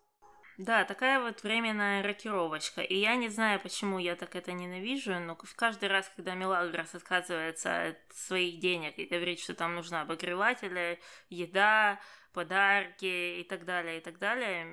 Да, 0.58 0.84
такая 0.86 1.20
вот 1.20 1.42
временная 1.44 2.04
рокировочка. 2.04 2.82
И 2.82 2.96
я 2.96 3.16
не 3.16 3.30
знаю, 3.30 3.60
почему 3.60 3.98
я 3.98 4.16
так 4.16 4.36
это 4.36 4.52
ненавижу, 4.52 5.18
но 5.20 5.36
каждый 5.56 5.90
раз, 5.90 6.12
когда 6.16 6.36
Мелагрос 6.36 6.94
отказывается 6.94 7.88
от 7.88 7.98
своих 8.14 8.60
денег 8.60 9.00
и 9.00 9.06
говорит, 9.06 9.40
что 9.40 9.56
там 9.56 9.76
нужна 9.76 10.02
обогреватели, 10.02 11.00
еда, 11.30 12.00
подарки 12.34 13.40
и 13.40 13.44
так 13.44 13.66
далее, 13.66 13.98
и 13.98 14.02
так 14.02 14.20
далее, 14.20 14.66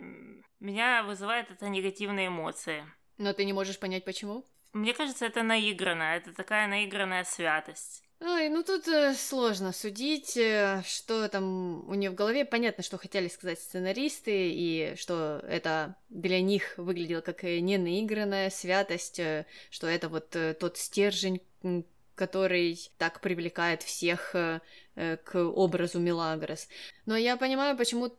меня 0.60 1.04
вызывает 1.04 1.50
это 1.50 1.68
негативные 1.68 2.26
эмоции. 2.26 2.84
Но 3.16 3.32
ты 3.32 3.44
не 3.44 3.52
можешь 3.52 3.80
понять, 3.80 4.04
почему? 4.04 4.44
Мне 4.72 4.94
кажется, 4.94 5.26
это 5.26 5.42
наигранно, 5.42 6.16
это 6.16 6.34
такая 6.34 6.68
наигранная 6.68 7.24
святость. 7.24 8.02
Ой, 8.20 8.48
ну 8.48 8.64
тут 8.64 8.88
э, 8.88 9.14
сложно 9.14 9.72
судить, 9.72 10.36
э, 10.36 10.82
что 10.84 11.28
там 11.28 11.88
у 11.88 11.94
нее 11.94 12.10
в 12.10 12.16
голове. 12.16 12.44
Понятно, 12.44 12.82
что 12.82 12.98
хотели 12.98 13.28
сказать 13.28 13.60
сценаристы, 13.60 14.50
и 14.50 14.94
что 14.96 15.40
это 15.48 15.94
для 16.08 16.40
них 16.40 16.74
выглядело 16.78 17.20
как 17.20 17.44
э, 17.44 17.60
не 17.60 17.78
наигранная 17.78 18.50
святость, 18.50 19.20
что 19.70 19.86
это 19.86 20.08
вот 20.08 20.36
тот 20.58 20.76
стержень, 20.78 21.40
который 22.16 22.90
так 22.98 23.20
привлекает 23.20 23.84
всех 23.84 24.32
к 24.32 25.34
образу 25.34 26.00
Милагрос. 26.00 26.66
Но 27.06 27.16
я 27.16 27.36
понимаю, 27.36 27.76
почему 27.76 28.12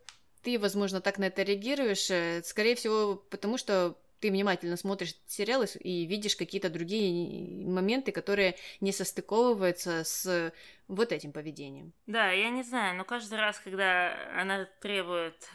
ты, 0.43 0.57
возможно, 0.57 1.01
так 1.01 1.17
на 1.17 1.25
это 1.25 1.43
реагируешь. 1.43 2.45
Скорее 2.45 2.75
всего, 2.75 3.17
потому 3.29 3.57
что 3.57 3.97
ты 4.19 4.31
внимательно 4.31 4.77
смотришь 4.77 5.15
сериалы 5.27 5.65
и 5.79 6.05
видишь 6.05 6.35
какие-то 6.35 6.69
другие 6.69 7.67
моменты, 7.67 8.11
которые 8.11 8.55
не 8.81 8.91
состыковываются 8.91 10.03
с 10.03 10.53
вот 10.87 11.11
этим 11.11 11.31
поведением. 11.31 11.93
Да, 12.07 12.31
я 12.31 12.49
не 12.49 12.63
знаю, 12.63 12.97
но 12.97 13.05
каждый 13.05 13.39
раз, 13.39 13.59
когда 13.59 14.15
она 14.39 14.65
требует 14.81 15.49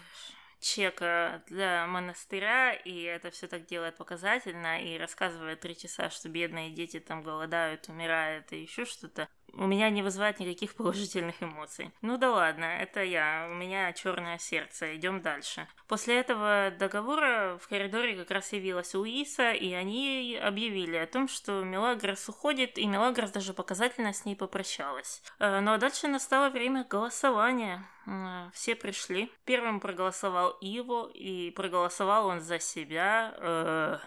чека 0.61 1.43
для 1.49 1.87
монастыря, 1.87 2.73
и 2.73 3.03
это 3.03 3.31
все 3.31 3.47
так 3.49 3.67
делает 3.67 3.97
показательно, 3.97 4.83
и 4.83 4.97
рассказывает 4.97 5.61
три 5.61 5.77
часа, 5.77 6.09
что 6.09 6.29
бедные 6.31 6.71
дети 6.71 7.01
там 7.01 7.23
голодают, 7.23 7.89
умирают 7.89 8.51
и 8.53 8.62
еще 8.62 8.87
что-то. 8.87 9.29
У 9.53 9.66
меня 9.66 9.90
не 9.90 10.03
вызывает 10.03 10.40
никаких 10.40 10.74
положительных 10.76 11.42
эмоций. 11.42 11.90
Ну 12.03 12.16
да 12.16 12.32
ладно, 12.32 12.64
это 12.64 13.03
я, 13.03 13.49
у 13.51 13.55
меня 13.55 13.92
черное 13.92 14.38
сердце, 14.38 14.97
идем 14.97 15.22
дальше. 15.22 15.66
После 15.88 16.18
этого 16.18 16.72
договора 16.78 17.59
в 17.61 17.68
коридоре 17.68 18.16
как 18.16 18.30
раз 18.30 18.53
явилась 18.53 18.95
Луиса, 18.95 19.53
и 19.53 19.72
они 19.72 20.38
объявили 20.42 20.97
о 20.97 21.07
том, 21.07 21.28
что 21.28 21.62
Мелагрос 21.62 22.28
уходит, 22.28 22.78
и 22.78 22.86
Мелагрос 22.86 23.30
даже 23.30 23.55
показательно 23.55 24.12
с 24.12 24.24
ней 24.24 24.36
попрощалась. 24.36 25.22
Э, 25.38 25.61
ну 25.61 25.72
а 25.72 25.78
дальше 25.78 26.09
настало 26.09 26.51
время 26.51 26.84
голосования. 26.84 27.84
Э, 28.07 28.51
все 28.53 28.74
пришли. 28.74 29.30
Первым 29.45 29.80
проголосовал 29.80 30.51
Иво, 30.61 31.11
и 31.12 31.51
проголосовал 31.51 32.26
он 32.26 32.40
за 32.40 32.59
себя. 32.59 34.01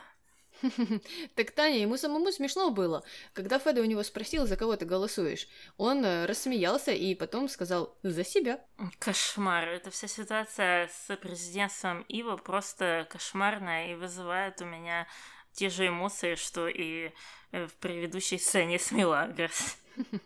Так, 1.36 1.51
Таня, 1.51 1.80
ему 1.80 1.97
самому 1.97 2.32
смешно 2.32 2.72
было. 2.72 3.03
Когда 3.34 3.60
Феда 3.60 3.82
у 3.82 3.86
него 3.86 4.03
спросил, 4.03 4.45
за 4.45 4.58
кого 4.58 4.76
ты 4.76 4.86
голосуешь, 4.86 5.47
он 5.78 6.03
э, 6.03 6.26
рассмеялся 6.26 6.91
и 6.91 7.16
потом 7.16 7.49
сказал 7.49 7.95
«за 8.03 8.24
себя». 8.24 8.60
Кошмар. 8.99 9.68
Эта 9.70 9.91
вся 9.91 10.08
ситуация 10.08 10.88
с 10.88 11.16
президентством 11.18 12.01
Ива 12.03 12.38
просто 12.38 13.08
кошмарная 13.10 13.91
и 13.91 13.95
вызывает 13.95 14.62
у 14.62 14.66
меня 14.66 15.08
те 15.53 15.70
же 15.70 15.88
эмоции, 15.88 16.36
что 16.36 16.68
и 16.68 17.12
э, 17.51 17.68
в 17.68 17.74
предыдущей 17.76 18.38
сцене 18.38 18.80
с 18.80 18.91
Милагрос. 18.91 19.78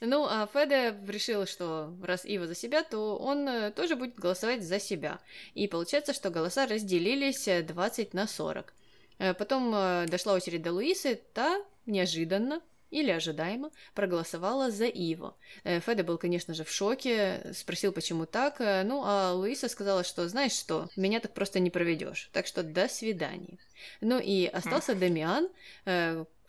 Ну, 0.00 0.26
а 0.30 0.46
Феде 0.46 0.96
решил, 1.08 1.44
что 1.44 1.92
раз 2.04 2.24
Ива 2.24 2.46
за 2.46 2.54
себя, 2.54 2.84
то 2.84 3.18
он 3.18 3.48
э, 3.48 3.72
тоже 3.72 3.96
будет 3.96 4.14
голосовать 4.14 4.62
за 4.62 4.78
себя. 4.78 5.18
И 5.54 5.66
получается, 5.66 6.12
что 6.12 6.30
голоса 6.30 6.66
разделились 6.66 7.48
20 7.66 8.14
на 8.14 8.28
40. 8.28 8.72
Э, 9.18 9.34
потом 9.34 9.72
э, 9.74 10.06
дошла 10.08 10.34
очередь 10.34 10.62
до 10.62 10.72
Луисы, 10.72 11.20
та 11.32 11.62
неожиданно 11.86 12.60
или 12.90 13.10
ожидаемо 13.10 13.70
проголосовала 13.94 14.70
за 14.70 14.86
Иво. 14.86 15.36
Э, 15.64 15.80
Феда 15.80 16.04
был, 16.04 16.18
конечно 16.18 16.54
же, 16.54 16.64
в 16.64 16.70
шоке, 16.70 17.52
спросил, 17.54 17.92
почему 17.92 18.24
так, 18.26 18.60
ну 18.60 19.02
а 19.04 19.32
Луиса 19.34 19.68
сказала, 19.68 20.04
что, 20.04 20.28
знаешь 20.28 20.52
что, 20.52 20.88
меня 20.96 21.20
так 21.20 21.34
просто 21.34 21.60
не 21.60 21.70
проведешь, 21.70 22.30
так 22.32 22.46
что 22.46 22.62
до 22.62 22.88
свидания. 22.88 23.58
Ну 24.00 24.18
и 24.18 24.46
остался 24.46 24.94
Дамиан, 24.94 25.48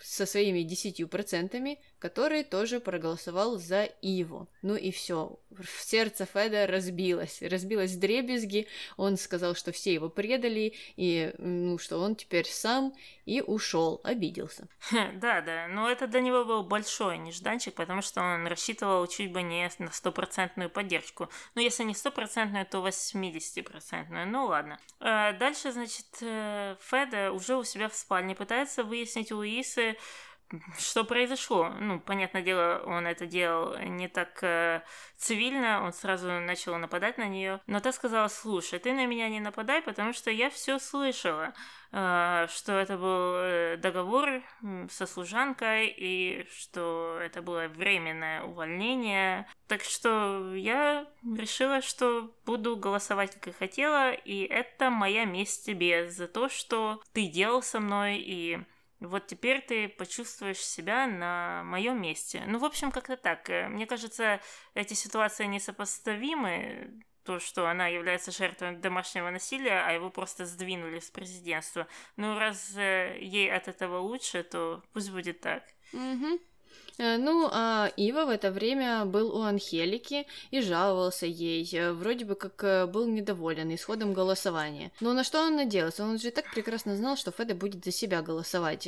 со 0.02 0.26
своими 0.26 0.62
десятью 0.62 1.10
процентами, 1.10 1.78
который 2.00 2.44
тоже 2.44 2.80
проголосовал 2.80 3.58
за 3.58 3.84
Иву. 4.02 4.48
Ну 4.62 4.76
и 4.76 4.92
все. 4.92 5.38
Сердце 5.80 6.26
Феда 6.26 6.66
разбилось. 6.68 7.42
Разбилось 7.42 7.96
дребезги. 7.96 8.68
Он 8.98 9.18
сказал, 9.18 9.56
что 9.56 9.72
все 9.72 9.94
его 9.94 10.10
предали, 10.10 10.74
и 10.96 11.34
ну, 11.38 11.78
что 11.78 12.00
он 12.00 12.16
теперь 12.16 12.46
сам, 12.48 12.94
и 13.26 13.42
ушел. 13.42 14.02
Обиделся. 14.04 14.68
Да, 15.20 15.42
да. 15.42 15.68
Но 15.68 15.90
это 15.90 16.08
для 16.08 16.22
него 16.22 16.46
был 16.46 16.64
большой 16.64 17.18
нежданчик, 17.18 17.74
потому 17.74 18.02
что 18.02 18.22
он 18.22 18.48
рассчитывал 18.48 19.06
чуть 19.08 19.32
бы 19.32 19.42
не 19.42 19.70
на 19.80 19.92
стопроцентную 19.92 20.70
поддержку. 20.70 21.30
Ну, 21.56 21.62
если 21.62 21.84
не 21.84 21.94
стопроцентную, 21.94 22.66
то 22.66 22.86
80-процентную. 22.86 24.26
Ну, 24.26 24.46
ладно. 24.46 24.80
Э, 25.00 25.34
дальше, 25.34 25.72
значит, 25.72 26.06
э, 26.22 26.76
Феда 26.82 27.32
уже 27.32 27.58
у 27.58 27.64
себя 27.64 27.90
в 27.90 27.96
спальне 27.96 28.36
пытается 28.36 28.84
выяснить 28.84 29.32
у 29.32 29.44
Исы, 29.44 29.98
что 30.78 31.04
произошло? 31.04 31.70
Ну, 31.80 32.00
понятное 32.00 32.42
дело, 32.42 32.82
он 32.86 33.06
это 33.06 33.26
делал 33.26 33.78
не 33.80 34.08
так 34.08 34.40
э, 34.42 34.82
цивильно, 35.18 35.84
он 35.84 35.94
сразу 35.94 36.28
начал 36.28 36.78
нападать 36.78 37.18
на 37.18 37.28
нее. 37.28 37.62
Но 37.68 37.80
та 37.80 37.92
сказала, 37.92 38.28
слушай, 38.28 38.80
ты 38.80 38.94
на 38.94 39.06
меня 39.06 39.30
не 39.30 39.40
нападай, 39.40 39.82
потому 39.82 40.14
что 40.14 40.32
я 40.32 40.50
все 40.50 40.80
слышала, 40.80 41.54
э, 41.92 42.48
что 42.50 42.74
это 42.74 42.98
был 42.98 43.36
э, 43.36 43.78
договор 43.78 44.42
со 44.90 45.06
служанкой 45.06 45.94
и 45.96 46.48
что 46.52 47.20
это 47.22 47.42
было 47.42 47.68
временное 47.68 48.44
увольнение. 48.44 49.48
Так 49.68 49.84
что 49.84 50.56
я 50.56 51.06
решила, 51.38 51.82
что 51.82 52.34
буду 52.46 52.76
голосовать, 52.76 53.36
как 53.36 53.48
и 53.50 53.58
хотела, 53.58 54.12
и 54.14 54.42
это 54.42 54.90
моя 54.90 55.26
месть 55.26 55.66
тебе 55.66 56.10
за 56.10 56.28
то, 56.28 56.50
что 56.50 57.02
ты 57.14 57.28
делал 57.28 57.62
со 57.62 57.80
мной 57.80 58.18
и 58.18 58.60
вот 59.00 59.28
теперь 59.28 59.62
ты 59.62 59.88
почувствуешь 59.88 60.60
себя 60.60 61.08
на 61.08 61.64
моем 61.64 62.02
месте. 62.02 62.44
Ну, 62.48 62.60
в 62.60 62.66
общем, 62.66 62.92
как-то 62.92 63.16
так. 63.16 63.50
Э, 63.50 63.68
мне 63.70 63.86
кажется, 63.86 64.42
эти 64.74 64.94
ситуации 64.94 65.46
несопоставимы. 65.46 67.04
То, 67.24 67.38
что 67.38 67.68
она 67.68 67.88
является 67.88 68.32
жертвой 68.32 68.78
домашнего 68.78 69.30
насилия, 69.30 69.84
а 69.86 69.92
его 69.92 70.10
просто 70.10 70.46
сдвинули 70.46 71.00
с 71.00 71.12
президентства. 71.12 71.86
Ну, 72.16 72.40
раз 72.40 72.76
э, 72.76 73.20
ей 73.22 73.52
от 73.52 73.68
этого 73.68 74.00
лучше, 74.00 74.42
то 74.42 74.82
пусть 74.94 75.12
будет 75.12 75.40
так. 75.40 75.64
Угу. 75.94 76.40
Э, 77.00 77.18
ну, 77.18 77.50
а 77.52 77.92
Ива 77.96 78.26
в 78.26 78.30
это 78.30 78.52
время 78.52 79.06
был 79.06 79.36
у 79.36 79.42
Анхелики 79.42 80.28
и 80.52 80.62
жаловался 80.62 81.26
ей, 81.26 81.68
э, 81.74 81.94
вроде 81.94 82.26
бы 82.26 82.36
как 82.36 82.64
э, 82.64 82.86
был 82.86 83.08
недоволен 83.08 83.74
исходом 83.74 84.14
голосования. 84.14 84.92
Но 85.00 85.14
на 85.14 85.24
что 85.24 85.42
он 85.42 85.56
надеялся? 85.56 86.04
Он 86.04 86.20
же 86.20 86.30
так 86.32 86.52
прекрасно 86.52 86.96
знал, 86.98 87.16
что 87.16 87.32
Феда 87.32 87.56
будет 87.56 87.86
за 87.86 87.92
себя 87.92 88.22
голосовать. 88.22 88.88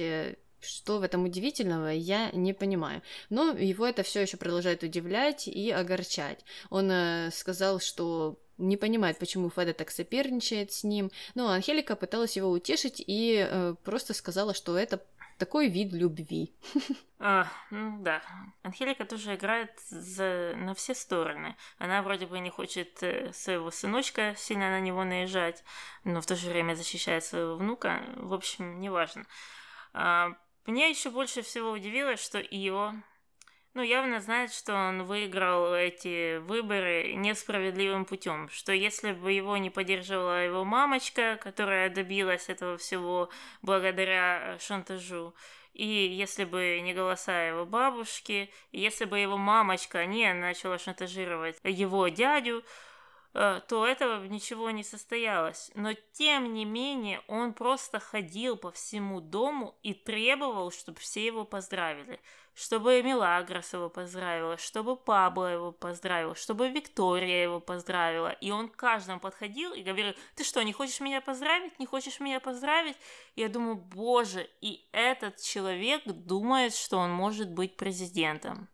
Что 0.60 1.00
в 1.00 1.04
этом 1.04 1.24
удивительного, 1.24 1.88
я 1.88 2.30
не 2.34 2.54
понимаю. 2.54 3.02
Но 3.32 3.52
его 3.52 3.88
это 3.88 4.04
все 4.04 4.22
еще 4.22 4.38
продолжает 4.38 4.84
удивлять 4.84 5.48
и 5.48 5.72
огорчать. 5.72 6.46
Он 6.70 6.92
сказал, 7.32 7.80
что 7.80 8.38
не 8.60 8.78
понимает, 8.78 9.18
почему 9.18 9.50
Феда 9.50 9.74
так 9.74 9.90
соперничает 9.90 10.72
с 10.72 10.84
ним. 10.84 11.12
Но 11.34 11.50
Анхелика 11.50 11.96
пыталась 11.96 12.36
его 12.38 12.52
утешить 12.52 13.04
и 13.06 13.48
э, 13.50 13.74
просто 13.84 14.14
сказала, 14.14 14.54
что 14.54 14.78
это 14.78 15.02
такой 15.42 15.70
вид 15.70 15.92
любви. 15.92 16.54
А, 17.24 17.48
ну 17.72 18.02
да. 18.02 18.22
Анхелика 18.64 19.06
тоже 19.06 19.36
играет 19.36 19.80
за... 19.90 20.54
на 20.56 20.74
все 20.74 20.96
стороны. 20.96 21.56
Она 21.78 22.02
вроде 22.02 22.26
бы 22.26 22.40
не 22.40 22.50
хочет 22.50 23.04
э, 23.04 23.32
своего 23.32 23.70
сыночка 23.70 24.34
сильно 24.38 24.72
на 24.72 24.80
него 24.80 25.04
наезжать, 25.04 25.64
но 26.04 26.22
в 26.22 26.26
то 26.26 26.36
же 26.36 26.50
время 26.50 26.74
защищает 26.74 27.24
своего 27.24 27.58
внука. 27.58 28.02
В 28.18 28.34
общем, 28.34 28.80
неважно. 28.80 29.26
А, 29.94 30.32
меня 30.66 30.88
еще 30.88 31.12
больше 31.12 31.42
всего 31.42 31.72
удивило, 31.72 32.18
что 32.18 32.40
Ио, 32.40 32.94
ну, 33.74 33.82
явно 33.82 34.20
знает, 34.20 34.52
что 34.52 34.74
он 34.74 35.04
выиграл 35.04 35.74
эти 35.74 36.38
выборы 36.40 37.14
несправедливым 37.14 38.06
путем, 38.06 38.50
что 38.50 38.74
если 38.74 39.14
бы 39.14 39.32
его 39.32 39.58
не 39.58 39.70
поддерживала 39.70 40.44
его 40.44 40.64
мамочка, 40.66 41.40
которая 41.42 41.90
добилась 41.90 42.50
этого 42.50 42.78
всего 42.78 43.30
благодаря 43.62 44.58
шантажу, 44.60 45.34
и 45.74 45.86
если 45.86 46.44
бы 46.44 46.80
не 46.82 46.94
голоса 46.94 47.48
его 47.48 47.66
бабушки, 47.66 48.52
если 48.72 49.06
бы 49.06 49.20
его 49.20 49.38
мамочка 49.38 50.06
не 50.06 50.34
начала 50.34 50.78
шантажировать 50.78 51.58
его 51.64 52.10
дядю, 52.10 52.64
Э, 52.64 52.68
то 53.34 53.88
этого 53.88 54.26
ничего 54.26 54.72
не 54.72 54.84
состоялось. 54.84 55.72
Но 55.74 55.94
тем 56.14 56.54
не 56.54 56.66
менее 56.66 57.22
он 57.28 57.54
просто 57.54 58.00
ходил 58.00 58.58
по 58.58 58.72
всему 58.72 59.22
дому 59.22 59.76
и 59.84 59.94
требовал, 59.94 60.72
чтобы 60.72 61.00
все 61.00 61.26
его 61.26 61.46
поздравили. 61.46 62.20
Чтобы 62.54 63.02
Мелагрос 63.02 63.72
его 63.72 63.90
поздравила, 63.90 64.58
чтобы 64.58 64.98
Пабло 64.98 65.46
его 65.46 65.72
поздравил, 65.72 66.36
чтобы 66.36 66.70
Виктория 66.70 67.44
его 67.44 67.62
поздравила. 67.62 68.32
И 68.42 68.52
он 68.52 68.68
каждому 68.68 69.22
подходил 69.22 69.74
и 69.74 69.82
говорил, 69.82 70.14
ты 70.36 70.44
что, 70.44 70.62
не 70.62 70.74
хочешь 70.74 71.00
меня 71.00 71.22
поздравить? 71.22 71.80
Не 71.80 71.86
хочешь 71.86 72.20
меня 72.20 72.42
поздравить? 72.42 72.98
Я 73.38 73.48
думаю, 73.48 73.76
боже, 73.76 74.50
и 74.60 74.86
этот 74.92 75.38
человек 75.38 76.04
думает, 76.06 76.76
что 76.76 76.98
он 76.98 77.12
может 77.12 77.50
быть 77.50 77.78
президентом. 77.78 78.68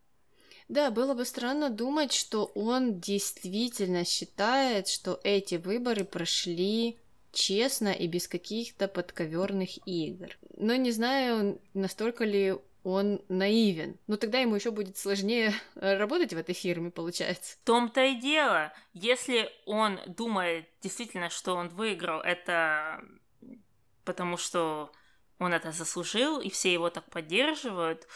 Да, 0.69 0.91
было 0.91 1.13
бы 1.13 1.25
странно 1.25 1.69
думать, 1.69 2.11
что 2.11 2.45
он 2.55 2.99
действительно 2.99 4.03
считает, 4.03 4.87
что 4.87 5.19
эти 5.23 5.55
выборы 5.55 6.03
прошли 6.03 6.97
честно 7.31 7.89
и 7.89 8.07
без 8.07 8.27
каких-то 8.27 8.87
подковерных 8.87 9.85
игр. 9.87 10.37
Но 10.57 10.75
не 10.75 10.91
знаю, 10.91 11.61
настолько 11.73 12.25
ли 12.25 12.55
он 12.83 13.21
наивен. 13.27 13.97
Но 14.07 14.17
тогда 14.17 14.39
ему 14.39 14.55
еще 14.55 14.71
будет 14.71 14.97
сложнее 14.97 15.53
работать 15.75 16.33
в 16.33 16.37
этой 16.37 16.55
фирме, 16.55 16.89
получается. 16.89 17.57
В 17.57 17.65
том-то 17.65 18.03
и 18.05 18.15
дело. 18.15 18.73
Если 18.93 19.49
он 19.65 19.99
думает 20.05 20.65
действительно, 20.81 21.29
что 21.29 21.55
он 21.55 21.69
выиграл, 21.69 22.21
это 22.21 23.01
потому 24.03 24.37
что 24.37 24.89
он 25.37 25.53
это 25.53 25.71
заслужил, 25.73 26.39
и 26.39 26.49
все 26.49 26.71
его 26.71 26.89
так 26.89 27.09
поддерживают, 27.09 28.07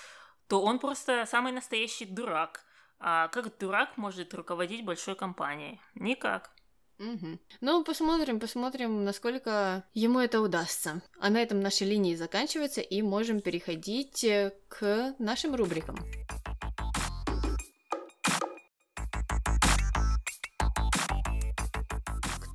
то 0.52 0.62
он 0.62 0.80
просто 0.80 1.26
самый 1.26 1.54
настоящий 1.54 2.04
дурак. 2.04 2.66
А 3.00 3.30
как 3.30 3.58
дурак 3.58 3.96
может 3.96 4.34
руководить 4.34 4.84
большой 4.84 5.16
компанией? 5.16 5.80
Никак. 5.96 6.52
Угу. 7.00 7.40
Ну, 7.62 7.84
посмотрим, 7.86 8.38
посмотрим, 8.38 9.06
насколько 9.06 9.86
ему 9.94 10.20
это 10.20 10.42
удастся. 10.42 11.02
А 11.22 11.30
на 11.30 11.42
этом 11.42 11.62
наши 11.62 11.86
линии 11.86 12.16
заканчиваются, 12.16 12.82
и 12.82 13.02
можем 13.02 13.40
переходить 13.40 14.26
э, 14.26 14.52
к 14.68 15.16
нашим 15.20 15.56
рубрикам. 15.56 15.96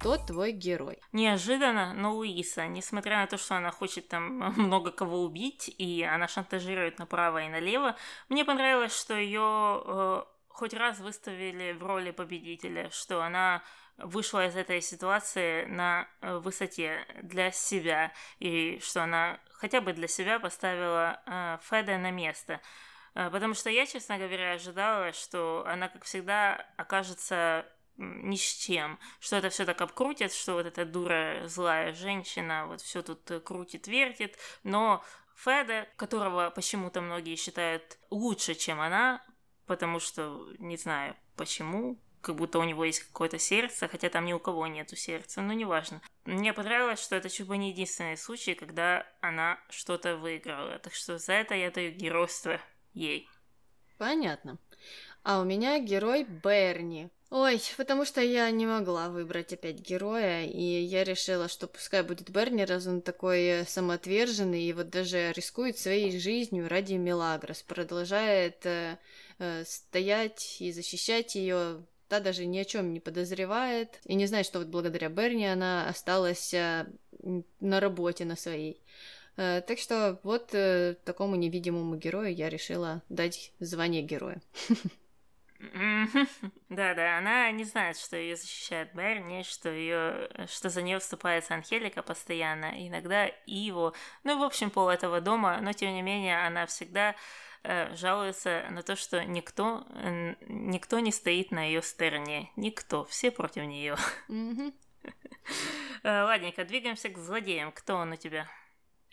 Кто 0.07 0.19
твой 0.19 0.53
герой? 0.53 1.01
Неожиданно, 1.11 1.93
но 1.93 2.15
Луиса, 2.15 2.69
несмотря 2.69 3.17
на 3.17 3.27
то, 3.27 3.37
что 3.37 3.57
она 3.57 3.73
хочет 3.73 4.07
там 4.07 4.23
много 4.57 4.93
кого 4.93 5.23
убить, 5.23 5.75
и 5.79 6.05
она 6.05 6.29
шантажирует 6.29 7.01
направо 7.01 7.43
и 7.43 7.49
налево, 7.49 7.97
мне 8.29 8.45
понравилось, 8.45 8.97
что 8.97 9.15
ее 9.15 9.83
э, 9.85 10.23
хоть 10.47 10.75
раз 10.75 11.01
выставили 11.01 11.73
в 11.73 11.85
роли 11.85 12.13
победителя, 12.13 12.89
что 12.91 13.21
она 13.21 13.65
вышла 13.99 14.47
из 14.47 14.55
этой 14.55 14.81
ситуации 14.81 15.65
на 15.65 16.07
э, 16.21 16.39
высоте 16.39 17.05
для 17.25 17.51
себя, 17.51 18.13
и 18.39 18.79
что 18.85 19.03
она 19.03 19.41
хотя 19.55 19.81
бы 19.81 19.93
для 19.93 20.07
себя 20.07 20.39
поставила 20.39 21.21
э, 21.27 21.59
Феда 21.69 21.99
на 21.99 22.13
место. 22.13 22.61
Э, 23.17 23.29
потому 23.31 23.55
что 23.55 23.71
я, 23.71 23.87
честно 23.87 24.19
говоря, 24.19 24.53
ожидала, 24.53 25.13
что 25.13 25.65
она, 25.67 25.89
как 25.89 26.05
всегда, 26.05 26.65
окажется 26.77 27.67
ни 27.97 28.37
с 28.37 28.55
чем, 28.55 28.99
что 29.21 29.37
это 29.37 29.49
все 29.49 29.65
так 29.65 29.81
обкрутит, 29.81 30.33
что 30.33 30.55
вот 30.55 30.67
эта 30.67 30.85
дура 30.85 31.43
злая 31.47 31.93
женщина 31.95 32.67
вот 32.67 32.81
все 32.81 33.03
тут 33.03 33.31
э, 33.31 33.41
крутит, 33.41 33.87
вертит, 33.87 34.37
но 34.63 35.05
Феда, 35.37 35.87
которого 35.97 36.51
почему-то 36.51 37.01
многие 37.01 37.37
считают 37.37 37.99
лучше, 38.11 38.55
чем 38.55 38.81
она, 38.81 39.25
потому 39.67 40.01
что 40.01 40.49
не 40.59 40.77
знаю 40.77 41.17
почему, 41.37 41.99
как 42.21 42.37
будто 42.37 42.59
у 42.59 42.65
него 42.65 42.85
есть 42.85 43.01
какое-то 43.01 43.39
сердце, 43.39 43.87
хотя 43.87 44.09
там 44.09 44.25
ни 44.25 44.33
у 44.33 44.41
кого 44.41 44.67
нету 44.67 44.97
сердца, 44.97 45.43
но 45.43 45.53
неважно. 45.53 46.03
Мне 46.25 46.53
понравилось, 46.53 47.01
что 47.01 47.15
это 47.15 47.29
чуть 47.29 47.47
бы 47.47 47.57
не 47.57 47.71
единственный 47.71 48.17
случай, 48.17 48.55
когда 48.55 49.07
она 49.21 49.61
что-то 49.69 50.17
выиграла, 50.17 50.79
так 50.79 50.95
что 50.95 51.19
за 51.19 51.35
это 51.35 51.55
я 51.55 51.71
даю 51.71 51.93
геройство 51.93 52.61
ей. 52.95 53.29
Понятно. 53.99 54.59
А 55.23 55.41
у 55.41 55.45
меня 55.45 55.79
герой 55.79 56.25
Берни. 56.25 57.11
Ой, 57.29 57.61
потому 57.77 58.05
что 58.05 58.21
я 58.21 58.49
не 58.53 58.67
могла 58.67 59.09
выбрать 59.09 59.53
опять 59.53 59.81
героя, 59.81 60.45
и 60.45 60.63
я 60.63 61.03
решила, 61.03 61.49
что 61.49 61.67
пускай 61.67 62.05
будет 62.05 62.31
Берни, 62.31 62.65
раз 62.65 62.87
он 62.87 63.03
такой 63.03 63.43
э, 63.47 63.65
самоотверженный, 63.67 64.63
и 64.63 64.73
вот 64.73 64.91
даже 64.91 65.33
рискует 65.33 65.77
своей 65.77 66.17
жизнью 66.21 66.69
ради 66.69 66.95
Мелагрос, 66.95 67.63
продолжает 67.63 68.65
э, 68.65 68.99
э, 69.41 69.65
стоять 69.65 70.59
и 70.61 70.71
защищать 70.71 71.35
ее. 71.35 71.85
Та 72.09 72.21
даже 72.21 72.47
ни 72.47 72.59
о 72.59 72.65
чем 72.65 72.93
не 72.93 73.01
подозревает 73.01 73.99
и 74.05 74.15
не 74.15 74.27
знает, 74.27 74.47
что 74.47 74.61
вот 74.61 74.69
благодаря 74.69 75.09
Берни 75.09 75.47
она 75.47 75.89
осталась 75.89 76.55
э, 76.55 76.87
на 77.59 77.81
работе 77.81 78.25
на 78.25 78.37
своей. 78.37 78.81
Э, 79.37 79.63
так 79.67 79.81
что 79.81 80.21
вот 80.23 80.51
э, 80.55 80.95
такому 81.05 81.35
невидимому 81.35 81.97
герою 81.97 82.33
я 82.33 82.49
решила 82.49 83.03
дать 83.09 83.53
звание 83.59 84.03
героя. 84.03 84.41
Да-да, 86.69 87.19
она 87.19 87.51
не 87.51 87.65
знает, 87.65 87.97
что 87.97 88.17
ее 88.17 88.37
защищает 88.37 88.95
Берни, 88.95 89.43
что 89.43 89.71
ее, 89.71 90.29
что 90.47 90.69
за 90.69 90.83
нее 90.83 90.99
вступается 90.99 91.55
Анхелика 91.55 92.03
постоянно, 92.03 92.73
иногда 92.87 93.27
Иво, 93.47 93.95
ну, 94.25 94.39
в 94.39 94.43
общем, 94.43 94.71
пол 94.71 94.89
этого 94.89 95.21
дома, 95.21 95.59
но 95.61 95.73
тем 95.73 95.95
не 95.95 96.03
менее 96.03 96.47
она 96.47 96.67
всегда 96.67 97.15
э, 97.63 97.95
жалуется 97.95 98.67
на 98.71 98.83
то, 98.83 98.97
что 98.97 99.25
никто, 99.25 99.87
э, 99.91 100.35
никто 100.49 100.99
не 100.99 101.13
стоит 101.13 101.51
на 101.51 101.65
ее 101.65 101.83
стороне, 101.83 102.51
никто, 102.57 103.05
все 103.05 103.31
против 103.31 103.65
нее. 103.65 103.97
Э, 106.03 106.25
ладненько, 106.25 106.65
двигаемся 106.65 107.09
к 107.09 107.19
злодеям. 107.19 107.71
Кто 107.71 107.95
он 107.95 108.11
у 108.13 108.17
тебя? 108.17 108.49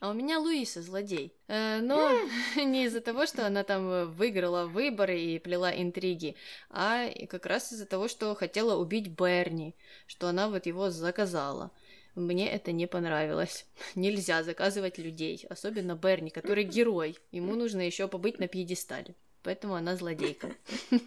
А 0.03 0.09
у 0.09 0.13
меня 0.13 0.37
Луиса 0.37 0.81
злодей. 0.81 1.33
Э, 1.47 1.79
но 1.79 2.11
не 2.57 2.83
из-за 2.87 2.99
того, 2.99 3.25
что 3.25 3.47
она 3.47 3.63
там 3.63 3.89
э, 3.89 4.05
выиграла 4.05 4.65
выборы 4.65 5.17
и 5.17 5.39
плела 5.39 5.71
интриги, 5.73 6.35
а 6.69 7.07
как 7.29 7.45
раз 7.45 7.71
из-за 7.71 7.85
того, 7.85 8.09
что 8.09 8.35
хотела 8.35 8.75
убить 8.75 9.07
Берни, 9.07 9.75
что 10.05 10.27
она 10.27 10.49
вот 10.49 10.65
его 10.65 10.89
заказала. 10.89 11.71
Мне 12.15 12.51
это 12.51 12.73
не 12.73 12.85
понравилось. 12.85 13.65
Нельзя 13.95 14.43
заказывать 14.43 14.97
людей, 14.97 15.45
особенно 15.49 15.95
Берни, 15.95 16.31
который 16.31 16.63
герой. 16.77 17.17
Ему 17.31 17.55
нужно 17.55 17.79
еще 17.79 18.09
побыть 18.09 18.39
на 18.39 18.49
пьедестале. 18.49 19.15
Поэтому 19.43 19.75
она 19.75 19.95
злодейка. 19.95 20.49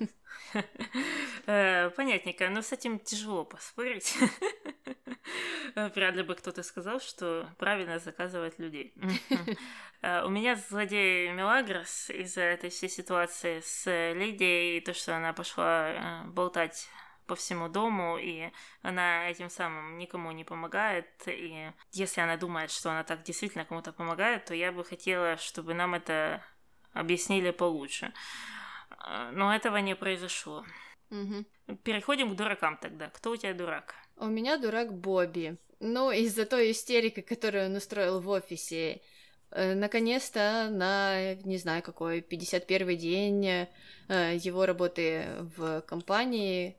Э, 1.48 1.90
понятненько, 1.90 2.48
но 2.48 2.62
с 2.62 2.72
этим 2.72 2.98
тяжело 2.98 3.44
поспорить. 3.44 4.16
Вряд 5.74 6.16
ли 6.16 6.22
бы 6.22 6.34
кто-то 6.34 6.62
сказал, 6.62 6.98
что 7.00 7.48
правильно 7.58 7.98
заказывать 7.98 8.58
людей. 8.58 8.94
Э, 10.02 10.24
у 10.24 10.28
меня 10.28 10.56
злодей 10.56 11.30
Мелагрос 11.32 12.10
из-за 12.10 12.42
этой 12.42 12.68
всей 12.68 12.90
ситуации 12.90 13.60
с 13.60 14.12
Лидией, 14.12 14.76
и 14.76 14.80
то, 14.80 14.92
что 14.92 15.16
она 15.16 15.32
пошла 15.32 15.88
э, 15.88 16.24
болтать 16.26 16.88
по 17.26 17.34
всему 17.34 17.68
дому, 17.68 18.18
и 18.18 18.50
она 18.82 19.30
этим 19.30 19.48
самым 19.48 19.96
никому 19.96 20.32
не 20.32 20.44
помогает. 20.44 21.08
И 21.26 21.72
если 21.92 22.20
она 22.20 22.36
думает, 22.36 22.70
что 22.70 22.90
она 22.90 23.04
так 23.04 23.22
действительно 23.22 23.64
кому-то 23.64 23.92
помогает, 23.92 24.44
то 24.44 24.54
я 24.54 24.70
бы 24.70 24.84
хотела, 24.84 25.38
чтобы 25.38 25.74
нам 25.74 25.94
это 25.94 26.42
объяснили 26.96 27.50
получше. 27.50 28.12
А, 28.90 29.30
но 29.32 29.54
этого 29.54 29.76
не 29.78 29.94
произошло. 29.94 30.64
Угу. 31.10 31.76
Переходим 31.82 32.32
к 32.32 32.36
дуракам 32.36 32.76
тогда. 32.76 33.10
Кто 33.10 33.30
у 33.32 33.36
тебя 33.36 33.54
дурак? 33.54 33.94
У 34.16 34.26
меня 34.26 34.58
дурак 34.58 34.92
Бобби. 34.92 35.56
Ну, 35.78 36.10
из-за 36.10 36.46
той 36.46 36.70
истерики, 36.70 37.20
которую 37.20 37.66
он 37.66 37.76
устроил 37.76 38.20
в 38.20 38.28
офисе. 38.28 39.02
Э, 39.50 39.74
наконец-то 39.74 40.68
на, 40.70 41.34
не 41.44 41.58
знаю, 41.58 41.82
какой, 41.82 42.22
51 42.22 42.96
день 42.96 43.46
э, 43.46 43.66
его 44.08 44.66
работы 44.66 45.26
в 45.56 45.82
компании 45.82 46.76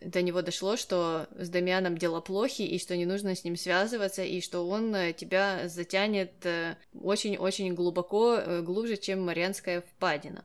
до 0.00 0.22
него 0.22 0.42
дошло, 0.42 0.76
что 0.76 1.28
с 1.36 1.48
Дамианом 1.48 1.96
дела 1.98 2.20
плохи, 2.20 2.62
и 2.62 2.78
что 2.78 2.96
не 2.96 3.06
нужно 3.06 3.34
с 3.34 3.44
ним 3.44 3.56
связываться, 3.56 4.22
и 4.22 4.40
что 4.40 4.68
он 4.68 4.94
э, 4.94 5.12
тебя 5.12 5.68
затянет 5.68 6.44
э, 6.44 6.76
очень-очень 7.00 7.74
глубоко, 7.74 8.34
э, 8.34 8.62
глубже, 8.62 8.96
чем 8.96 9.24
Марианская 9.24 9.80
впадина. 9.80 10.44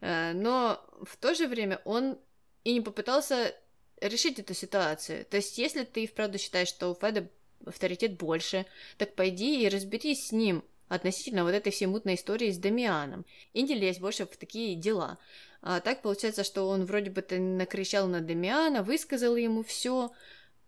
Но 0.00 0.84
в 1.02 1.16
то 1.16 1.34
же 1.34 1.48
время 1.48 1.80
он 1.84 2.18
и 2.62 2.74
не 2.74 2.80
попытался 2.82 3.54
решить 4.00 4.38
эту 4.38 4.52
ситуацию. 4.52 5.24
То 5.24 5.38
есть, 5.38 5.56
если 5.56 5.84
ты 5.84 6.06
вправду 6.06 6.36
считаешь, 6.36 6.68
что 6.68 6.90
у 6.90 6.94
Феда 6.94 7.26
авторитет 7.64 8.18
больше, 8.18 8.66
так 8.98 9.14
пойди 9.14 9.62
и 9.62 9.68
разберись 9.68 10.28
с 10.28 10.32
ним 10.32 10.62
относительно 10.88 11.44
вот 11.44 11.54
этой 11.54 11.72
всей 11.72 11.86
мутной 11.86 12.14
истории 12.14 12.50
с 12.50 12.58
Дамианом, 12.58 13.24
и 13.52 13.62
не 13.62 13.74
лезь 13.74 13.98
больше 13.98 14.26
в 14.26 14.36
такие 14.36 14.74
дела. 14.74 15.18
А 15.66 15.80
так 15.80 16.02
получается, 16.02 16.44
что 16.44 16.68
он 16.68 16.84
вроде 16.84 17.10
бы 17.10 17.22
то 17.22 17.38
накричал 17.38 18.06
на 18.06 18.20
Дамиана, 18.20 18.82
высказал 18.82 19.34
ему 19.34 19.62
все, 19.62 20.12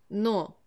но 0.08 0.58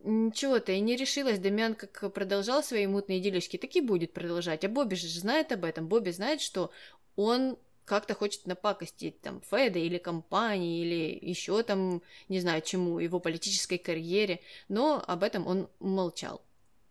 ничего-то 0.00 0.72
и 0.72 0.80
не 0.80 0.94
решилась. 0.94 1.38
Дамиан 1.38 1.74
как 1.74 2.12
продолжал 2.12 2.62
свои 2.62 2.86
мутные 2.86 3.18
делишки, 3.18 3.56
так 3.56 3.74
и 3.74 3.80
будет 3.80 4.12
продолжать. 4.12 4.62
А 4.66 4.68
Бобби 4.68 4.94
же 4.94 5.08
знает 5.08 5.52
об 5.52 5.64
этом. 5.64 5.88
Бобби 5.88 6.10
знает, 6.10 6.42
что 6.42 6.70
он 7.16 7.56
как-то 7.86 8.14
хочет 8.14 8.46
напакостить 8.46 9.22
там 9.22 9.40
Феда 9.40 9.78
или 9.78 9.96
компании, 9.96 10.82
или 10.82 11.30
еще 11.30 11.62
там, 11.62 12.02
не 12.28 12.40
знаю 12.40 12.60
чему, 12.60 12.98
его 12.98 13.20
политической 13.20 13.78
карьере, 13.78 14.40
но 14.68 15.02
об 15.06 15.22
этом 15.22 15.46
он 15.46 15.70
молчал. 15.80 16.42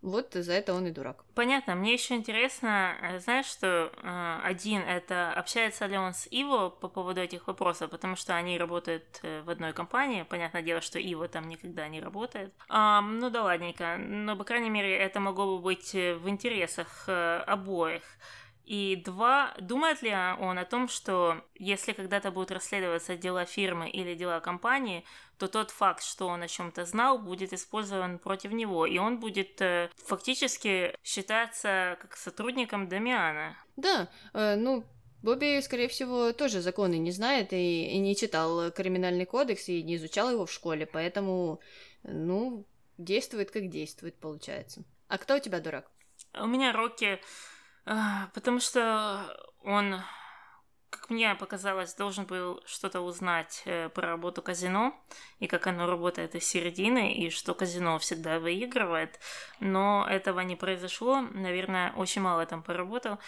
Вот 0.02 0.34
за 0.34 0.54
это 0.54 0.74
он 0.74 0.88
и 0.88 0.92
дурак. 0.92 1.24
Понятно. 1.36 1.76
Мне 1.76 1.94
еще 1.94 2.16
интересно, 2.16 2.96
э, 3.02 3.20
знаешь, 3.20 3.46
что 3.46 3.92
э, 4.02 4.40
один 4.44 4.82
это 4.82 5.32
общается 5.32 5.86
ли 5.86 5.98
он 5.98 6.14
с 6.14 6.28
Иво 6.32 6.70
по 6.70 6.88
поводу 6.88 7.22
этих 7.22 7.46
вопросов, 7.48 7.92
потому 7.92 8.16
что 8.16 8.36
они 8.36 8.58
работают 8.58 9.20
э, 9.22 9.42
в 9.44 9.50
одной 9.50 9.74
компании. 9.74 10.24
Понятное 10.24 10.64
дело, 10.64 10.82
что 10.82 10.98
Иво 10.98 11.28
там 11.28 11.48
никогда 11.48 11.88
не 11.88 12.02
работает. 12.02 12.52
А, 12.68 13.02
ну 13.02 13.30
да 13.30 13.44
ладненько. 13.44 13.98
Но, 13.98 14.36
по 14.36 14.44
крайней 14.44 14.72
мере, 14.72 14.98
это 14.98 15.20
могло 15.20 15.58
бы 15.58 15.64
быть 15.64 15.94
в 15.94 16.28
интересах 16.28 17.08
обоих. 17.08 18.04
И 18.72 18.96
два, 18.96 19.54
думает 19.60 20.02
ли 20.02 20.14
он 20.40 20.58
о 20.58 20.64
том, 20.64 20.88
что 20.88 21.44
если 21.56 21.92
когда-то 21.92 22.32
будут 22.32 22.52
расследоваться 22.52 23.18
дела 23.18 23.44
фирмы 23.44 23.90
или 23.90 24.16
дела 24.16 24.40
компании, 24.40 25.04
то 25.38 25.50
тот 25.50 25.72
факт, 25.72 26.02
что 26.02 26.28
он 26.28 26.42
о 26.42 26.48
чем-то 26.48 26.86
знал, 26.86 27.20
будет 27.20 27.52
использован 27.52 28.18
против 28.18 28.54
него, 28.54 28.86
и 28.86 28.98
он 28.98 29.20
будет 29.20 29.62
э, 29.62 29.90
фактически 29.98 30.96
считаться 31.04 31.98
как 32.00 32.16
сотрудником 32.16 32.88
Дамиана. 32.88 33.58
Да, 33.76 34.08
э, 34.34 34.56
ну, 34.56 34.86
Бобби, 35.22 35.60
скорее 35.60 35.90
всего, 35.90 36.32
тоже 36.32 36.62
законы 36.62 36.98
не 36.98 37.12
знает 37.12 37.52
и, 37.52 37.90
и 37.90 37.98
не 37.98 38.16
читал 38.16 38.72
криминальный 38.72 39.26
кодекс 39.26 39.68
и 39.68 39.84
не 39.84 39.98
изучал 39.98 40.32
его 40.32 40.46
в 40.46 40.52
школе, 40.52 40.86
поэтому, 40.86 41.60
ну, 42.04 42.66
действует 42.98 43.52
как 43.52 43.68
действует, 43.68 44.16
получается. 44.16 44.86
А 45.10 45.18
кто 45.18 45.36
у 45.36 45.40
тебя 45.40 45.60
дурак? 45.60 45.92
У 46.34 46.48
меня 46.48 46.72
Рокки, 46.72 47.20
потому 47.86 48.60
что 48.60 49.38
он 49.64 50.02
как 50.90 51.10
мне 51.10 51.34
показалось, 51.36 51.96
должен 51.96 52.26
был 52.26 52.62
что-то 52.66 53.00
узнать 53.00 53.64
э, 53.66 53.88
про 53.90 54.10
работу 54.10 54.42
казино 54.42 54.94
и 55.40 55.48
как 55.48 55.66
оно 55.68 55.88
работает 55.88 56.36
из 56.36 56.46
середины, 56.46 57.14
и 57.14 57.30
что 57.30 57.54
казино 57.54 57.98
всегда 57.98 58.40
выигрывает. 58.40 59.18
Но 59.62 60.06
этого 60.10 60.42
не 60.42 60.58
произошло. 60.58 61.22
Наверное, 61.22 61.94
очень 61.94 62.22
мало 62.22 62.46
там 62.46 62.62
поработал. 62.62 63.20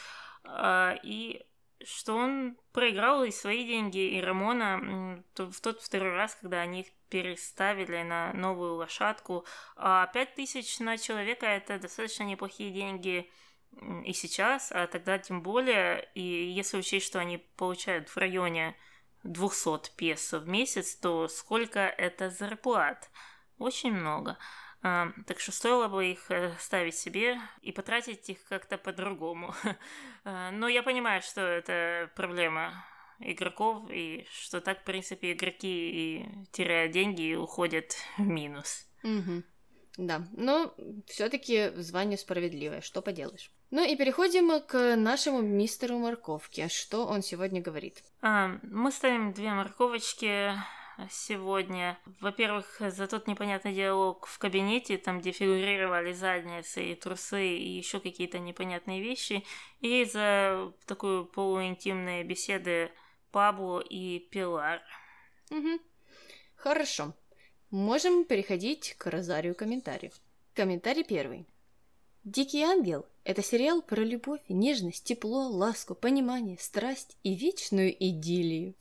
И 1.04 1.42
что 1.86 2.16
он 2.16 2.58
проиграл 2.72 3.24
и 3.24 3.32
свои 3.32 3.66
деньги, 3.66 4.18
и 4.18 4.22
Рамона 4.22 5.24
в 5.36 5.62
тот 5.62 5.82
второй 5.82 6.14
раз, 6.14 6.36
когда 6.36 6.62
они 6.62 6.82
их 6.82 6.88
переставили 7.10 8.02
на 8.04 8.34
новую 8.34 8.76
лошадку. 8.76 9.46
А 9.76 10.08
пять 10.08 10.36
тысяч 10.36 10.80
на 10.80 10.98
человека– 10.98 11.46
это 11.48 11.80
достаточно 11.80 12.24
неплохие 12.24 12.72
деньги 12.72 13.30
и 14.06 14.14
сейчас, 14.14 14.72
а 14.72 14.88
тогда 14.88 15.18
тем 15.18 15.42
более, 15.42 16.10
и 16.14 16.22
если 16.22 16.78
учесть, 16.78 17.06
что 17.06 17.20
они 17.20 17.38
получают 17.58 18.10
в 18.10 18.18
районе 18.18 18.76
200 19.24 19.96
песо 19.96 20.40
в 20.40 20.48
месяц, 20.48 20.96
то 20.96 21.28
сколько 21.28 21.80
это 21.80 22.30
зарплат? 22.30 23.10
Очень 23.58 23.94
много. 23.94 24.38
А, 24.82 25.14
так 25.28 25.40
что 25.40 25.52
стоило 25.52 25.88
бы 25.88 26.12
их 26.12 26.30
э, 26.30 26.54
ставить 26.60 26.96
себе 26.96 27.40
и 27.62 27.72
потратить 27.72 28.30
их 28.30 28.44
как-то 28.46 28.78
по-другому. 28.78 29.56
А, 30.26 30.52
но 30.52 30.70
я 30.70 30.84
понимаю, 30.84 31.22
что 31.22 31.42
это 31.42 32.10
проблема 32.16 32.86
игроков, 33.20 33.90
и 33.92 34.26
что 34.32 34.62
так, 34.62 34.80
в 34.80 34.84
принципе, 34.86 35.34
игроки 35.34 35.90
и 35.92 36.26
теряя 36.54 36.88
деньги 36.88 37.36
уходят 37.36 37.98
в 38.18 38.22
минус. 38.22 38.88
Угу. 39.04 39.44
Да, 39.98 40.26
но 40.32 40.74
все-таки 41.08 41.72
звание 41.76 42.18
справедливое, 42.18 42.80
что 42.80 43.02
поделаешь. 43.02 43.52
Ну 43.76 43.84
и 43.84 43.96
переходим 43.96 44.62
к 44.62 44.96
нашему 44.96 45.42
мистеру 45.42 45.98
Морковке. 45.98 46.68
Что 46.68 47.08
он 47.08 47.24
сегодня 47.24 47.60
говорит? 47.60 48.04
А, 48.22 48.60
мы 48.62 48.92
ставим 48.92 49.34
две 49.34 49.50
морковочки 49.50 50.52
сегодня. 51.10 51.98
Во-первых, 52.22 52.80
за 52.80 53.08
тот 53.08 53.26
непонятный 53.26 53.74
диалог 53.74 54.28
в 54.28 54.38
кабинете, 54.38 55.00
там, 55.00 55.22
где 55.22 55.32
фигурировали 55.32 56.14
задницы 56.14 56.84
и 56.84 56.94
трусы 56.94 57.48
и 57.48 57.78
еще 57.78 58.00
какие-то 58.00 58.38
непонятные 58.38 59.02
вещи, 59.02 59.44
и 59.82 60.06
за 60.06 60.72
такую 60.86 61.26
полуинтимные 61.26 62.24
беседы 62.24 62.92
Пабло 63.32 63.80
и 63.80 64.20
Пилар. 64.20 64.84
Угу. 65.50 65.80
Хорошо. 66.58 67.16
Можем 67.72 68.26
переходить 68.26 68.94
к 69.00 69.08
розарию 69.08 69.56
комментариев. 69.56 70.14
Комментарий 70.54 71.04
первый. 71.04 71.48
«Дикий 72.24 72.62
ангел»— 72.62 73.08
это 73.24 73.42
сериал 73.42 73.82
про 73.82 74.02
любовь, 74.02 74.42
нежность, 74.50 75.06
тепло, 75.06 75.48
ласку, 75.48 75.96
понимание, 75.96 76.58
страсть 76.60 77.18
и 77.24 77.36
вечную 77.36 77.96
идиллию. 77.98 78.76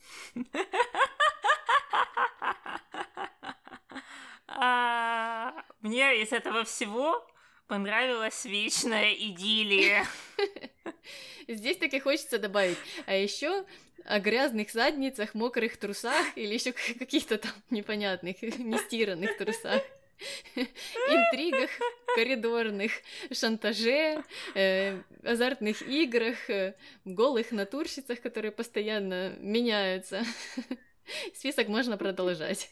А, 4.55 5.55
мне 5.81 6.23
из 6.23 6.33
этого 6.33 6.65
всего 6.65 7.27
понравилась 7.67 8.45
вечная 8.45 9.15
идиллия. 9.15 10.07
Здесь 11.49 11.79
таки 11.79 11.99
хочется 12.01 12.39
добавить. 12.39 12.79
А 13.07 13.15
еще 13.15 13.65
о 14.05 14.19
грязных 14.21 14.71
задницах, 14.71 15.35
мокрых 15.35 15.77
трусах 15.79 16.37
или 16.37 16.55
еще 16.55 16.73
каких-то 16.99 17.39
там 17.39 17.53
непонятных, 17.71 18.43
нестиранных 18.43 19.37
трусах. 19.39 19.83
Интригах 20.55 21.71
коридорных, 22.15 22.93
шантаже, 23.33 24.23
э, 24.55 25.01
азартных 25.23 25.83
играх, 25.83 26.51
э, 26.51 26.75
голых 27.05 27.53
натурщицах, 27.53 28.21
которые 28.21 28.53
постоянно 28.53 29.37
меняются. 29.39 30.25
Список 31.35 31.69
можно 31.69 31.97
продолжать. 31.97 32.71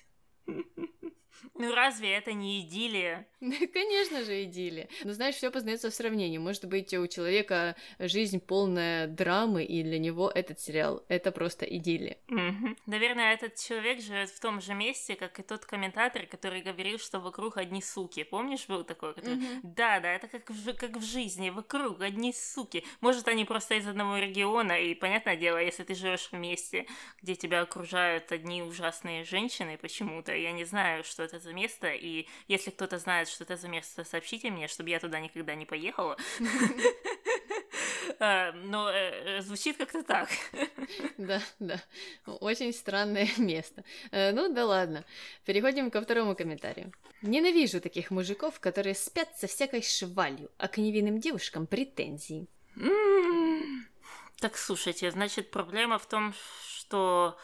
Ну 1.55 1.75
разве 1.75 2.13
это 2.13 2.33
не 2.33 2.61
идиллия? 2.61 3.27
Конечно 3.73 4.25
же, 4.25 4.45
идиллия. 4.45 4.89
Но 5.05 5.13
знаешь, 5.13 5.37
все 5.37 5.51
познается 5.51 5.91
в 5.91 5.95
сравнении. 5.95 6.39
Может 6.39 6.67
быть, 6.67 6.93
у 6.95 7.07
человека 7.07 7.77
жизнь 7.99 8.41
полная 8.41 9.07
драмы, 9.07 9.65
и 9.65 9.83
для 9.83 9.99
него 9.99 10.31
этот 10.31 10.61
сериал 10.61 11.05
это 11.09 11.33
просто 11.33 11.65
идиллия. 11.65 12.19
Угу. 12.29 12.77
Наверное, 12.87 13.35
этот 13.35 13.57
человек 13.57 14.01
живет 14.01 14.31
в 14.31 14.41
том 14.41 14.61
же 14.61 14.75
месте, 14.75 15.17
как 15.17 15.39
и 15.39 15.43
тот 15.43 15.65
комментатор, 15.65 16.27
который 16.27 16.63
говорил, 16.63 16.99
что 16.99 17.21
вокруг 17.21 17.57
одни 17.57 17.83
суки. 17.83 18.25
Помнишь, 18.25 18.67
был 18.67 18.85
такой? 18.85 19.15
Который... 19.15 19.37
Угу. 19.37 19.61
Да, 19.63 20.01
да, 20.01 20.13
это 20.13 20.29
как 20.29 20.51
в, 20.51 20.75
как 20.75 20.97
в 20.97 21.03
жизни, 21.03 21.51
вокруг 21.51 22.01
одни 22.01 22.33
суки. 22.33 22.85
Может, 23.01 23.29
они 23.29 23.45
просто 23.45 23.75
из 23.75 23.87
одного 23.87 24.19
региона, 24.19 24.73
и 24.73 24.95
понятное 24.95 25.37
дело, 25.37 25.59
если 25.59 25.85
ты 25.85 25.95
живешь 25.95 26.29
в 26.31 26.35
месте, 26.35 26.87
где 27.23 27.35
тебя 27.35 27.63
окружают 27.63 28.33
одни 28.33 28.63
ужасные 28.63 29.25
женщины 29.25 29.79
почему-то, 29.79 30.35
я 30.35 30.53
не 30.53 30.65
знаю, 30.65 31.05
что 31.05 31.23
это 31.31 31.39
за 31.41 31.53
место, 31.53 31.93
и 31.93 32.27
если 32.49 32.71
кто-то 32.71 32.99
знает, 32.99 33.29
что 33.29 33.45
это 33.45 33.57
за 33.57 33.69
место, 33.69 34.05
сообщите 34.05 34.51
мне, 34.51 34.69
чтобы 34.69 34.91
я 34.91 35.01
туда 35.01 35.21
никогда 35.21 35.55
не 35.55 35.67
поехала. 35.67 36.17
А, 38.19 38.53
но 38.65 38.91
э, 38.91 39.39
э, 39.39 39.41
звучит 39.43 39.77
как-то 39.77 40.03
так. 40.03 40.29
Да, 41.19 41.41
да. 41.59 41.83
Очень 42.27 42.73
странное 42.73 43.29
место. 43.39 43.85
Э, 44.11 44.33
ну 44.33 44.53
да 44.53 44.67
ладно. 44.67 45.05
Переходим 45.45 45.91
ко 45.91 46.01
второму 46.01 46.35
комментарию. 46.35 46.93
Ненавижу 47.23 47.81
таких 47.81 48.11
мужиков, 48.11 48.59
которые 48.61 48.95
спят 48.95 49.29
со 49.39 49.47
всякой 49.47 49.83
швалью, 49.83 50.51
а 50.59 50.69
к 50.69 50.79
невинным 50.79 51.21
девушкам 51.21 51.67
претензии. 51.67 52.47
Так, 54.41 54.57
слушайте, 54.57 55.11
значит, 55.11 55.51
проблема 55.51 55.99
в 55.99 56.07
том, 56.07 56.33
что 56.65 57.37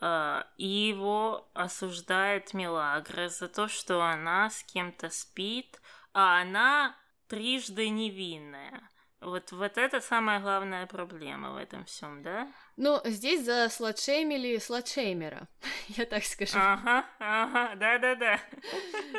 и 0.00 0.66
его 0.66 1.50
осуждает 1.54 2.54
Милагра 2.54 3.28
за 3.28 3.48
то, 3.48 3.68
что 3.68 4.02
она 4.02 4.48
с 4.48 4.62
кем-то 4.62 5.10
спит, 5.10 5.80
а 6.12 6.40
она 6.40 6.96
трижды 7.26 7.88
невинная. 7.88 8.90
Вот, 9.20 9.50
вот 9.50 9.76
это 9.78 10.00
самая 10.00 10.38
главная 10.38 10.86
проблема 10.86 11.52
в 11.52 11.56
этом 11.56 11.84
всем, 11.84 12.22
да? 12.22 12.52
Ну, 12.76 13.00
здесь 13.04 13.44
за 13.44 13.68
сладшеймили 13.68 14.58
сладшеймера, 14.58 15.48
я 15.88 16.06
так 16.06 16.22
скажу. 16.22 16.56
Ага, 16.56 17.04
ага, 17.18 17.74
да-да-да. 17.74 18.40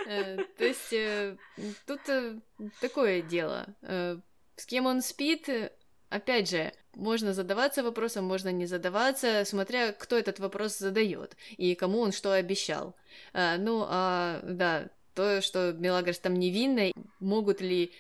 Э, 0.06 0.38
то 0.58 0.64
есть 0.64 0.94
э, 0.94 1.36
тут 1.86 2.08
э, 2.08 2.40
такое 2.80 3.22
дело. 3.22 3.68
С 4.56 4.66
кем 4.66 4.86
он 4.86 5.02
спит, 5.02 5.50
опять 6.10 6.50
же, 6.50 6.74
можно 6.96 7.34
задаваться 7.34 7.84
вопросом, 7.84 8.26
можно 8.26 8.52
не 8.52 8.66
задаваться, 8.66 9.44
смотря 9.46 9.92
кто 9.94 10.18
этот 10.18 10.40
вопрос 10.40 10.78
задает 10.78 11.36
и 11.58 11.76
кому 11.76 12.00
он 12.00 12.12
что 12.12 12.34
обещал. 12.34 12.96
А, 13.34 13.58
ну, 13.58 13.86
а, 13.88 14.42
да, 14.44 14.90
то, 15.14 15.42
что 15.42 15.74
Мелагрос 15.74 16.20
там 16.20 16.36
невинная, 16.36 16.94
могут 17.20 17.62
ли 17.62 17.94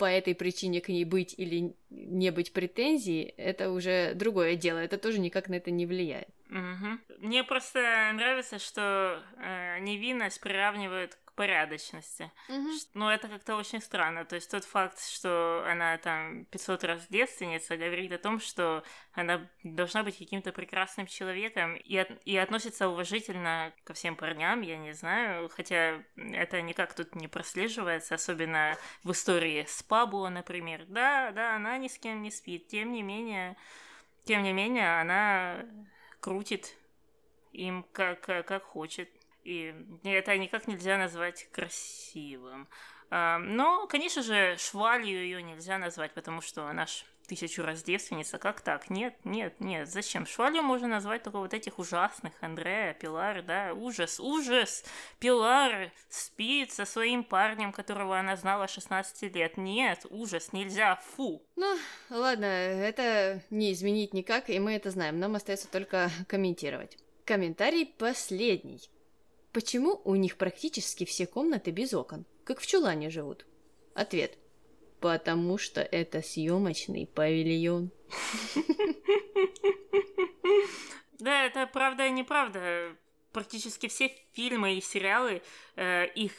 по 0.00 0.06
этой 0.06 0.34
причине 0.34 0.80
к 0.80 0.88
ней 0.88 1.04
быть 1.04 1.34
или 1.36 1.74
не 1.90 2.30
быть 2.30 2.54
претензий, 2.54 3.34
это 3.36 3.70
уже 3.70 4.14
другое 4.14 4.56
дело. 4.56 4.78
Это 4.78 4.96
тоже 4.96 5.18
никак 5.18 5.48
на 5.48 5.56
это 5.56 5.70
не 5.70 5.84
влияет. 5.84 6.28
Угу. 6.48 7.18
Мне 7.18 7.44
просто 7.44 7.80
нравится, 8.14 8.58
что 8.58 9.22
э, 9.36 9.78
невинность 9.80 10.40
приравнивают 10.40 11.18
порядочности. 11.40 12.30
Mm-hmm. 12.50 12.88
Но 12.92 13.10
это 13.10 13.26
как-то 13.26 13.56
очень 13.56 13.80
странно. 13.80 14.26
То 14.26 14.34
есть 14.34 14.50
тот 14.50 14.62
факт, 14.62 15.02
что 15.02 15.64
она 15.66 15.96
там 15.96 16.44
500 16.44 16.84
раз 16.84 17.06
девственница, 17.08 17.78
говорит 17.78 18.12
о 18.12 18.18
том, 18.18 18.40
что 18.40 18.84
она 19.14 19.48
должна 19.64 20.02
быть 20.02 20.18
каким-то 20.18 20.52
прекрасным 20.52 21.06
человеком 21.06 21.76
и, 21.76 21.96
от, 21.96 22.10
и 22.26 22.36
относится 22.36 22.90
уважительно 22.90 23.72
ко 23.84 23.94
всем 23.94 24.16
парням, 24.16 24.60
я 24.60 24.76
не 24.76 24.92
знаю. 24.92 25.48
Хотя 25.48 26.02
это 26.16 26.60
никак 26.60 26.92
тут 26.92 27.14
не 27.14 27.26
прослеживается, 27.26 28.16
особенно 28.16 28.76
в 29.02 29.12
истории 29.12 29.64
с 29.66 29.82
Пабло, 29.82 30.28
например. 30.28 30.84
Да, 30.88 31.30
да, 31.30 31.56
она 31.56 31.78
ни 31.78 31.88
с 31.88 31.98
кем 31.98 32.20
не 32.20 32.30
спит. 32.30 32.68
Тем 32.68 32.92
не 32.92 33.02
менее, 33.02 33.56
тем 34.26 34.42
не 34.42 34.52
менее, 34.52 35.00
она 35.00 35.64
крутит 36.20 36.76
им 37.52 37.86
как, 37.92 38.20
как 38.20 38.62
хочет. 38.62 39.08
И 39.44 39.74
это 40.04 40.36
никак 40.36 40.68
нельзя 40.68 40.98
назвать 40.98 41.48
красивым. 41.50 42.68
А, 43.10 43.38
но, 43.38 43.86
конечно 43.86 44.22
же, 44.22 44.56
швалью 44.58 45.22
ее 45.22 45.42
нельзя 45.42 45.78
назвать, 45.78 46.12
потому 46.12 46.40
что 46.40 46.66
она 46.66 46.86
ж 46.86 47.04
тысячу 47.30 47.62
раз 47.62 47.84
девственница. 47.84 48.38
Как 48.38 48.60
так? 48.60 48.90
Нет, 48.90 49.14
нет, 49.24 49.60
нет. 49.60 49.88
Зачем? 49.88 50.26
Швалью 50.26 50.62
можно 50.62 50.88
назвать 50.88 51.22
только 51.22 51.38
вот 51.38 51.54
этих 51.54 51.78
ужасных. 51.78 52.32
Андрея, 52.40 52.92
Пилар, 52.94 53.42
да. 53.42 53.72
Ужас, 53.72 54.18
ужас. 54.18 54.84
Пилар 55.20 55.92
спит 56.08 56.72
со 56.72 56.84
своим 56.84 57.22
парнем, 57.22 57.72
которого 57.72 58.18
она 58.18 58.36
знала 58.36 58.66
16 58.66 59.34
лет. 59.34 59.56
Нет, 59.56 60.06
ужас, 60.10 60.52
нельзя, 60.52 60.96
фу. 60.96 61.40
Ну, 61.54 61.76
ладно, 62.10 62.46
это 62.46 63.42
не 63.50 63.72
изменить 63.72 64.12
никак, 64.12 64.50
и 64.50 64.58
мы 64.58 64.74
это 64.74 64.90
знаем. 64.90 65.20
Нам 65.20 65.36
остается 65.36 65.68
только 65.68 66.10
комментировать. 66.26 66.98
Комментарий 67.24 67.86
последний. 67.86 68.80
Почему 69.52 70.00
у 70.04 70.14
них 70.14 70.36
практически 70.36 71.04
все 71.04 71.26
комнаты 71.26 71.70
без 71.72 71.92
окон, 71.92 72.24
как 72.44 72.60
в 72.60 72.66
чулане 72.66 73.10
живут? 73.10 73.46
Ответ. 73.94 74.38
Потому 75.00 75.58
что 75.58 75.80
это 75.80 76.22
съемочный 76.22 77.06
павильон. 77.06 77.90
Да, 81.18 81.44
это 81.44 81.66
правда 81.66 82.06
и 82.06 82.10
неправда. 82.10 82.96
Практически 83.32 83.88
все 83.88 84.10
фильмы 84.32 84.78
и 84.78 84.80
сериалы, 84.80 85.42
э, 85.76 86.06
их 86.14 86.32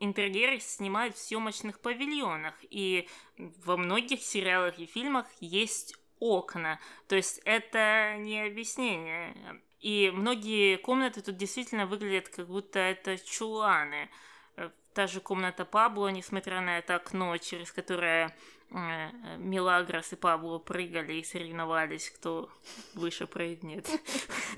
интерьеры 0.00 0.60
снимают 0.60 1.16
в 1.16 1.18
съемочных 1.18 1.80
павильонах. 1.80 2.54
И 2.70 3.08
во 3.36 3.76
многих 3.76 4.22
сериалах 4.22 4.78
и 4.78 4.86
фильмах 4.86 5.26
есть 5.40 5.96
окна. 6.20 6.78
То 7.08 7.16
есть 7.16 7.40
это 7.44 8.16
не 8.18 8.42
объяснение. 8.42 9.62
И 9.80 10.10
многие 10.12 10.76
комнаты 10.76 11.22
тут 11.22 11.36
действительно 11.36 11.86
выглядят, 11.86 12.28
как 12.28 12.48
будто 12.48 12.78
это 12.78 13.16
чуланы. 13.18 14.10
Э, 14.56 14.70
та 14.92 15.06
же 15.06 15.20
комната 15.20 15.64
Пабло, 15.64 16.08
несмотря 16.08 16.60
на 16.60 16.78
это 16.78 16.96
окно, 16.96 17.36
через 17.38 17.70
которое 17.70 18.36
э, 18.70 19.10
Милагрос 19.38 20.12
и 20.12 20.16
Пабло 20.16 20.58
прыгали 20.58 21.14
и 21.14 21.24
соревновались, 21.24 22.10
кто 22.10 22.50
выше 22.94 23.26
прыгнет 23.26 23.88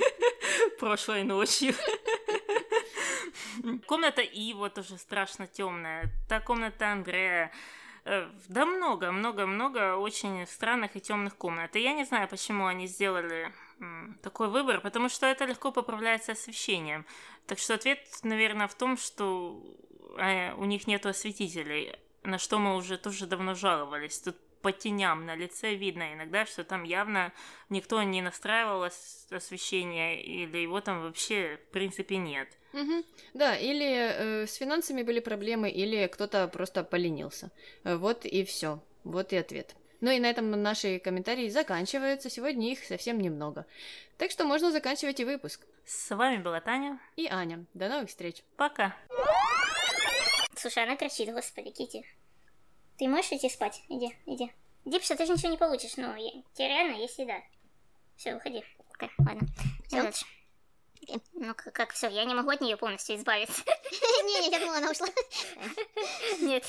прошлой 0.79 1.25
ночью. 1.25 1.75
Комната 3.87 4.23
Иво 4.23 4.71
тоже 4.71 4.97
страшно 4.97 5.47
темная. 5.47 6.11
Та 6.29 6.41
комната 6.41 6.93
Андрея. 6.93 7.53
Э, 8.05 8.31
да 8.49 8.65
много, 8.65 9.13
много, 9.13 9.47
много 9.47 9.97
очень 9.97 10.47
странных 10.47 10.97
и 10.97 11.01
темных 11.01 11.37
комнат. 11.37 11.77
И 11.77 11.83
я 11.83 11.93
не 11.93 12.05
знаю, 12.05 12.29
почему 12.29 12.67
они 12.67 12.87
сделали 12.87 13.53
такой 14.23 14.49
выбор, 14.49 14.81
потому 14.81 15.09
что 15.09 15.27
это 15.27 15.45
легко 15.45 15.73
поправляется 15.73 16.33
освещением. 16.33 17.07
Так 17.47 17.59
что 17.59 17.75
ответ, 17.75 18.01
наверное, 18.23 18.69
в 18.69 18.75
том, 18.75 18.97
что 18.97 19.63
э, 20.19 20.53
у 20.55 20.65
них 20.65 20.87
нет 20.87 21.07
осветителей, 21.07 21.97
на 22.23 22.39
что 22.39 22.59
мы 22.59 22.77
уже 22.77 22.99
тоже 22.99 23.27
давно 23.27 23.55
жаловались. 23.55 24.19
Тут 24.21 24.37
по 24.63 24.73
теням 24.73 25.25
на 25.25 25.35
лице 25.35 25.75
видно 25.75 26.13
иногда, 26.13 26.45
что 26.45 26.65
там 26.65 26.85
явно 26.85 27.33
никто 27.71 28.03
не 28.03 28.23
настраивал 28.23 28.83
освещение, 29.31 30.23
или 30.23 30.59
его 30.59 30.81
там 30.81 31.03
вообще 31.03 31.59
в 31.69 31.73
принципе 31.73 32.17
нет. 32.17 32.49
Угу. 32.73 33.05
Да, 33.35 33.57
или 33.57 34.43
э, 34.43 34.47
с 34.47 34.55
финансами 34.55 35.03
были 35.03 35.21
проблемы, 35.21 35.71
или 35.71 36.07
кто-то 36.07 36.47
просто 36.49 36.85
поленился. 36.85 37.51
Э, 37.85 37.97
вот 37.97 38.25
и 38.25 38.45
все. 38.45 38.81
Вот 39.05 39.33
и 39.33 39.37
ответ. 39.37 39.75
Ну 40.01 40.11
и 40.11 40.19
на 40.19 40.27
этом 40.27 40.51
наши 40.51 40.99
комментарии 40.99 41.49
заканчиваются. 41.49 42.31
Сегодня 42.31 42.73
их 42.73 42.85
совсем 42.85 43.21
немного. 43.21 43.67
Так 44.17 44.31
что 44.31 44.45
можно 44.45 44.71
заканчивать 44.71 45.21
и 45.21 45.25
выпуск. 45.25 45.67
С 45.85 46.15
вами 46.15 46.43
была 46.43 46.61
Таня. 46.61 46.99
И 47.17 47.27
Аня. 47.27 47.67
До 47.75 47.89
новых 47.89 48.09
встреч. 48.09 48.43
Пока. 48.57 48.97
Слушай, 50.57 50.85
она 50.85 50.97
кричит, 50.97 51.33
господи, 51.33 51.71
Кити. 51.71 52.05
Ты 52.99 53.09
можешь 53.09 53.33
идти 53.33 53.49
спать? 53.49 53.83
Иди, 53.89 54.15
иди. 54.27 54.53
Дипша, 54.85 55.17
ты 55.17 55.27
же 55.27 55.33
ничего 55.33 55.51
не 55.51 55.59
получишь, 55.59 55.97
но 55.97 56.15
я... 56.17 56.31
тебе 56.55 56.69
реально 56.69 56.97
есть 56.97 57.19
еда. 57.19 57.41
Все, 58.17 58.35
выходи. 58.35 58.65
Так, 58.99 59.11
ладно. 59.19 59.49
Все 59.87 60.03
дальше. 60.03 60.27
Ну, 61.33 61.55
как, 61.55 61.73
как 61.73 61.93
все, 61.93 62.09
я 62.09 62.25
не 62.25 62.35
могу 62.35 62.51
от 62.51 62.61
нее 62.61 62.77
полностью 62.77 63.17
избавиться. 63.17 63.63
Не, 64.23 64.41
не, 64.41 64.51
я 64.51 64.61
думала, 64.61 64.79
она 64.79 64.91
ушла. 64.91 65.09
Нет. 66.41 66.65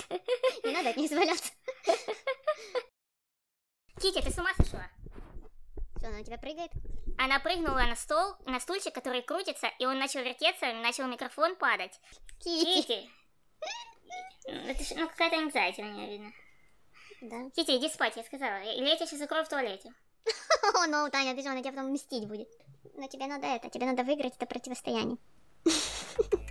Не 0.64 0.72
надо 0.72 0.90
от 0.90 0.98
нее 0.98 1.08
избавляться. 1.08 1.52
Кити, 4.02 4.20
ты 4.20 4.32
с 4.32 4.38
ума 4.40 4.50
сошла? 4.58 4.90
Что, 5.98 6.08
она 6.08 6.22
у 6.22 6.24
тебя 6.24 6.40
прыгает? 6.40 6.72
Она 7.20 7.40
прыгнула 7.40 7.86
на 7.86 7.96
стол, 7.96 8.34
на 8.48 8.60
стульчик, 8.60 8.96
который 8.96 9.22
крутится, 9.22 9.68
и 9.78 9.86
он 9.86 10.00
начал 10.00 10.22
вертеться, 10.22 10.74
начал 10.74 11.06
микрофон 11.08 11.56
падать. 11.56 12.00
Кити. 12.40 12.82
Кити! 12.82 13.10
Это 14.48 14.84
ж, 14.84 14.92
ну, 14.96 15.08
какая-то 15.08 15.36
anxiety 15.36 15.82
у 15.82 15.94
нее 15.94 16.10
видно. 16.10 16.32
Да. 17.22 17.50
Кити, 17.52 17.78
иди 17.78 17.90
спать, 17.90 18.18
я 18.18 18.24
сказала. 18.24 18.64
Или 18.64 18.88
я 18.88 18.96
тебя 18.96 19.06
сейчас 19.06 19.20
закрою 19.20 19.46
в 19.46 19.50
туалете. 19.50 19.94
О, 20.74 20.88
ну, 20.88 21.08
Таня, 21.12 21.36
ты 21.36 21.44
же, 21.44 21.50
она 21.50 21.60
тебя 21.60 21.74
потом 21.74 21.92
мстить 21.92 22.28
будет. 22.28 22.50
Но 22.96 23.08
тебе 23.08 23.28
надо 23.28 23.46
это, 23.46 23.70
тебе 23.70 23.86
надо 23.86 24.04
выиграть 24.04 24.36
это 24.36 24.48
противостояние. 24.48 25.18